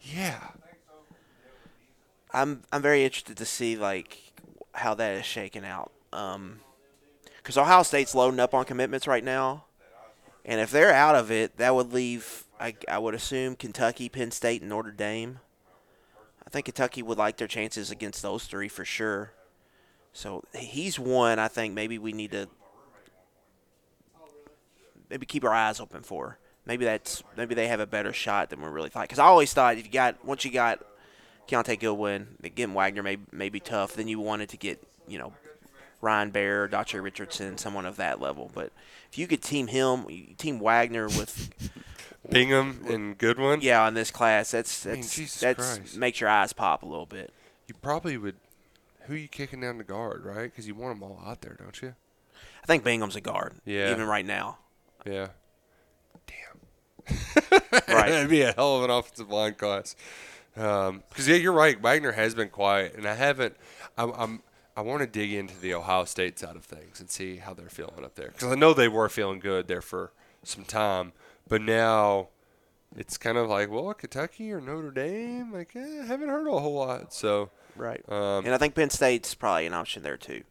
Yeah. 0.00 0.38
I'm 2.32 2.62
I'm 2.72 2.82
very 2.82 3.04
interested 3.04 3.36
to 3.36 3.44
see 3.44 3.76
like 3.76 4.32
how 4.72 4.94
that 4.94 5.16
is 5.16 5.26
shaken 5.26 5.64
out. 5.64 5.92
Um 6.12 6.60
because 7.48 7.56
Ohio 7.56 7.82
State's 7.82 8.14
loading 8.14 8.40
up 8.40 8.52
on 8.52 8.66
commitments 8.66 9.06
right 9.06 9.24
now, 9.24 9.64
and 10.44 10.60
if 10.60 10.70
they're 10.70 10.92
out 10.92 11.14
of 11.14 11.30
it, 11.30 11.56
that 11.56 11.74
would 11.74 11.94
leave 11.94 12.44
I, 12.60 12.74
I 12.86 12.98
would 12.98 13.14
assume 13.14 13.56
Kentucky, 13.56 14.10
Penn 14.10 14.32
State, 14.32 14.60
and 14.60 14.68
Notre 14.68 14.90
Dame. 14.90 15.38
I 16.46 16.50
think 16.50 16.66
Kentucky 16.66 17.02
would 17.02 17.16
like 17.16 17.38
their 17.38 17.48
chances 17.48 17.90
against 17.90 18.20
those 18.20 18.44
three 18.44 18.68
for 18.68 18.84
sure. 18.84 19.32
So 20.12 20.44
he's 20.54 20.98
one. 20.98 21.38
I 21.38 21.48
think 21.48 21.72
maybe 21.72 21.96
we 21.96 22.12
need 22.12 22.32
to 22.32 22.48
maybe 25.08 25.24
keep 25.24 25.42
our 25.42 25.54
eyes 25.54 25.80
open 25.80 26.02
for. 26.02 26.36
Maybe 26.66 26.84
that's 26.84 27.22
maybe 27.34 27.54
they 27.54 27.68
have 27.68 27.80
a 27.80 27.86
better 27.86 28.12
shot 28.12 28.50
than 28.50 28.60
we 28.60 28.68
really 28.68 28.90
thought. 28.90 29.04
Because 29.04 29.18
I 29.18 29.24
always 29.24 29.54
thought 29.54 29.78
if 29.78 29.86
you 29.86 29.92
got 29.92 30.22
once 30.22 30.44
you 30.44 30.50
got 30.50 30.84
Kiyaunta 31.48 31.80
Goodwin, 31.80 32.36
getting 32.54 32.74
Wagner 32.74 33.02
may 33.02 33.16
may 33.32 33.48
be 33.48 33.58
tough. 33.58 33.94
Then 33.94 34.06
you 34.06 34.20
wanted 34.20 34.50
to 34.50 34.58
get 34.58 34.86
you 35.06 35.18
know 35.18 35.32
Ryan 36.00 36.30
Baer, 36.30 36.68
Dache 36.68 37.02
Richardson, 37.02 37.58
someone 37.58 37.86
of 37.86 37.96
that 37.96 38.20
level. 38.20 38.50
But 38.54 38.72
if 39.10 39.18
you 39.18 39.26
could 39.26 39.42
team 39.42 39.66
him, 39.66 40.06
team 40.38 40.58
Wagner 40.60 41.06
with 41.06 41.50
Bingham 42.30 42.84
and 42.88 43.16
Goodwin. 43.18 43.60
yeah 43.62 43.86
in 43.88 43.94
this 43.94 44.10
class, 44.10 44.50
that's 44.52 44.84
mean, 44.86 44.96
that's 44.96 45.14
Jesus 45.14 45.40
that's 45.40 45.76
Christ. 45.78 45.96
makes 45.96 46.20
your 46.20 46.30
eyes 46.30 46.52
pop 46.52 46.82
a 46.82 46.86
little 46.86 47.06
bit. 47.06 47.32
You 47.66 47.74
probably 47.80 48.16
would. 48.16 48.36
Who 49.06 49.14
are 49.14 49.16
you 49.16 49.28
kicking 49.28 49.60
down 49.62 49.78
the 49.78 49.84
guard, 49.84 50.24
right? 50.24 50.42
Because 50.44 50.66
you 50.68 50.74
want 50.74 51.00
them 51.00 51.02
all 51.10 51.20
out 51.26 51.40
there, 51.40 51.56
don't 51.58 51.80
you? 51.80 51.94
I 52.62 52.66
think 52.66 52.84
Bingham's 52.84 53.16
a 53.16 53.20
guard, 53.22 53.54
Yeah. 53.64 53.90
even 53.90 54.06
right 54.06 54.26
now. 54.26 54.58
Yeah. 55.06 55.28
Damn. 56.26 57.16
Right. 57.88 58.10
That'd 58.10 58.28
be 58.30 58.42
a 58.42 58.52
hell 58.52 58.76
of 58.78 58.84
an 58.84 58.90
offensive 58.90 59.30
line 59.30 59.54
class. 59.54 59.96
Um, 60.56 61.02
because 61.08 61.26
yeah, 61.28 61.36
you're 61.36 61.52
right. 61.52 61.80
Wagner 61.80 62.12
has 62.12 62.34
been 62.34 62.48
quiet, 62.48 62.94
and 62.96 63.06
I 63.06 63.14
haven't. 63.14 63.56
I'm. 63.96 64.10
I'm 64.12 64.42
I 64.78 64.82
want 64.82 65.00
to 65.00 65.06
dig 65.08 65.32
into 65.32 65.58
the 65.58 65.74
Ohio 65.74 66.04
State 66.04 66.38
side 66.38 66.54
of 66.54 66.64
things 66.64 67.00
and 67.00 67.10
see 67.10 67.38
how 67.38 67.52
they're 67.52 67.68
feeling 67.68 68.04
up 68.04 68.14
there. 68.14 68.28
Because 68.28 68.52
I 68.52 68.54
know 68.54 68.72
they 68.72 68.86
were 68.86 69.08
feeling 69.08 69.40
good 69.40 69.66
there 69.66 69.80
for 69.82 70.12
some 70.44 70.64
time, 70.64 71.12
but 71.48 71.60
now 71.60 72.28
it's 72.96 73.18
kind 73.18 73.36
of 73.36 73.48
like, 73.48 73.70
well, 73.70 73.92
Kentucky 73.92 74.52
or 74.52 74.60
Notre 74.60 74.92
Dame. 74.92 75.52
Like, 75.52 75.74
eh, 75.74 76.02
I 76.02 76.06
haven't 76.06 76.28
heard 76.28 76.46
a 76.46 76.58
whole 76.60 76.74
lot. 76.74 77.12
So, 77.12 77.50
Right. 77.74 78.00
um, 78.08 78.44
and 78.44 78.54
I 78.54 78.58
think 78.58 78.76
Penn 78.76 78.90
State's 78.90 79.34
probably 79.34 79.66
an 79.66 79.74
option 79.74 80.04
there 80.04 80.16
too. 80.16 80.44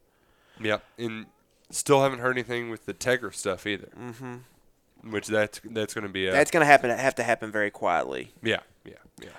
yeah, 0.59 0.79
and 0.97 1.27
still 1.69 2.01
haven't 2.03 2.19
heard 2.19 2.35
anything 2.35 2.69
with 2.69 2.85
the 2.85 2.93
Tegra 2.93 3.33
stuff 3.33 3.65
either. 3.65 3.89
Mm-hmm. 3.97 5.11
Which 5.11 5.27
that's 5.27 5.61
that's 5.63 5.93
going 5.93 6.03
to 6.07 6.11
be 6.11 6.27
a 6.27 6.31
That's 6.33 6.51
going 6.51 6.61
to 6.61 6.65
happen. 6.65 6.89
Have 6.89 7.15
to 7.15 7.23
happen 7.23 7.49
very 7.49 7.71
quietly. 7.71 8.33
yeah 8.43 8.59
yeah 8.83 8.95
yeah. 9.21 9.29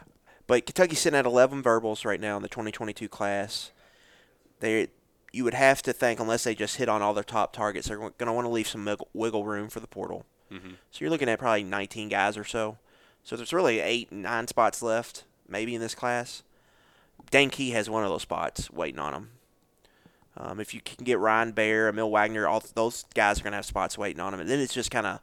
But 0.46 0.64
Kentucky's 0.64 1.00
sitting 1.00 1.18
at 1.18 1.26
11 1.26 1.62
verbals 1.62 2.06
right 2.06 2.20
now 2.20 2.36
in 2.36 2.42
the 2.42 2.48
2022 2.48 3.06
class. 3.08 3.70
They, 4.60 4.88
you 5.32 5.44
would 5.44 5.54
have 5.54 5.82
to 5.82 5.92
think, 5.92 6.20
unless 6.20 6.44
they 6.44 6.54
just 6.54 6.76
hit 6.76 6.88
on 6.88 7.02
all 7.02 7.14
their 7.14 7.24
top 7.24 7.52
targets, 7.52 7.88
they're 7.88 7.98
going 7.98 8.12
to 8.18 8.32
want 8.32 8.46
to 8.46 8.50
leave 8.50 8.68
some 8.68 8.88
wiggle, 9.12 9.44
room 9.44 9.68
for 9.68 9.80
the 9.80 9.86
portal. 9.86 10.24
Mm-hmm. 10.52 10.70
So 10.90 10.98
you're 11.00 11.10
looking 11.10 11.28
at 11.28 11.38
probably 11.38 11.64
19 11.64 12.08
guys 12.08 12.36
or 12.36 12.44
so. 12.44 12.78
So 13.22 13.36
there's 13.36 13.52
really 13.52 13.80
eight, 13.80 14.10
nine 14.10 14.46
spots 14.46 14.82
left, 14.82 15.24
maybe 15.48 15.74
in 15.74 15.80
this 15.80 15.94
class. 15.94 16.42
Dane 17.30 17.50
Key 17.50 17.70
has 17.70 17.90
one 17.90 18.04
of 18.04 18.10
those 18.10 18.22
spots 18.22 18.70
waiting 18.70 18.98
on 18.98 19.14
him. 19.14 19.30
Um, 20.36 20.60
if 20.60 20.72
you 20.72 20.80
can 20.80 21.04
get 21.04 21.18
Ryan 21.18 21.52
Baer, 21.52 21.88
Emil 21.88 22.10
Wagner, 22.10 22.46
all 22.46 22.62
those 22.74 23.04
guys 23.14 23.40
are 23.40 23.42
going 23.42 23.52
to 23.52 23.56
have 23.56 23.66
spots 23.66 23.98
waiting 23.98 24.20
on 24.20 24.32
him. 24.32 24.40
And 24.40 24.48
then 24.48 24.60
it's 24.60 24.72
just 24.72 24.90
kind 24.90 25.06
of 25.06 25.20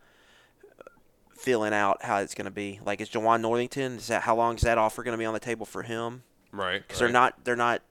filling 1.36 1.74
out 1.74 2.04
how 2.04 2.18
it's 2.18 2.36
going 2.36 2.46
to 2.46 2.52
be. 2.52 2.80
Like, 2.86 3.00
is 3.00 3.10
Jawan 3.10 3.42
Northington? 3.42 3.96
Is 3.96 4.08
that 4.08 4.24
how 4.24 4.36
long 4.36 4.56
is 4.56 4.62
that 4.62 4.78
offer 4.78 5.04
going 5.04 5.14
to 5.14 5.18
be 5.18 5.26
on 5.26 5.34
the 5.34 5.40
table 5.40 5.66
for 5.66 5.84
him? 5.84 6.24
Right. 6.52 6.82
Because 6.86 7.00
they're 7.00 7.10
not 7.10 7.46
they're 7.46 7.56
not 7.56 7.82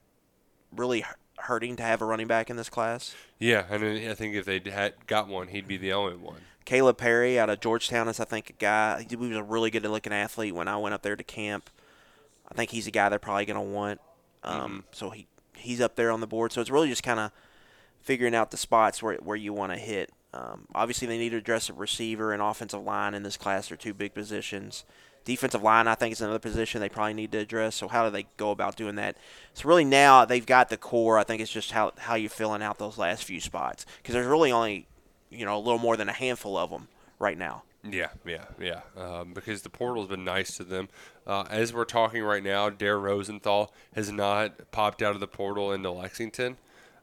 really 0.75 1.05
hurting 1.45 1.77
to 1.77 1.83
have 1.83 2.03
a 2.03 2.05
running 2.05 2.27
back 2.27 2.51
in 2.51 2.57
this 2.57 2.69
class. 2.69 3.15
Yeah, 3.39 3.65
and 3.71 3.83
then 3.83 4.11
I 4.11 4.15
think 4.15 4.35
if 4.35 4.45
they 4.45 4.61
had 4.71 4.95
got 5.07 5.29
one, 5.29 5.49
he'd 5.49 5.69
be 5.69 5.77
the 5.77 5.93
only 5.93 6.17
one. 6.17 6.41
Caleb 6.65 6.97
Perry 6.97 7.39
out 7.39 7.51
of 7.51 7.61
Georgetown 7.61 8.09
is, 8.09 8.19
I 8.19 8.25
think, 8.25 8.51
a 8.51 8.55
guy. 8.55 9.07
He 9.09 9.17
was 9.17 9.37
a 9.37 9.43
really 9.43 9.71
good 9.71 9.83
looking 9.83 10.13
athlete 10.13 10.55
when 10.55 10.69
I 10.69 10.77
went 10.79 10.95
up 10.95 11.03
there 11.03 11.17
to 11.17 11.25
camp. 11.25 11.69
I 12.51 12.55
think 12.55 12.71
he's 12.71 12.87
a 12.87 12.91
guy 12.91 13.09
they're 13.09 13.19
probably 13.19 13.45
going 13.45 13.57
to 13.57 13.73
want. 13.73 14.01
Um, 14.43 14.85
So 14.93 15.11
he 15.11 15.27
he's 15.57 15.81
up 15.81 15.97
there 15.97 16.11
on 16.11 16.21
the 16.21 16.27
board. 16.27 16.53
So 16.53 16.61
it's 16.61 16.71
really 16.71 16.89
just 16.89 17.03
kind 17.03 17.21
of 17.21 17.31
figuring 18.01 18.35
out 18.35 18.51
the 18.51 18.57
spots 18.57 19.03
where 19.03 19.17
where 19.17 19.37
you 19.37 19.53
want 19.53 19.73
to 19.73 19.79
hit. 19.79 20.11
Um, 20.33 20.67
obviously, 20.75 21.07
they 21.07 21.19
need 21.19 21.31
to 21.31 21.37
address 21.37 21.69
a 21.69 21.73
receiver 21.73 22.33
and 22.33 22.43
offensive 22.43 22.83
line 22.83 23.15
in 23.15 23.23
this 23.23 23.37
class. 23.37 23.69
They're 23.69 23.77
two 23.77 23.95
big 23.95 24.15
positions. 24.15 24.85
Defensive 25.25 25.63
line, 25.63 25.89
I 25.89 25.95
think, 25.95 26.13
is 26.13 26.21
another 26.21 26.39
position 26.39 26.81
they 26.81 26.89
probably 26.89 27.15
need 27.15 27.33
to 27.33 27.39
address. 27.39 27.77
So 27.77 27.89
how 27.89 28.05
do 28.05 28.11
they 28.11 28.27
go 28.37 28.51
about 28.51 28.77
doing 28.77 28.97
that? 28.97 29.17
So 29.55 29.69
really 29.69 29.85
now 29.85 30.25
they've 30.25 30.45
got 30.45 30.69
the 30.69 30.77
core. 30.77 31.19
I 31.19 31.25
think 31.25 31.41
it's 31.41 31.53
just 31.53 31.71
how 31.71 31.93
how 31.99 32.15
you're 32.15 32.31
filling 32.31 32.63
out 32.63 32.79
those 32.79 32.99
last 32.99 33.25
few 33.25 33.41
spots 33.41 33.87
because 33.99 34.15
there's 34.15 34.27
really 34.27 34.53
only 34.53 34.87
you 35.31 35.45
know 35.45 35.57
a 35.57 35.59
little 35.59 35.79
more 35.79 35.97
than 35.97 36.09
a 36.09 36.13
handful 36.13 36.57
of 36.59 36.71
them 36.71 36.89
right 37.19 37.39
now. 37.39 37.63
Yeah, 37.91 38.09
yeah, 38.27 38.45
yeah. 38.59 38.81
Um, 38.97 39.35
because 39.35 39.63
the 39.63 39.71
portal's 39.71 40.09
been 40.09 40.25
nice 40.25 40.57
to 40.57 40.65
them. 40.65 40.89
Uh, 41.27 41.45
as 41.51 41.73
we're 41.73 41.85
talking 41.85 42.23
right 42.23 42.43
now, 42.43 42.71
Dare 42.71 42.99
Rosenthal 42.99 43.73
has 43.95 44.11
not 44.11 44.71
popped 44.71 45.03
out 45.03 45.15
of 45.15 45.21
the 45.21 45.27
portal 45.27 45.73
into 45.73 45.91
Lexington. 45.91 46.57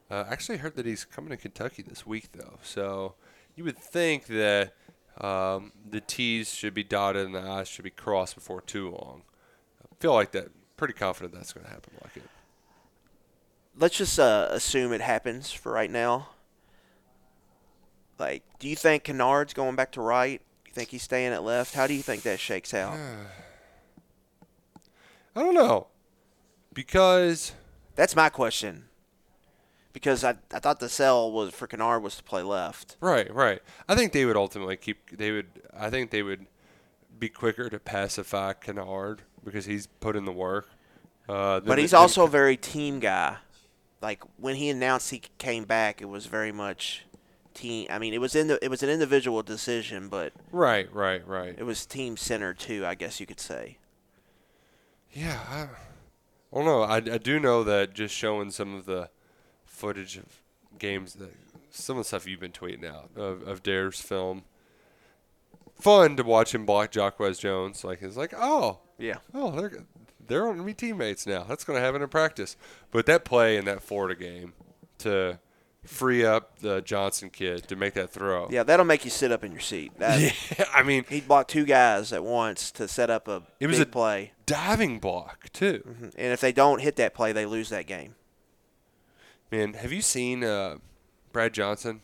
Uh, 0.10 0.26
actually, 0.30 0.58
heard 0.58 0.76
that 0.76 0.86
he's 0.86 1.06
coming 1.06 1.30
to 1.30 1.38
Kentucky 1.38 1.84
this 1.84 2.06
week, 2.06 2.30
though. 2.34 2.58
So 2.64 3.14
you 3.56 3.64
would 3.64 3.78
think 3.78 4.26
that 4.28 4.74
um, 5.22 5.72
the 5.90 6.02
T's 6.02 6.54
should 6.54 6.74
be 6.74 6.84
dotted 6.84 7.26
and 7.26 7.36
the 7.36 7.42
I's 7.42 7.68
should 7.68 7.84
be 7.84 7.90
crossed 7.90 8.36
before 8.36 8.62
too 8.62 8.90
long. 8.90 9.24
I 9.84 9.96
feel 10.00 10.14
like 10.14 10.32
that. 10.32 10.50
Pretty 10.78 10.94
confident 10.96 11.36
that's 11.36 11.54
going 11.54 11.66
to 11.66 11.72
happen. 11.72 11.94
Like 12.02 12.18
it. 12.18 12.24
Let's 13.78 13.98
just 13.98 14.20
uh, 14.20 14.48
assume 14.50 14.94
it 14.94 15.02
happens 15.02 15.52
for 15.52 15.72
right 15.72 15.92
now. 15.92 16.30
Like, 18.18 18.42
do 18.58 18.68
you 18.68 18.76
think 18.76 19.04
Kinnard's 19.04 19.54
going 19.54 19.76
back 19.76 19.92
to 19.92 20.02
right? 20.02 20.42
Do 20.64 20.70
you 20.70 20.74
think 20.74 20.90
he's 20.90 21.04
staying 21.04 21.34
at 21.34 21.44
left? 21.44 21.76
How 21.76 21.86
do 21.86 21.94
you 21.94 22.02
think 22.02 22.24
that 22.24 22.40
shakes 22.40 22.74
out? 22.74 22.96
I 25.36 25.44
don't 25.44 25.54
know 25.54 25.88
because 26.74 27.54
That's 27.96 28.16
my 28.16 28.30
question. 28.30 28.86
Because 29.94 30.24
I, 30.24 30.36
I 30.54 30.60
thought 30.60 30.80
the 30.80 30.90
sell 30.90 31.32
was 31.32 31.54
for 31.54 31.68
Kinnard 31.68 32.02
was 32.02 32.16
to 32.16 32.24
play 32.24 32.44
left. 32.44 32.96
Right, 33.02 33.34
right. 33.34 33.62
I 33.90 33.96
think 33.96 34.14
they 34.14 34.26
would 34.26 34.38
ultimately 34.38 34.78
keep. 34.78 35.18
They 35.18 35.32
would. 35.32 35.48
I 35.78 35.90
think 35.90 36.12
they 36.12 36.24
would 36.24 36.48
be 37.20 37.30
quicker 37.30 37.70
to 37.70 37.80
pacify 37.80 38.54
Kinnard 38.54 39.20
because 39.44 39.66
he's 39.66 39.88
put 39.88 40.16
in 40.16 40.26
the 40.26 40.32
work. 40.32 40.68
Uh, 41.30 41.60
But 41.60 41.78
he's 41.78 41.94
also 41.94 42.24
a 42.24 42.28
very 42.28 42.58
team 42.58 43.00
guy. 43.00 43.38
Like 44.02 44.24
when 44.38 44.56
he 44.56 44.70
announced 44.70 45.12
he 45.12 45.22
came 45.38 45.66
back, 45.66 46.02
it 46.02 46.10
was 46.10 46.26
very 46.26 46.52
much 46.52 47.06
team. 47.54 47.88
I 47.90 48.00
mean, 48.00 48.14
it 48.14 48.22
was 48.22 48.36
in 48.36 48.48
the, 48.48 48.64
it 48.64 48.70
was 48.70 48.82
an 48.84 48.90
individual 48.90 49.44
decision, 49.44 50.10
but 50.10 50.34
right, 50.52 50.92
right, 50.94 51.26
right. 51.28 51.56
it 51.58 51.64
was 51.64 51.86
team 51.86 52.18
center 52.18 52.54
too. 52.54 52.86
I 52.86 52.96
guess 52.96 53.20
you 53.20 53.26
could 53.26 53.40
say. 53.40 53.78
Yeah, 55.12 55.40
I, 55.50 55.62
I 55.62 56.56
don't 56.56 56.66
know. 56.66 56.82
I, 56.82 56.96
I 56.96 57.18
do 57.18 57.40
know 57.40 57.64
that 57.64 57.94
just 57.94 58.16
showing 58.16 58.50
some 58.50 58.74
of 58.74 58.86
the 58.86 59.10
footage 59.82 60.18
of 60.18 60.26
games 60.80 61.14
that 61.16 61.32
some 61.72 61.98
of 61.98 62.04
the 62.04 62.08
stuff 62.08 62.28
you've 62.28 62.40
been 62.40 62.52
tweeting 62.52 62.86
out 62.86 63.10
of, 63.16 63.42
of 63.48 63.64
Dare's 63.64 64.00
film. 64.00 64.44
Fun 65.80 66.16
to 66.18 66.24
watch 66.24 66.54
him 66.54 66.66
block 66.66 66.92
Jacquez 66.92 67.40
Jones. 67.40 67.84
Like 67.84 68.02
it's 68.02 68.18
like, 68.18 68.34
oh, 68.38 68.80
Yeah. 69.00 69.18
oh, 69.34 69.52
they're 69.52 69.84
they're 70.28 70.48
on 70.48 70.64
me 70.64 70.74
teammates 70.74 71.26
now. 71.26 71.44
That's 71.44 71.64
going 71.64 71.78
to 71.80 71.84
happen 71.86 72.02
in 72.02 72.08
practice. 72.08 72.56
But 72.92 73.06
that 73.08 73.26
play 73.26 73.58
in 73.58 73.66
that 73.66 73.82
Florida 73.82 74.16
game 74.16 74.54
to 75.00 75.40
free 75.84 76.24
up 76.24 76.60
the 76.60 76.82
Johnson 76.82 77.32
kid 77.32 77.68
to 77.68 77.76
make 77.76 77.96
that 77.96 78.12
throw. 78.12 78.48
Yeah, 78.52 78.62
that'll 78.64 78.86
make 78.86 79.04
you 79.04 79.10
sit 79.12 79.32
up 79.32 79.44
in 79.44 79.52
your 79.52 79.60
seat. 79.60 79.92
That, 79.98 80.22
Yeah, 80.60 80.66
I 80.74 80.84
mean, 80.84 81.04
He 81.10 81.20
blocked 81.22 81.50
two 81.50 81.66
guys 81.66 82.14
at 82.14 82.24
once 82.24 82.72
to 82.74 82.88
set 82.88 83.10
up 83.10 83.28
a 83.28 83.42
It 83.60 83.66
was 83.68 83.80
big 83.80 83.88
a- 83.88 83.92
play. 83.92 84.32
diving 84.46 85.00
block 85.00 85.50
too. 85.52 85.84
Mm-hmm. 85.88 86.06
And 86.16 86.32
if 86.34 86.40
they 86.40 86.52
don't 86.52 86.80
hit 86.82 86.96
that 86.98 87.16
play, 87.16 87.32
they 87.32 87.48
lose 87.48 87.70
that 87.70 87.88
game. 87.88 88.14
Man, 89.52 89.74
have 89.74 89.92
you 89.92 90.02
seen 90.02 90.44
uh, 90.44 90.78
Brad 91.34 91.54
Johnson 91.54 92.02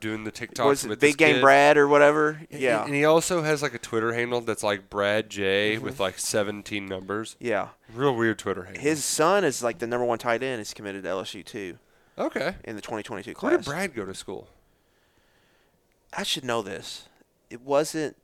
doing 0.00 0.24
the 0.24 0.32
TikToks 0.32 0.64
Was 0.64 0.82
with 0.84 0.92
it 0.92 1.00
Big 1.00 1.16
Game 1.18 1.36
kid? 1.36 1.40
Brad 1.42 1.76
or 1.76 1.86
whatever? 1.86 2.40
Yeah. 2.50 2.84
And 2.84 2.94
he 2.94 3.04
also 3.04 3.42
has 3.42 3.62
like 3.62 3.74
a 3.74 3.78
Twitter 3.78 4.12
handle 4.14 4.40
that's 4.40 4.62
like 4.62 4.88
Brad 4.88 5.28
J 5.28 5.74
Mm-hmm. 5.76 5.84
with 5.84 6.00
like 6.00 6.18
17 6.18 6.86
numbers. 6.86 7.36
Yeah. 7.38 7.68
Real 7.94 8.14
weird 8.14 8.38
Twitter 8.38 8.64
handle. 8.64 8.82
His 8.82 9.04
son 9.04 9.44
is 9.44 9.62
like 9.62 9.78
the 9.78 9.86
number 9.86 10.04
one 10.06 10.18
tight 10.18 10.42
end. 10.42 10.60
Is 10.60 10.72
committed 10.72 11.02
to 11.04 11.08
LSU 11.10 11.44
too 11.44 11.78
okay. 12.18 12.54
in 12.64 12.74
the 12.76 12.82
2022 12.82 13.34
class. 13.34 13.50
Where 13.50 13.58
did. 13.58 13.66
Brad 13.66 13.94
go 13.94 14.06
to 14.06 14.14
school? 14.14 14.48
I 16.16 16.22
should 16.22 16.44
know 16.44 16.62
this. 16.62 17.08
It 17.50 17.60
wasn't. 17.60 18.16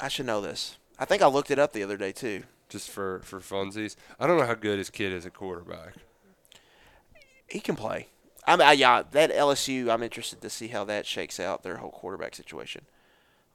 I 0.00 0.08
should 0.08 0.26
know 0.26 0.40
this. 0.40 0.78
I 0.98 1.04
think 1.04 1.22
I 1.22 1.26
looked 1.28 1.50
it 1.52 1.58
up 1.58 1.72
the 1.72 1.82
other 1.84 1.96
day 1.96 2.10
too. 2.12 2.42
Just 2.68 2.90
for 2.90 3.20
for 3.24 3.38
funsies. 3.38 3.94
I 4.18 4.26
don't 4.26 4.38
know 4.38 4.46
how 4.46 4.54
good 4.54 4.78
his 4.78 4.90
kid 4.90 5.12
is 5.12 5.24
at 5.24 5.34
quarterback. 5.34 5.94
He 7.54 7.60
can 7.60 7.76
play. 7.76 8.08
I'm 8.48 8.60
I, 8.60 8.72
yeah. 8.72 9.04
That 9.12 9.30
LSU. 9.30 9.88
I'm 9.88 10.02
interested 10.02 10.40
to 10.40 10.50
see 10.50 10.66
how 10.66 10.82
that 10.86 11.06
shakes 11.06 11.38
out 11.38 11.62
their 11.62 11.76
whole 11.76 11.92
quarterback 11.92 12.34
situation. 12.34 12.84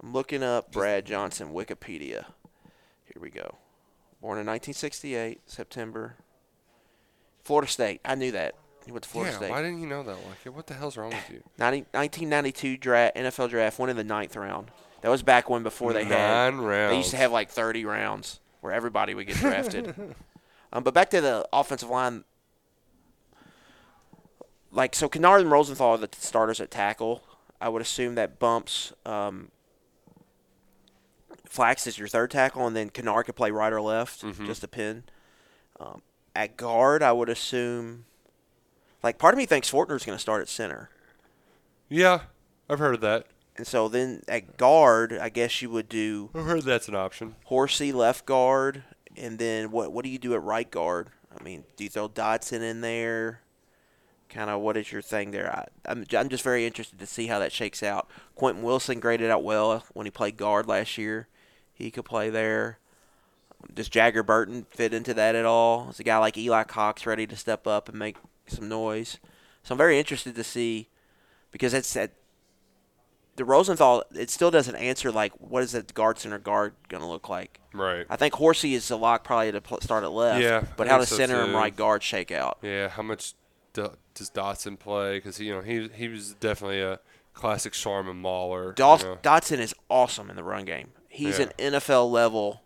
I'm 0.02 0.14
looking 0.14 0.41
up 0.41 0.72
Brad 0.72 1.06
Johnson 1.06 1.50
Wikipedia. 1.50 2.24
Here 3.04 3.20
we 3.20 3.30
go. 3.30 3.56
Born 4.22 4.39
in 4.39 4.45
1968, 4.45 5.41
September. 5.47 6.16
Florida 7.43 7.70
State. 7.70 8.00
I 8.06 8.16
knew 8.16 8.32
that. 8.32 8.56
He 8.86 8.93
went 8.93 9.04
to 9.04 9.10
Florida 9.10 9.34
yeah, 9.34 9.38
State. 9.38 9.50
why 9.50 9.62
didn't 9.62 9.82
you 9.82 9.88
know 9.88 10.02
that, 10.02 10.16
Lucky? 10.26 10.47
What 10.47 10.68
the 10.68 10.76
hell's 10.76 10.95
wrong 10.95 11.10
with 11.10 11.30
you? 11.30 11.43
90, 11.58 11.80
1992 11.91 12.78
draft, 12.78 13.18
NFL 13.18 13.50
draft, 13.50 13.80
went 13.80 13.91
in 13.91 13.97
the 13.97 14.04
ninth 14.06 14.38
round. 14.38 14.72
That 15.02 15.10
was 15.10 15.24
back 15.24 15.50
when 15.50 15.62
before 15.62 15.91
they 15.91 16.06
had 16.06 16.54
Nine 16.54 16.66
They 16.66 16.95
used 16.95 17.12
to 17.12 17.18
have 17.18 17.34
like 17.34 17.50
30 17.50 17.84
rounds 17.84 18.39
where 18.62 18.72
everybody 18.72 19.14
would 19.14 19.28
get 19.28 19.36
drafted. 19.41 19.93
um, 20.72 20.84
but 20.84 20.93
back 20.93 21.10
to 21.10 21.20
the 21.20 21.45
offensive 21.52 21.89
line. 21.89 22.24
Like 24.72 24.93
so, 24.95 25.09
Kinnard 25.09 25.41
and 25.41 25.51
Rosenthal 25.51 25.91
are 25.91 25.97
the 25.97 26.09
starters 26.17 26.59
at 26.61 26.70
tackle. 26.72 27.24
I 27.61 27.70
would 27.70 27.82
assume 27.82 28.15
that 28.15 28.39
bumps 28.39 28.93
um, 29.05 29.49
Flax 31.45 31.88
is 31.88 31.97
your 31.97 32.07
third 32.07 32.32
tackle, 32.32 32.67
and 32.67 32.76
then 32.76 32.89
Kinnard 32.89 33.26
could 33.26 33.36
play 33.36 33.51
right 33.51 33.74
or 33.74 33.82
left, 33.82 34.22
Mm-hmm. 34.24 34.45
just 34.45 34.63
a 34.63 34.67
pin. 34.67 35.03
Um, 35.80 36.01
at 36.36 36.57
guard, 36.57 37.01
I 37.01 37.11
would 37.11 37.30
assume. 37.30 38.05
Like 39.01 39.17
part 39.17 39.34
of 39.34 39.38
me 39.38 39.45
thinks 39.45 39.72
Fortner's 39.72 40.05
going 40.05 40.17
to 40.17 40.22
start 40.22 40.41
at 40.41 40.49
center. 40.49 40.89
Yeah, 41.88 42.22
I've 42.70 42.80
heard 42.80 42.95
of 42.95 43.01
that. 43.01 43.26
And 43.57 43.65
so 43.65 43.88
then 43.89 44.22
at 44.28 44.57
guard, 44.57 45.17
I 45.17 45.30
guess 45.30 45.61
you 45.61 45.70
would 45.72 45.89
do 45.89 46.30
I've 46.36 46.45
heard 46.45 46.63
that's 46.63 46.88
an 46.88 46.95
option. 46.95 47.36
Horsey 47.45 47.91
left 47.91 48.26
guard, 48.26 48.84
and 49.17 49.39
then 49.39 49.72
what? 49.72 49.91
What 49.91 50.05
do 50.05 50.11
you 50.11 50.20
do 50.20 50.34
at 50.34 50.43
right 50.43 50.70
guard? 50.70 51.09
I 51.38 51.41
mean, 51.43 51.63
do 51.76 51.84
you 51.84 51.89
throw 51.89 52.07
Dotson 52.07 52.61
in 52.61 52.82
there? 52.82 53.41
Kind 54.30 54.50
of 54.50 54.62
what 54.62 54.78
is 54.78 54.92
your 54.92 55.02
thing 55.02 55.32
there? 55.32 55.52
I, 55.52 55.66
I'm 55.92 56.06
I'm 56.16 56.30
just 56.30 56.44
very 56.44 56.66
interested 56.66 57.00
to 57.00 57.08
see 57.08 57.28
how 57.28 57.40
that 57.40 57.52
shakes 57.52 57.82
out. 57.82 58.08
Quentin 58.36 58.64
Wilson 58.64 59.00
graded 59.00 59.32
out 59.32 59.44
well 59.44 59.84
when 59.94 60.06
he 60.06 60.12
played 60.12 60.38
guard 60.38 60.68
last 60.68 60.98
year. 60.98 61.28
He 61.74 61.90
could 61.90 62.06
play 62.06 62.30
there. 62.30 62.78
Does 63.74 63.90
Jager 63.90 64.24
Burton 64.24 64.66
fit 64.70 64.94
into 64.94 65.14
that 65.16 65.36
at 65.36 65.46
all? 65.46 65.90
Is 65.90 66.00
a 66.00 66.04
guy 66.04 66.18
like 66.18 66.38
Eli 66.38 66.64
Cox 66.64 67.06
ready 67.06 67.26
to 67.28 67.36
step 67.36 67.66
up 67.66 67.90
and 67.90 67.98
make 67.98 68.18
some 68.48 68.70
noise? 68.70 69.18
So 69.64 69.74
I'm 69.74 69.78
very 69.78 69.98
interested 69.98 70.36
to 70.36 70.44
see 70.44 70.90
because 71.52 71.74
it's 71.74 71.96
at 71.98 72.12
the 73.36 73.46
Rosenthal. 73.46 74.04
It 74.16 74.30
still 74.30 74.52
doesn't 74.52 74.76
answer 74.76 75.12
like 75.12 75.34
what 75.40 75.64
is 75.64 75.72
that 75.72 75.94
guard 75.94 76.20
center 76.20 76.38
guard 76.38 76.74
going 76.88 77.02
to 77.02 77.10
look 77.10 77.30
like. 77.30 77.60
Right. 77.74 78.06
I 78.10 78.16
think 78.16 78.36
Horsey 78.36 78.76
is 78.76 78.88
the 78.88 78.98
lock 78.98 79.24
probably 79.24 79.52
to 79.52 79.62
start 79.82 80.04
at 80.04 80.12
left. 80.12 80.42
Yeah, 80.42 80.64
but 80.78 80.88
how 80.88 80.98
does 80.98 81.10
so 81.10 81.18
center 81.18 81.42
and 81.42 81.54
right 81.54 81.76
guard 81.76 82.04
shake 82.04 82.32
out? 82.32 82.60
Yeah, 82.62 82.90
how 82.90 83.04
much 83.04 83.34
do, 83.74 83.92
does 84.20 84.30
Dotson 84.30 84.78
play? 84.78 85.17
Because 85.17 85.39
you 85.39 85.51
know 85.53 85.61
he 85.61 85.89
he 85.95 86.07
was 86.07 86.34
definitely 86.36 86.82
a 86.82 86.99
classic 87.34 87.74
Schlarman 87.74 88.17
Mauler. 88.17 88.74
Daws- 88.74 89.01
you 89.03 89.09
know. 89.09 89.17
Dotson 89.24 89.57
is 89.59 89.74
awesome 89.89 90.30
in 90.30 90.36
the 90.36 90.43
run 90.43 90.65
game. 90.65 90.89
He's 91.07 91.39
Yeah. 91.39 91.45
an 91.57 91.74
NFL 91.74 92.11
level 92.11 92.61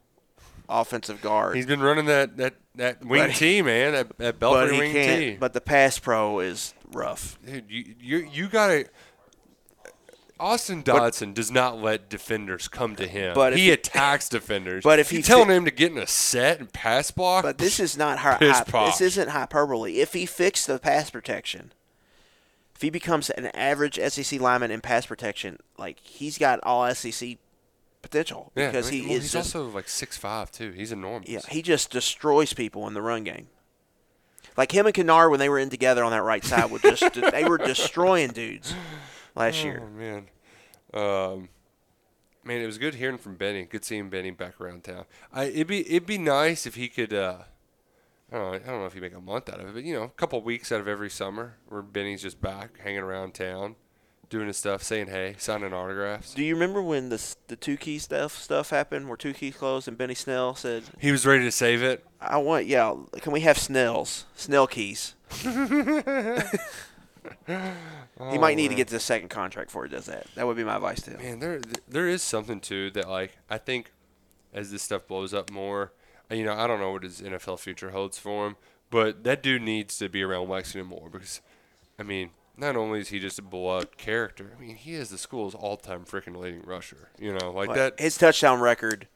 offensive 0.69 1.21
guard. 1.21 1.55
He's 1.55 1.65
been 1.65 1.81
running 1.81 2.05
that 2.05 2.37
that 2.37 2.55
that 2.75 3.05
wing 3.05 3.27
But 3.27 3.35
T 3.35 3.61
man, 3.61 3.93
that, 3.93 4.09
that 4.17 4.39
but 4.39 4.39
Belfry 4.39 4.73
he 4.73 4.79
wing 4.79 4.91
can't. 4.91 5.19
T. 5.19 5.35
But 5.39 5.53
the 5.53 5.61
pass 5.61 5.99
pro 5.99 6.39
is 6.39 6.73
rough. 6.91 7.37
Dude, 7.45 7.65
you 7.69 7.95
you 7.99 8.17
you 8.31 8.49
gotta. 8.49 8.85
Austin 10.39 10.83
Dotson 10.83 11.33
does 11.33 11.51
not 11.51 11.81
let 11.81 12.09
defenders 12.09 12.67
come 12.67 12.95
to 12.95 13.07
him. 13.07 13.35
But 13.35 13.55
he 13.55 13.65
he- 13.65 13.71
attacks 13.71 14.27
defenders. 14.29 14.83
but 14.83 14.99
if 14.99 15.11
you 15.11 15.17
he 15.17 15.23
telling 15.23 15.47
fi- 15.47 15.53
him 15.53 15.65
to 15.65 15.71
get 15.71 15.91
in 15.91 15.97
a 15.97 16.07
set 16.07 16.59
and 16.59 16.71
pass 16.71 17.11
block, 17.11 17.43
But 17.43 17.57
this 17.57 17.79
is 17.79 17.97
not 17.97 18.17
Piss 18.39 18.61
this 18.61 19.01
isn't 19.01 19.29
hyperbole. 19.29 19.99
If 19.99 20.13
he 20.13 20.25
fixed 20.25 20.67
the 20.67 20.79
pass 20.79 21.09
protection, 21.09 21.71
if 22.75 22.81
he 22.81 22.89
becomes 22.89 23.29
an 23.29 23.47
average 23.47 23.99
SEC 23.99 24.39
lineman 24.39 24.71
in 24.71 24.81
pass 24.81 25.05
protection, 25.05 25.59
like 25.77 25.99
he's 25.99 26.37
got 26.37 26.59
all 26.63 26.93
SEC 26.93 27.37
potential 28.01 28.51
yeah, 28.55 28.67
because 28.67 28.89
I 28.89 28.91
mean, 28.91 29.01
he 29.03 29.07
well, 29.07 29.17
is 29.17 29.23
he's 29.23 29.31
just 29.31 29.55
also 29.55 29.69
like 29.69 29.87
six 29.87 30.17
five 30.17 30.51
too. 30.51 30.71
He's 30.71 30.91
enormous. 30.91 31.29
yeah 31.29 31.39
he 31.49 31.61
just 31.61 31.89
destroys 31.89 32.53
people 32.53 32.87
in 32.87 32.93
the 32.93 33.01
run 33.01 33.23
game. 33.23 33.47
Like 34.57 34.71
him 34.71 34.85
and 34.85 34.93
Kinnard 34.93 35.31
when 35.31 35.39
they 35.39 35.49
were 35.49 35.57
in 35.57 35.69
together 35.69 36.03
on 36.03 36.11
that 36.11 36.21
right 36.21 36.43
side 36.43 36.69
would 36.69 36.81
just 36.81 37.13
they 37.31 37.45
were 37.45 37.57
destroying 37.57 38.31
dudes 38.31 38.75
last 39.35 39.63
year. 39.63 39.81
Oh 39.83 39.89
man, 39.97 40.27
um, 40.93 41.49
man, 42.43 42.61
it 42.61 42.65
was 42.65 42.77
good 42.77 42.95
hearing 42.95 43.17
from 43.17 43.35
Benny. 43.35 43.63
Good 43.65 43.85
seeing 43.85 44.09
Benny 44.09 44.31
back 44.31 44.59
around 44.59 44.83
town. 44.83 45.05
I 45.31 45.45
it'd 45.45 45.67
be 45.67 45.81
it'd 45.89 46.05
be 46.05 46.17
nice 46.17 46.65
if 46.65 46.75
he 46.75 46.87
could. 46.87 47.13
Uh, 47.13 47.39
I 48.31 48.35
don't 48.35 48.51
know. 48.51 48.53
I 48.55 48.59
don't 48.59 48.79
know 48.79 48.85
if 48.85 48.93
he 48.93 48.99
make 48.99 49.13
a 49.15 49.21
month 49.21 49.49
out 49.49 49.59
of 49.59 49.67
it, 49.67 49.73
but 49.73 49.83
you 49.83 49.93
know, 49.93 50.03
a 50.03 50.09
couple 50.09 50.41
weeks 50.41 50.71
out 50.71 50.79
of 50.81 50.87
every 50.87 51.09
summer 51.09 51.55
where 51.67 51.81
Benny's 51.81 52.21
just 52.21 52.41
back 52.41 52.79
hanging 52.79 52.99
around 53.01 53.33
town, 53.35 53.75
doing 54.29 54.47
his 54.47 54.57
stuff, 54.57 54.81
saying 54.81 55.07
hey, 55.07 55.35
signing 55.37 55.71
autographs. 55.73 56.33
Do 56.33 56.43
you 56.43 56.53
remember 56.55 56.81
when 56.81 57.09
the 57.09 57.35
the 57.47 57.55
two 57.55 57.77
key 57.77 57.99
stuff 57.99 58.35
stuff 58.41 58.71
happened 58.71 59.07
where 59.07 59.17
two 59.17 59.33
keys 59.33 59.55
closed 59.55 59.87
and 59.87 59.97
Benny 59.97 60.15
Snell 60.15 60.55
said, 60.55 60.83
He 60.99 61.11
was 61.11 61.25
ready 61.25 61.43
to 61.43 61.51
save 61.51 61.83
it. 61.83 62.03
"I 62.19 62.37
want 62.37 62.65
yeah, 62.65 62.95
can 63.21 63.31
we 63.33 63.41
have 63.41 63.57
Snells 63.57 64.25
Snell 64.35 64.67
keys?" 64.67 65.13
He 67.47 68.37
might 68.37 68.55
need 68.55 68.69
to 68.69 68.75
get 68.75 68.87
to 68.87 68.93
the 68.93 68.99
second 68.99 69.29
contract 69.29 69.69
before 69.69 69.85
he 69.85 69.89
does 69.91 70.05
that. 70.05 70.27
That 70.35 70.45
would 70.47 70.57
be 70.57 70.63
my 70.63 70.75
advice 70.75 71.01
to 71.03 71.11
him. 71.11 71.21
Man, 71.21 71.39
there 71.39 71.61
there 71.87 72.07
is 72.07 72.21
something 72.21 72.59
too 72.59 72.91
that 72.91 73.09
like 73.09 73.37
I 73.49 73.57
think 73.57 73.91
as 74.53 74.71
this 74.71 74.83
stuff 74.83 75.07
blows 75.07 75.33
up 75.33 75.51
more, 75.51 75.91
you 76.29 76.43
know, 76.43 76.53
I 76.53 76.67
don't 76.67 76.79
know 76.79 76.91
what 76.91 77.03
his 77.03 77.21
NFL 77.21 77.59
future 77.59 77.89
holds 77.91 78.19
for 78.19 78.47
him, 78.47 78.55
but 78.89 79.23
that 79.23 79.41
dude 79.41 79.61
needs 79.63 79.97
to 79.97 80.09
be 80.09 80.21
around 80.21 80.49
Lexington 80.49 80.87
more 80.87 81.09
because, 81.09 81.41
I 81.97 82.03
mean, 82.03 82.29
not 82.55 82.75
only 82.75 82.99
is 82.99 83.09
he 83.09 83.19
just 83.19 83.39
a 83.39 83.41
beloved 83.41 83.97
character, 83.97 84.51
I 84.55 84.61
mean, 84.61 84.75
he 84.75 84.93
is 84.93 85.09
the 85.09 85.17
school's 85.17 85.55
all-time 85.55 86.05
freaking 86.05 86.37
leading 86.37 86.61
rusher. 86.61 87.09
You 87.17 87.33
know, 87.33 87.51
like 87.51 87.69
Like, 87.69 87.77
that. 87.77 87.99
his 87.99 88.15
touchdown 88.15 88.59
record 88.59 89.07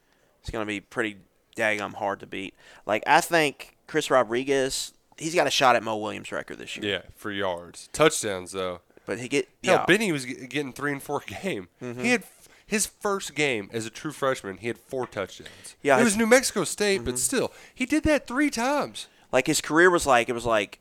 is 0.42 0.50
going 0.50 0.64
to 0.64 0.66
be 0.68 0.80
pretty 0.80 1.18
daggum 1.56 1.94
hard 1.94 2.18
to 2.20 2.26
beat. 2.26 2.54
Like 2.84 3.02
I 3.06 3.20
think 3.20 3.76
Chris 3.86 4.10
Rodriguez, 4.10 4.92
he's 5.18 5.34
got 5.34 5.46
a 5.46 5.50
shot 5.50 5.76
at 5.76 5.82
Mo 5.82 5.96
Williams' 5.96 6.30
record 6.32 6.58
this 6.58 6.76
year. 6.76 6.90
Yeah, 6.94 7.02
for 7.16 7.30
yards, 7.30 7.88
touchdowns 7.92 8.52
though. 8.52 8.80
But 9.06 9.18
he 9.20 9.28
get 9.28 9.48
Hell, 9.64 9.76
yeah. 9.76 9.86
Benny 9.86 10.12
was 10.12 10.24
getting 10.26 10.72
three 10.72 10.92
and 10.92 11.02
four 11.02 11.22
a 11.26 11.30
game. 11.42 11.68
Mm-hmm. 11.82 12.02
He 12.02 12.10
had 12.10 12.24
his 12.66 12.84
first 12.86 13.34
game 13.34 13.70
as 13.72 13.86
a 13.86 13.90
true 13.90 14.12
freshman. 14.12 14.58
He 14.58 14.68
had 14.68 14.76
four 14.78 15.06
touchdowns. 15.06 15.76
Yeah, 15.82 15.98
it 15.98 16.04
was 16.04 16.16
New 16.16 16.26
Mexico 16.26 16.64
State, 16.64 16.96
Mm-hmm. 16.98 17.04
but 17.06 17.18
still, 17.18 17.52
he 17.74 17.86
did 17.86 18.02
that 18.04 18.26
three 18.26 18.50
times. 18.50 19.08
like 19.32 19.46
his 19.46 19.60
career 19.60 19.90
was 19.90 20.06
like 20.06 20.28
it 20.28 20.34
was 20.34 20.44
like 20.46 20.78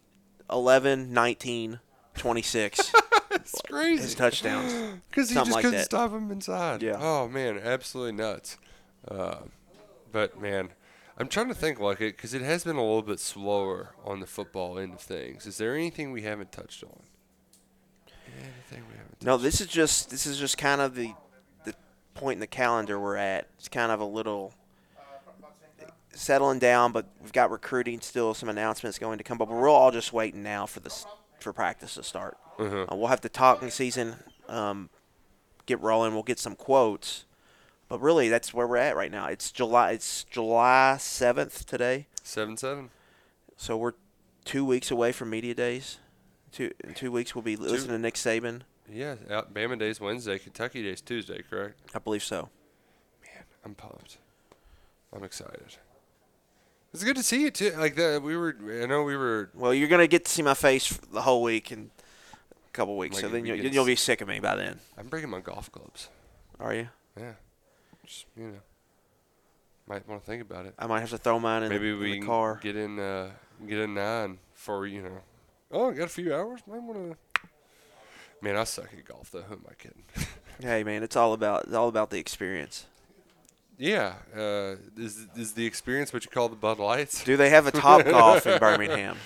11, 0.51 1.13
19, 1.13 1.79
26 2.15 2.91
It's 3.31 3.61
crazy. 3.69 4.01
his 4.01 4.15
touchdowns. 4.15 4.73
Because 5.09 5.29
he 5.29 5.35
just 5.35 5.51
like 5.51 5.61
couldn't 5.63 5.77
that. 5.79 5.85
stop 5.85 6.11
him 6.11 6.31
inside. 6.31 6.81
Yeah. 6.81 6.97
Oh 6.99 7.27
man, 7.27 7.59
absolutely 7.63 8.13
nuts. 8.13 8.57
Uh, 9.07 9.37
but 10.11 10.41
man, 10.41 10.69
I'm 11.17 11.27
trying 11.27 11.47
to 11.47 11.55
think 11.55 11.79
like 11.79 11.99
it 11.99 12.15
because 12.15 12.33
it 12.33 12.41
has 12.41 12.63
been 12.63 12.75
a 12.75 12.81
little 12.81 13.01
bit 13.01 13.19
slower 13.19 13.95
on 14.05 14.19
the 14.19 14.27
football 14.27 14.77
end 14.77 14.93
of 14.93 15.01
things. 15.01 15.47
Is 15.47 15.57
there 15.57 15.75
anything 15.75 16.11
we 16.11 16.21
haven't 16.21 16.51
touched 16.51 16.83
on? 16.83 17.01
Anything 18.37 18.83
we 18.89 18.97
haven't? 18.97 19.23
No, 19.23 19.37
this 19.37 19.59
is 19.59 19.67
just 19.67 20.11
this 20.11 20.27
is 20.27 20.37
just 20.37 20.57
kind 20.57 20.79
of 20.79 20.93
the 20.93 21.13
the 21.65 21.73
point 22.13 22.35
in 22.35 22.39
the 22.39 22.47
calendar 22.47 22.99
we're 22.99 23.15
at. 23.15 23.47
It's 23.57 23.67
kind 23.67 23.91
of 23.91 23.99
a 23.99 24.05
little 24.05 24.53
settling 26.13 26.59
down, 26.59 26.91
but 26.91 27.07
we've 27.21 27.33
got 27.33 27.49
recruiting 27.51 28.01
still, 28.01 28.33
some 28.33 28.49
announcements 28.49 28.99
going 28.99 29.17
to 29.17 29.23
come. 29.23 29.37
But 29.37 29.47
we're 29.47 29.69
all 29.69 29.91
just 29.91 30.13
waiting 30.13 30.43
now 30.43 30.65
for 30.65 30.81
this 30.81 31.05
for 31.39 31.53
practice 31.53 31.95
to 31.95 32.03
start. 32.03 32.37
Uh, 32.91 32.95
we'll 32.95 33.07
have 33.07 33.21
the 33.21 33.29
talking 33.29 33.69
season 33.69 34.15
um, 34.49 34.89
get 35.65 35.79
rolling. 35.81 36.13
We'll 36.13 36.23
get 36.23 36.39
some 36.39 36.55
quotes, 36.55 37.25
but 37.89 37.99
really 38.01 38.29
that's 38.29 38.53
where 38.53 38.67
we're 38.67 38.77
at 38.77 38.95
right 38.95 39.11
now. 39.11 39.27
It's 39.27 39.51
July. 39.51 39.91
It's 39.91 40.23
July 40.25 40.97
seventh 40.97 41.65
today, 41.65 42.07
Seven 42.23 42.57
seven. 42.57 42.89
so 43.55 43.77
we're 43.77 43.93
two 44.45 44.63
weeks 44.65 44.91
away 44.91 45.11
from 45.11 45.29
media 45.29 45.53
days. 45.53 45.97
Two 46.51 46.71
in 46.83 46.93
two 46.93 47.11
weeks 47.11 47.35
we'll 47.35 47.41
be 47.41 47.55
listening 47.55 47.89
to 47.97 47.99
Nick 47.99 48.15
Saban. 48.15 48.61
Yeah, 48.89 49.15
Bama 49.53 49.77
Day's 49.77 49.99
Wednesday, 49.99 50.39
Kentucky 50.39 50.81
Day's 50.81 51.01
Tuesday, 51.01 51.41
correct? 51.49 51.77
I 51.93 51.99
believe 51.99 52.23
so. 52.23 52.49
Man, 53.21 53.43
I'm 53.65 53.75
pumped. 53.75 54.17
I'm 55.13 55.23
excited. 55.23 55.75
It's 56.93 57.03
good 57.03 57.17
to 57.17 57.23
see 57.23 57.41
you 57.43 57.51
too. 57.51 57.71
Like 57.71 57.95
that, 57.95 58.21
we 58.21 58.37
were. 58.37 58.55
I 58.81 58.85
know 58.85 59.03
we 59.03 59.15
were. 59.17 59.49
Well, 59.53 59.73
you're 59.73 59.89
gonna 59.89 60.07
get 60.07 60.25
to 60.25 60.31
see 60.31 60.41
my 60.41 60.53
face 60.53 60.89
the 61.11 61.21
whole 61.21 61.43
week 61.43 61.69
and 61.71 61.89
a 62.51 62.71
couple 62.71 62.97
weeks, 62.97 63.15
Like, 63.15 63.21
so 63.25 63.29
then 63.29 63.45
you'll, 63.45 63.57
you'll 63.57 63.85
be 63.85 63.95
sick 63.97 64.21
of 64.21 64.27
me 64.27 64.39
by 64.39 64.55
then. 64.55 64.79
I'm 64.97 65.07
bringing 65.07 65.29
my 65.29 65.41
golf 65.41 65.69
clubs. 65.71 66.07
Are 66.59 66.73
you? 66.73 66.87
Yeah. 67.19 67.33
Just 68.07 68.25
you 68.35 68.47
know. 68.47 68.59
Might 69.87 70.07
want 70.07 70.21
to 70.21 70.25
think 70.29 70.41
about 70.41 70.65
it. 70.65 70.73
I 70.79 70.85
might 70.87 70.99
have 71.01 71.11
to 71.11 71.17
throw 71.17 71.39
mine 71.39 71.63
in, 71.63 71.69
Maybe 71.69 71.91
the, 71.91 71.97
we 71.97 72.13
in 72.15 72.19
the 72.21 72.25
car. 72.25 72.59
get 72.61 72.75
in. 72.75 72.99
Uh, 72.99 73.29
get 73.67 73.79
in 73.79 73.93
nine 73.93 74.37
for 74.53 74.85
you 74.87 75.01
know. 75.03 75.19
Oh, 75.71 75.91
got 75.91 76.05
a 76.05 76.09
few 76.09 76.33
hours. 76.35 76.61
Might 76.67 76.81
want 76.81 76.97
to. 77.11 77.41
Man, 78.41 78.55
I 78.55 78.63
suck 78.65 78.89
at 78.97 79.05
golf 79.05 79.31
though. 79.31 79.41
Who 79.43 79.53
am 79.55 79.65
I 79.69 79.73
kidding? 79.75 80.03
Hey 80.59 80.83
man, 80.83 81.03
it's 81.03 81.15
all 81.15 81.33
about 81.33 81.65
it's 81.65 81.73
all 81.75 81.87
about 81.87 82.09
the 82.09 82.17
experience. 82.17 82.87
yeah. 83.77 84.15
Uh, 84.35 84.77
is 84.97 85.27
is 85.35 85.53
the 85.53 85.67
experience 85.67 86.11
what 86.11 86.25
you 86.25 86.31
call 86.31 86.49
the 86.49 86.55
Bud 86.55 86.79
Lights? 86.79 87.23
Do 87.23 87.37
they 87.37 87.51
have 87.51 87.67
a 87.67 87.71
Top 87.71 88.03
Golf 88.05 88.47
in 88.47 88.57
Birmingham? 88.57 89.17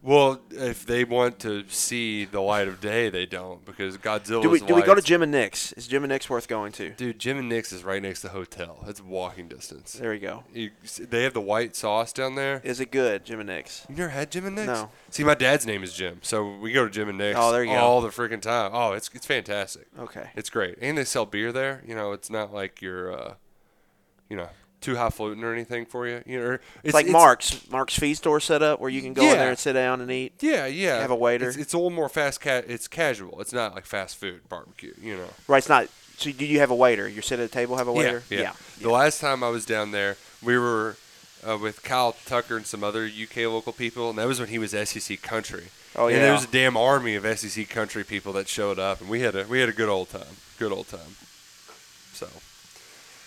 Well, 0.00 0.40
if 0.50 0.86
they 0.86 1.02
want 1.02 1.40
to 1.40 1.64
see 1.68 2.24
the 2.24 2.40
light 2.40 2.68
of 2.68 2.80
day, 2.80 3.08
they 3.10 3.26
don't 3.26 3.64
because 3.64 3.98
Godzilla's 3.98 4.42
Do 4.42 4.50
we 4.50 4.60
do 4.60 4.74
we 4.76 4.82
go 4.82 4.94
to 4.94 5.02
Jim 5.02 5.22
and 5.22 5.32
Nick's? 5.32 5.72
Is 5.72 5.88
Jim 5.88 6.04
and 6.04 6.10
Nick's 6.12 6.30
worth 6.30 6.46
going 6.46 6.70
to? 6.72 6.90
Dude, 6.90 7.18
Jim 7.18 7.36
and 7.38 7.48
Nick's 7.48 7.72
is 7.72 7.82
right 7.82 8.00
next 8.00 8.20
to 8.20 8.28
the 8.28 8.32
hotel. 8.32 8.84
It's 8.86 9.02
walking 9.02 9.48
distance. 9.48 9.94
There 9.94 10.10
we 10.10 10.20
go. 10.20 10.44
You, 10.54 10.70
they 11.00 11.24
have 11.24 11.34
the 11.34 11.40
white 11.40 11.74
sauce 11.74 12.12
down 12.12 12.36
there. 12.36 12.60
Is 12.62 12.78
it 12.78 12.92
good, 12.92 13.24
Jim 13.24 13.40
and 13.40 13.48
Nick's? 13.48 13.86
You 13.88 13.96
never 13.96 14.10
had 14.10 14.30
Jim 14.30 14.46
and 14.46 14.54
Nick's? 14.54 14.68
No. 14.68 14.90
See, 15.10 15.24
my 15.24 15.34
dad's 15.34 15.66
name 15.66 15.82
is 15.82 15.92
Jim, 15.92 16.20
so 16.22 16.56
we 16.58 16.70
go 16.72 16.84
to 16.84 16.90
Jim 16.90 17.08
and 17.08 17.18
Nick's 17.18 17.38
Oh, 17.40 17.50
there 17.50 17.64
you 17.64 17.72
go. 17.72 17.78
all 17.78 18.00
the 18.00 18.10
freaking 18.10 18.40
time. 18.40 18.70
Oh, 18.72 18.92
it's 18.92 19.10
it's 19.14 19.26
fantastic. 19.26 19.88
Okay. 19.98 20.30
It's 20.36 20.48
great, 20.50 20.78
and 20.80 20.96
they 20.96 21.04
sell 21.04 21.26
beer 21.26 21.50
there. 21.50 21.82
You 21.86 21.96
know, 21.96 22.12
it's 22.12 22.30
not 22.30 22.52
like 22.54 22.80
you're, 22.80 23.12
uh, 23.12 23.34
you 24.30 24.36
know, 24.36 24.48
too 24.80 24.96
highfalutin 24.96 25.42
or 25.44 25.52
anything 25.52 25.84
for 25.86 26.06
you. 26.06 26.22
You 26.26 26.38
know, 26.40 26.46
or- 26.46 26.60
It's 26.84 26.94
like 26.94 27.08
Mark's 27.08 27.68
Mark's 27.70 27.98
feed 27.98 28.14
store 28.14 28.40
set 28.40 28.62
up 28.62 28.80
where 28.80 28.90
you 28.90 29.02
can 29.02 29.12
go 29.12 29.22
in 29.22 29.36
there 29.36 29.50
and 29.50 29.58
sit 29.58 29.72
down 29.74 30.00
and 30.00 30.10
eat. 30.10 30.34
Yeah, 30.40 30.66
yeah. 30.66 31.00
Have 31.00 31.10
a 31.10 31.16
waiter. 31.16 31.48
It's, 31.48 31.56
it's 31.58 31.72
a 31.72 31.76
little 31.78 31.90
more 31.90 32.08
fast. 32.08 32.40
Ca- 32.40 32.62
it's 32.66 32.88
casual. 32.88 33.40
It's 33.40 33.52
not 33.52 33.74
like 33.74 33.86
fast 33.86 34.16
food 34.16 34.48
barbecue. 34.48 34.94
You 35.00 35.16
know. 35.16 35.28
Right, 35.46 35.58
it's 35.58 35.68
not. 35.68 35.88
So 36.16 36.30
do 36.32 36.44
you 36.44 36.58
have 36.60 36.70
a 36.70 36.74
waiter? 36.74 37.08
You 37.08 37.22
sit 37.22 37.38
at 37.38 37.44
a 37.46 37.48
table, 37.48 37.76
have 37.76 37.86
a 37.88 37.92
waiter. 37.92 38.22
Yeah, 38.30 38.40
yeah. 38.40 38.52
The 38.80 38.90
last 38.90 39.20
time 39.20 39.44
I 39.44 39.50
was 39.50 39.64
down 39.64 39.92
there, 39.92 40.16
we 40.42 40.58
were 40.58 40.96
uh, 41.48 41.56
with 41.56 41.82
Kyle 41.84 42.16
Tucker 42.26 42.56
and 42.56 42.66
some 42.66 42.82
other 42.82 43.04
UK 43.04 43.36
local 43.46 43.72
people, 43.72 44.10
and 44.10 44.18
that 44.18 44.26
was 44.26 44.40
when 44.40 44.48
he 44.48 44.58
was 44.58 44.72
SEC 44.72 45.22
country. 45.22 45.68
Oh, 45.94 46.06
And 46.08 46.16
yeah. 46.16 46.22
there 46.22 46.32
was 46.32 46.44
a 46.44 46.48
damn 46.48 46.76
army 46.76 47.14
of 47.14 47.24
SEC 47.38 47.68
country 47.68 48.02
people 48.04 48.32
that 48.34 48.48
showed 48.48 48.78
up, 48.80 49.00
and 49.00 49.08
we 49.08 49.20
had 49.20 49.34
a 49.36 49.44
we 49.46 49.60
had 49.60 49.68
a 49.68 49.72
good 49.72 49.88
old 49.88 50.10
time. 50.10 50.36
Good 50.58 50.72
old 50.72 50.88
time. 50.88 51.16
So, 52.12 52.28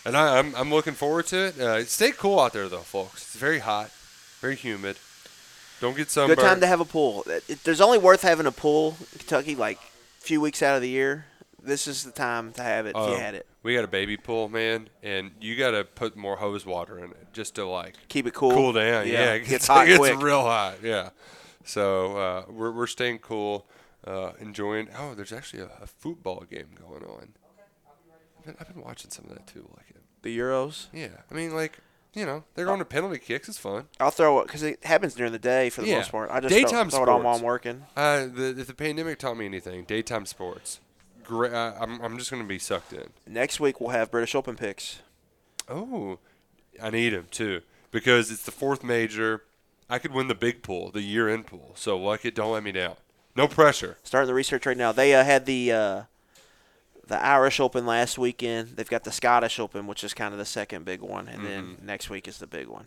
and 0.05 0.15
I, 0.17 0.39
I'm 0.39 0.55
I'm 0.55 0.69
looking 0.69 0.93
forward 0.93 1.27
to 1.27 1.47
it. 1.47 1.59
Uh, 1.59 1.83
stay 1.85 2.11
cool 2.11 2.39
out 2.39 2.53
there 2.53 2.67
though, 2.69 2.79
folks. 2.79 3.21
It's 3.23 3.35
very 3.35 3.59
hot, 3.59 3.91
very 4.39 4.55
humid. 4.55 4.97
Don't 5.79 5.97
get 5.97 6.11
sunburned. 6.11 6.37
Good 6.39 6.45
time 6.45 6.59
to 6.61 6.67
have 6.67 6.79
a 6.79 6.85
pool. 6.85 7.23
It, 7.27 7.63
there's 7.63 7.81
only 7.81 7.97
worth 7.97 8.21
having 8.21 8.45
a 8.45 8.51
pool 8.51 8.97
in 9.13 9.19
Kentucky 9.19 9.55
like 9.55 9.77
a 9.77 10.21
few 10.23 10.39
weeks 10.39 10.61
out 10.61 10.75
of 10.75 10.81
the 10.83 10.89
year. 10.89 11.25
This 11.63 11.87
is 11.87 12.03
the 12.03 12.11
time 12.11 12.53
to 12.53 12.63
have 12.63 12.85
it 12.85 12.89
if 12.91 12.95
Oh, 12.95 13.11
you 13.11 13.17
had 13.17 13.35
it. 13.35 13.45
We 13.63 13.75
got 13.75 13.83
a 13.83 13.87
baby 13.87 14.17
pool, 14.17 14.49
man, 14.49 14.89
and 15.03 15.31
you 15.39 15.55
got 15.55 15.71
to 15.71 15.83
put 15.83 16.15
more 16.15 16.35
hose 16.37 16.65
water 16.65 16.97
in 16.99 17.11
it 17.11 17.27
just 17.33 17.55
to 17.55 17.65
like 17.67 17.95
Keep 18.09 18.27
it 18.27 18.33
cool. 18.33 18.51
cool 18.51 18.73
down. 18.73 19.07
Yeah, 19.07 19.13
Yeah, 19.13 19.33
it 19.33 19.39
gets 19.41 19.49
gets, 19.51 19.67
hot 19.67 19.85
it 19.85 19.89
gets 19.89 19.99
quick. 19.99 20.21
real 20.21 20.41
hot. 20.41 20.77
Yeah. 20.83 21.09
So 21.63 22.17
uh, 22.17 22.43
we're 22.49 22.71
we're 22.71 22.87
staying 22.87 23.19
cool, 23.19 23.67
uh, 24.05 24.31
enjoying. 24.39 24.89
Oh, 24.97 25.13
there's 25.13 25.31
actually 25.33 25.61
a, 25.63 25.69
a 25.81 25.85
football 25.87 26.43
game 26.49 26.69
going 26.79 27.03
on. 27.03 27.29
I've 28.41 28.45
been, 28.45 28.55
I've 28.59 28.73
been 28.73 28.83
watching 28.83 29.11
some 29.11 29.25
of 29.25 29.31
that 29.35 29.45
too. 29.47 29.67
Like 29.77 29.89
it. 29.91 30.01
The 30.23 30.37
Euros. 30.37 30.87
Yeah. 30.93 31.09
I 31.29 31.33
mean, 31.33 31.53
like 31.53 31.77
you 32.13 32.25
know, 32.25 32.43
they're 32.55 32.65
going 32.65 32.79
to 32.79 32.85
penalty 32.85 33.19
kicks. 33.19 33.47
It's 33.47 33.57
fun. 33.57 33.85
I'll 33.99 34.11
throw 34.11 34.39
it 34.41 34.47
because 34.47 34.63
it 34.63 34.83
happens 34.83 35.13
during 35.15 35.31
the 35.31 35.39
day 35.39 35.69
for 35.69 35.81
the 35.81 35.87
Yeah. 35.87 35.97
most 35.97 36.11
part. 36.11 36.29
I 36.29 36.41
just 36.41 36.53
Daytime 36.53 36.89
throw, 36.89 37.05
throw 37.05 37.13
it 37.13 37.17
on 37.19 37.23
while 37.23 37.37
sports. 37.37 37.41
I'm 37.41 37.73
working. 37.75 37.85
Uh, 37.95 38.25
the, 38.35 38.59
if 38.59 38.67
the 38.67 38.73
pandemic 38.73 39.17
taught 39.19 39.37
me 39.37 39.45
anything, 39.45 39.83
daytime 39.85 40.25
sports. 40.25 40.79
Great. 41.23 41.53
Uh, 41.53 41.73
I'm 41.79 42.01
I'm 42.01 42.17
just 42.17 42.31
gonna 42.31 42.43
be 42.43 42.59
sucked 42.59 42.93
in. 42.93 43.09
Next 43.27 43.59
week 43.59 43.79
we'll 43.79 43.91
have 43.91 44.11
British 44.11 44.35
Open 44.35 44.55
picks. 44.55 44.99
Oh, 45.69 46.19
I 46.81 46.89
need 46.89 47.13
him 47.13 47.27
too 47.31 47.61
because 47.91 48.31
it's 48.31 48.43
the 48.43 48.51
fourth 48.51 48.83
major. 48.83 49.43
I 49.89 49.99
could 49.99 50.11
win 50.13 50.27
the 50.27 50.35
big 50.35 50.63
pool, 50.63 50.89
the 50.91 51.01
year-end 51.01 51.47
pool. 51.47 51.73
So 51.75 51.97
like 51.97 52.25
it, 52.25 52.33
don't 52.35 52.51
let 52.53 52.63
me 52.63 52.71
down. 52.71 52.95
No 53.35 53.47
pressure. 53.47 53.97
Starting 54.03 54.27
the 54.27 54.33
research 54.33 54.65
right 54.65 54.75
now. 54.77 54.91
They 54.91 55.13
uh, 55.13 55.23
had 55.23 55.45
the 55.45 55.71
uh, 55.71 56.01
the 57.11 57.23
Irish 57.23 57.59
Open 57.59 57.85
last 57.85 58.17
weekend. 58.17 58.69
They've 58.77 58.89
got 58.89 59.03
the 59.03 59.11
Scottish 59.11 59.59
Open, 59.59 59.85
which 59.85 60.03
is 60.03 60.13
kind 60.13 60.33
of 60.33 60.39
the 60.39 60.45
second 60.45 60.85
big 60.85 61.01
one, 61.01 61.27
and 61.27 61.45
then 61.45 61.63
Mm-hmm. 61.75 61.85
next 61.85 62.09
week 62.09 62.27
is 62.27 62.37
the 62.39 62.47
big 62.47 62.67
one, 62.67 62.85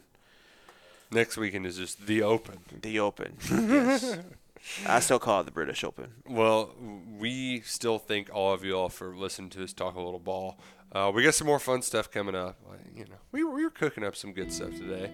Next 1.10 1.36
weekend 1.36 1.66
is 1.66 1.76
just 1.76 2.06
the 2.06 2.22
Open. 2.22 2.58
the 2.82 2.98
Open. 3.00 3.36
yes. 3.50 4.18
I 4.88 5.00
still 5.00 5.18
call 5.18 5.40
it 5.42 5.44
the 5.44 5.50
British 5.52 5.84
Open. 5.84 6.10
Well, 6.26 6.70
we 7.18 7.60
still 7.60 7.98
thank 7.98 8.34
all 8.34 8.54
of 8.54 8.64
y'all 8.64 8.88
for 8.88 9.14
listening 9.14 9.50
to 9.50 9.62
us 9.62 9.74
talk 9.74 9.94
a 9.94 10.00
little 10.00 10.18
ball. 10.18 10.58
Uh, 10.90 11.12
we 11.14 11.22
got 11.22 11.34
some 11.34 11.46
more 11.46 11.58
fun 11.58 11.82
stuff 11.82 12.10
coming 12.10 12.34
up. 12.34 12.56
You 12.96 13.04
know, 13.04 13.16
we 13.30 13.44
we 13.44 13.62
were 13.64 13.70
cooking 13.70 14.04
up 14.04 14.16
some 14.16 14.32
good 14.32 14.50
stuff 14.50 14.70
today, 14.70 15.10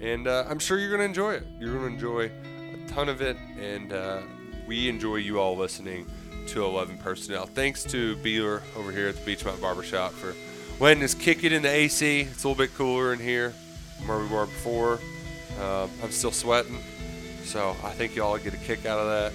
and 0.00 0.26
uh, 0.26 0.46
I'm 0.48 0.58
sure 0.58 0.78
you're 0.78 0.90
gonna 0.92 1.02
enjoy 1.04 1.34
it. 1.34 1.46
You're 1.60 1.74
gonna 1.74 1.88
enjoy 1.92 2.30
a 2.72 2.88
ton 2.88 3.08
of 3.10 3.20
it, 3.20 3.36
and 3.60 3.92
uh, 3.92 4.22
we 4.66 4.88
enjoy 4.88 5.16
you 5.16 5.38
all 5.38 5.54
listening 5.56 6.06
to 6.48 6.64
11 6.64 6.98
personnel. 6.98 7.46
Thanks 7.46 7.84
to 7.84 8.16
Beeler 8.16 8.62
over 8.76 8.92
here 8.92 9.08
at 9.08 9.16
the 9.16 9.24
Beach 9.24 9.44
Mountain 9.44 9.62
Barbershop 9.62 10.12
for 10.12 10.34
letting 10.80 11.02
us 11.02 11.14
kick 11.14 11.44
it 11.44 11.52
in 11.52 11.62
the 11.62 11.70
AC. 11.70 12.20
It's 12.20 12.44
a 12.44 12.48
little 12.48 12.62
bit 12.62 12.74
cooler 12.74 13.12
in 13.12 13.18
here 13.18 13.52
than 13.98 14.08
where 14.08 14.18
we 14.18 14.26
were 14.26 14.46
before. 14.46 14.98
Uh, 15.60 15.86
I'm 16.02 16.10
still 16.10 16.32
sweating, 16.32 16.78
so 17.44 17.76
I 17.82 17.90
think 17.90 18.16
y'all 18.16 18.36
get 18.38 18.54
a 18.54 18.58
kick 18.58 18.86
out 18.86 18.98
of 18.98 19.06
that. 19.06 19.32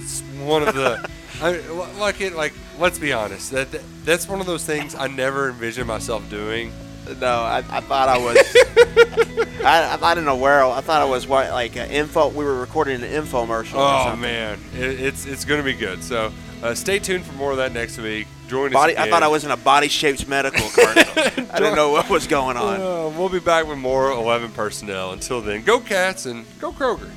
It's 0.00 0.22
one 0.40 0.66
of 0.66 0.74
the, 0.74 1.08
I 1.42 1.58
like 1.98 2.20
it. 2.20 2.34
Like, 2.34 2.54
let's 2.78 2.98
be 2.98 3.12
honest. 3.12 3.50
That, 3.50 3.70
that 3.72 3.82
that's 4.04 4.28
one 4.28 4.40
of 4.40 4.46
those 4.46 4.64
things 4.64 4.94
I 4.94 5.08
never 5.08 5.50
envisioned 5.50 5.86
myself 5.86 6.28
doing. 6.30 6.72
No, 7.20 7.26
I, 7.26 7.58
I 7.58 7.80
thought 7.80 8.08
I 8.08 8.18
was. 8.18 9.43
I, 9.64 9.98
I 10.00 10.14
didn't 10.14 10.26
know 10.26 10.36
where. 10.36 10.64
I 10.64 10.80
thought 10.80 11.00
I 11.00 11.04
was 11.04 11.26
what 11.26 11.50
like 11.50 11.76
an 11.76 11.90
info. 11.90 12.28
We 12.28 12.44
were 12.44 12.58
recording 12.60 13.02
an 13.02 13.08
infomercial. 13.08 13.74
or 13.74 14.12
Oh 14.12 14.16
man, 14.16 14.58
it, 14.74 15.00
it's 15.00 15.26
it's 15.26 15.44
gonna 15.44 15.62
be 15.62 15.74
good. 15.74 16.02
So 16.02 16.32
uh, 16.62 16.74
stay 16.74 16.98
tuned 16.98 17.24
for 17.24 17.32
more 17.34 17.50
of 17.50 17.56
that 17.58 17.72
next 17.72 17.98
week. 17.98 18.26
Join 18.48 18.72
Body. 18.72 18.96
us. 18.96 19.06
I 19.06 19.10
thought 19.10 19.22
I 19.22 19.28
was 19.28 19.44
in 19.44 19.50
a 19.50 19.56
body 19.56 19.88
shaped 19.88 20.28
medical 20.28 20.68
commercial. 20.74 21.12
I 21.50 21.58
didn't 21.58 21.76
know 21.76 21.90
what 21.92 22.10
was 22.10 22.26
going 22.26 22.56
on. 22.56 22.80
Uh, 22.80 23.18
we'll 23.18 23.30
be 23.30 23.40
back 23.40 23.66
with 23.66 23.78
more 23.78 24.10
11 24.12 24.50
personnel. 24.52 25.12
Until 25.12 25.40
then, 25.40 25.62
go 25.62 25.80
Cats 25.80 26.26
and 26.26 26.44
go 26.60 26.70
Kroger. 26.72 27.10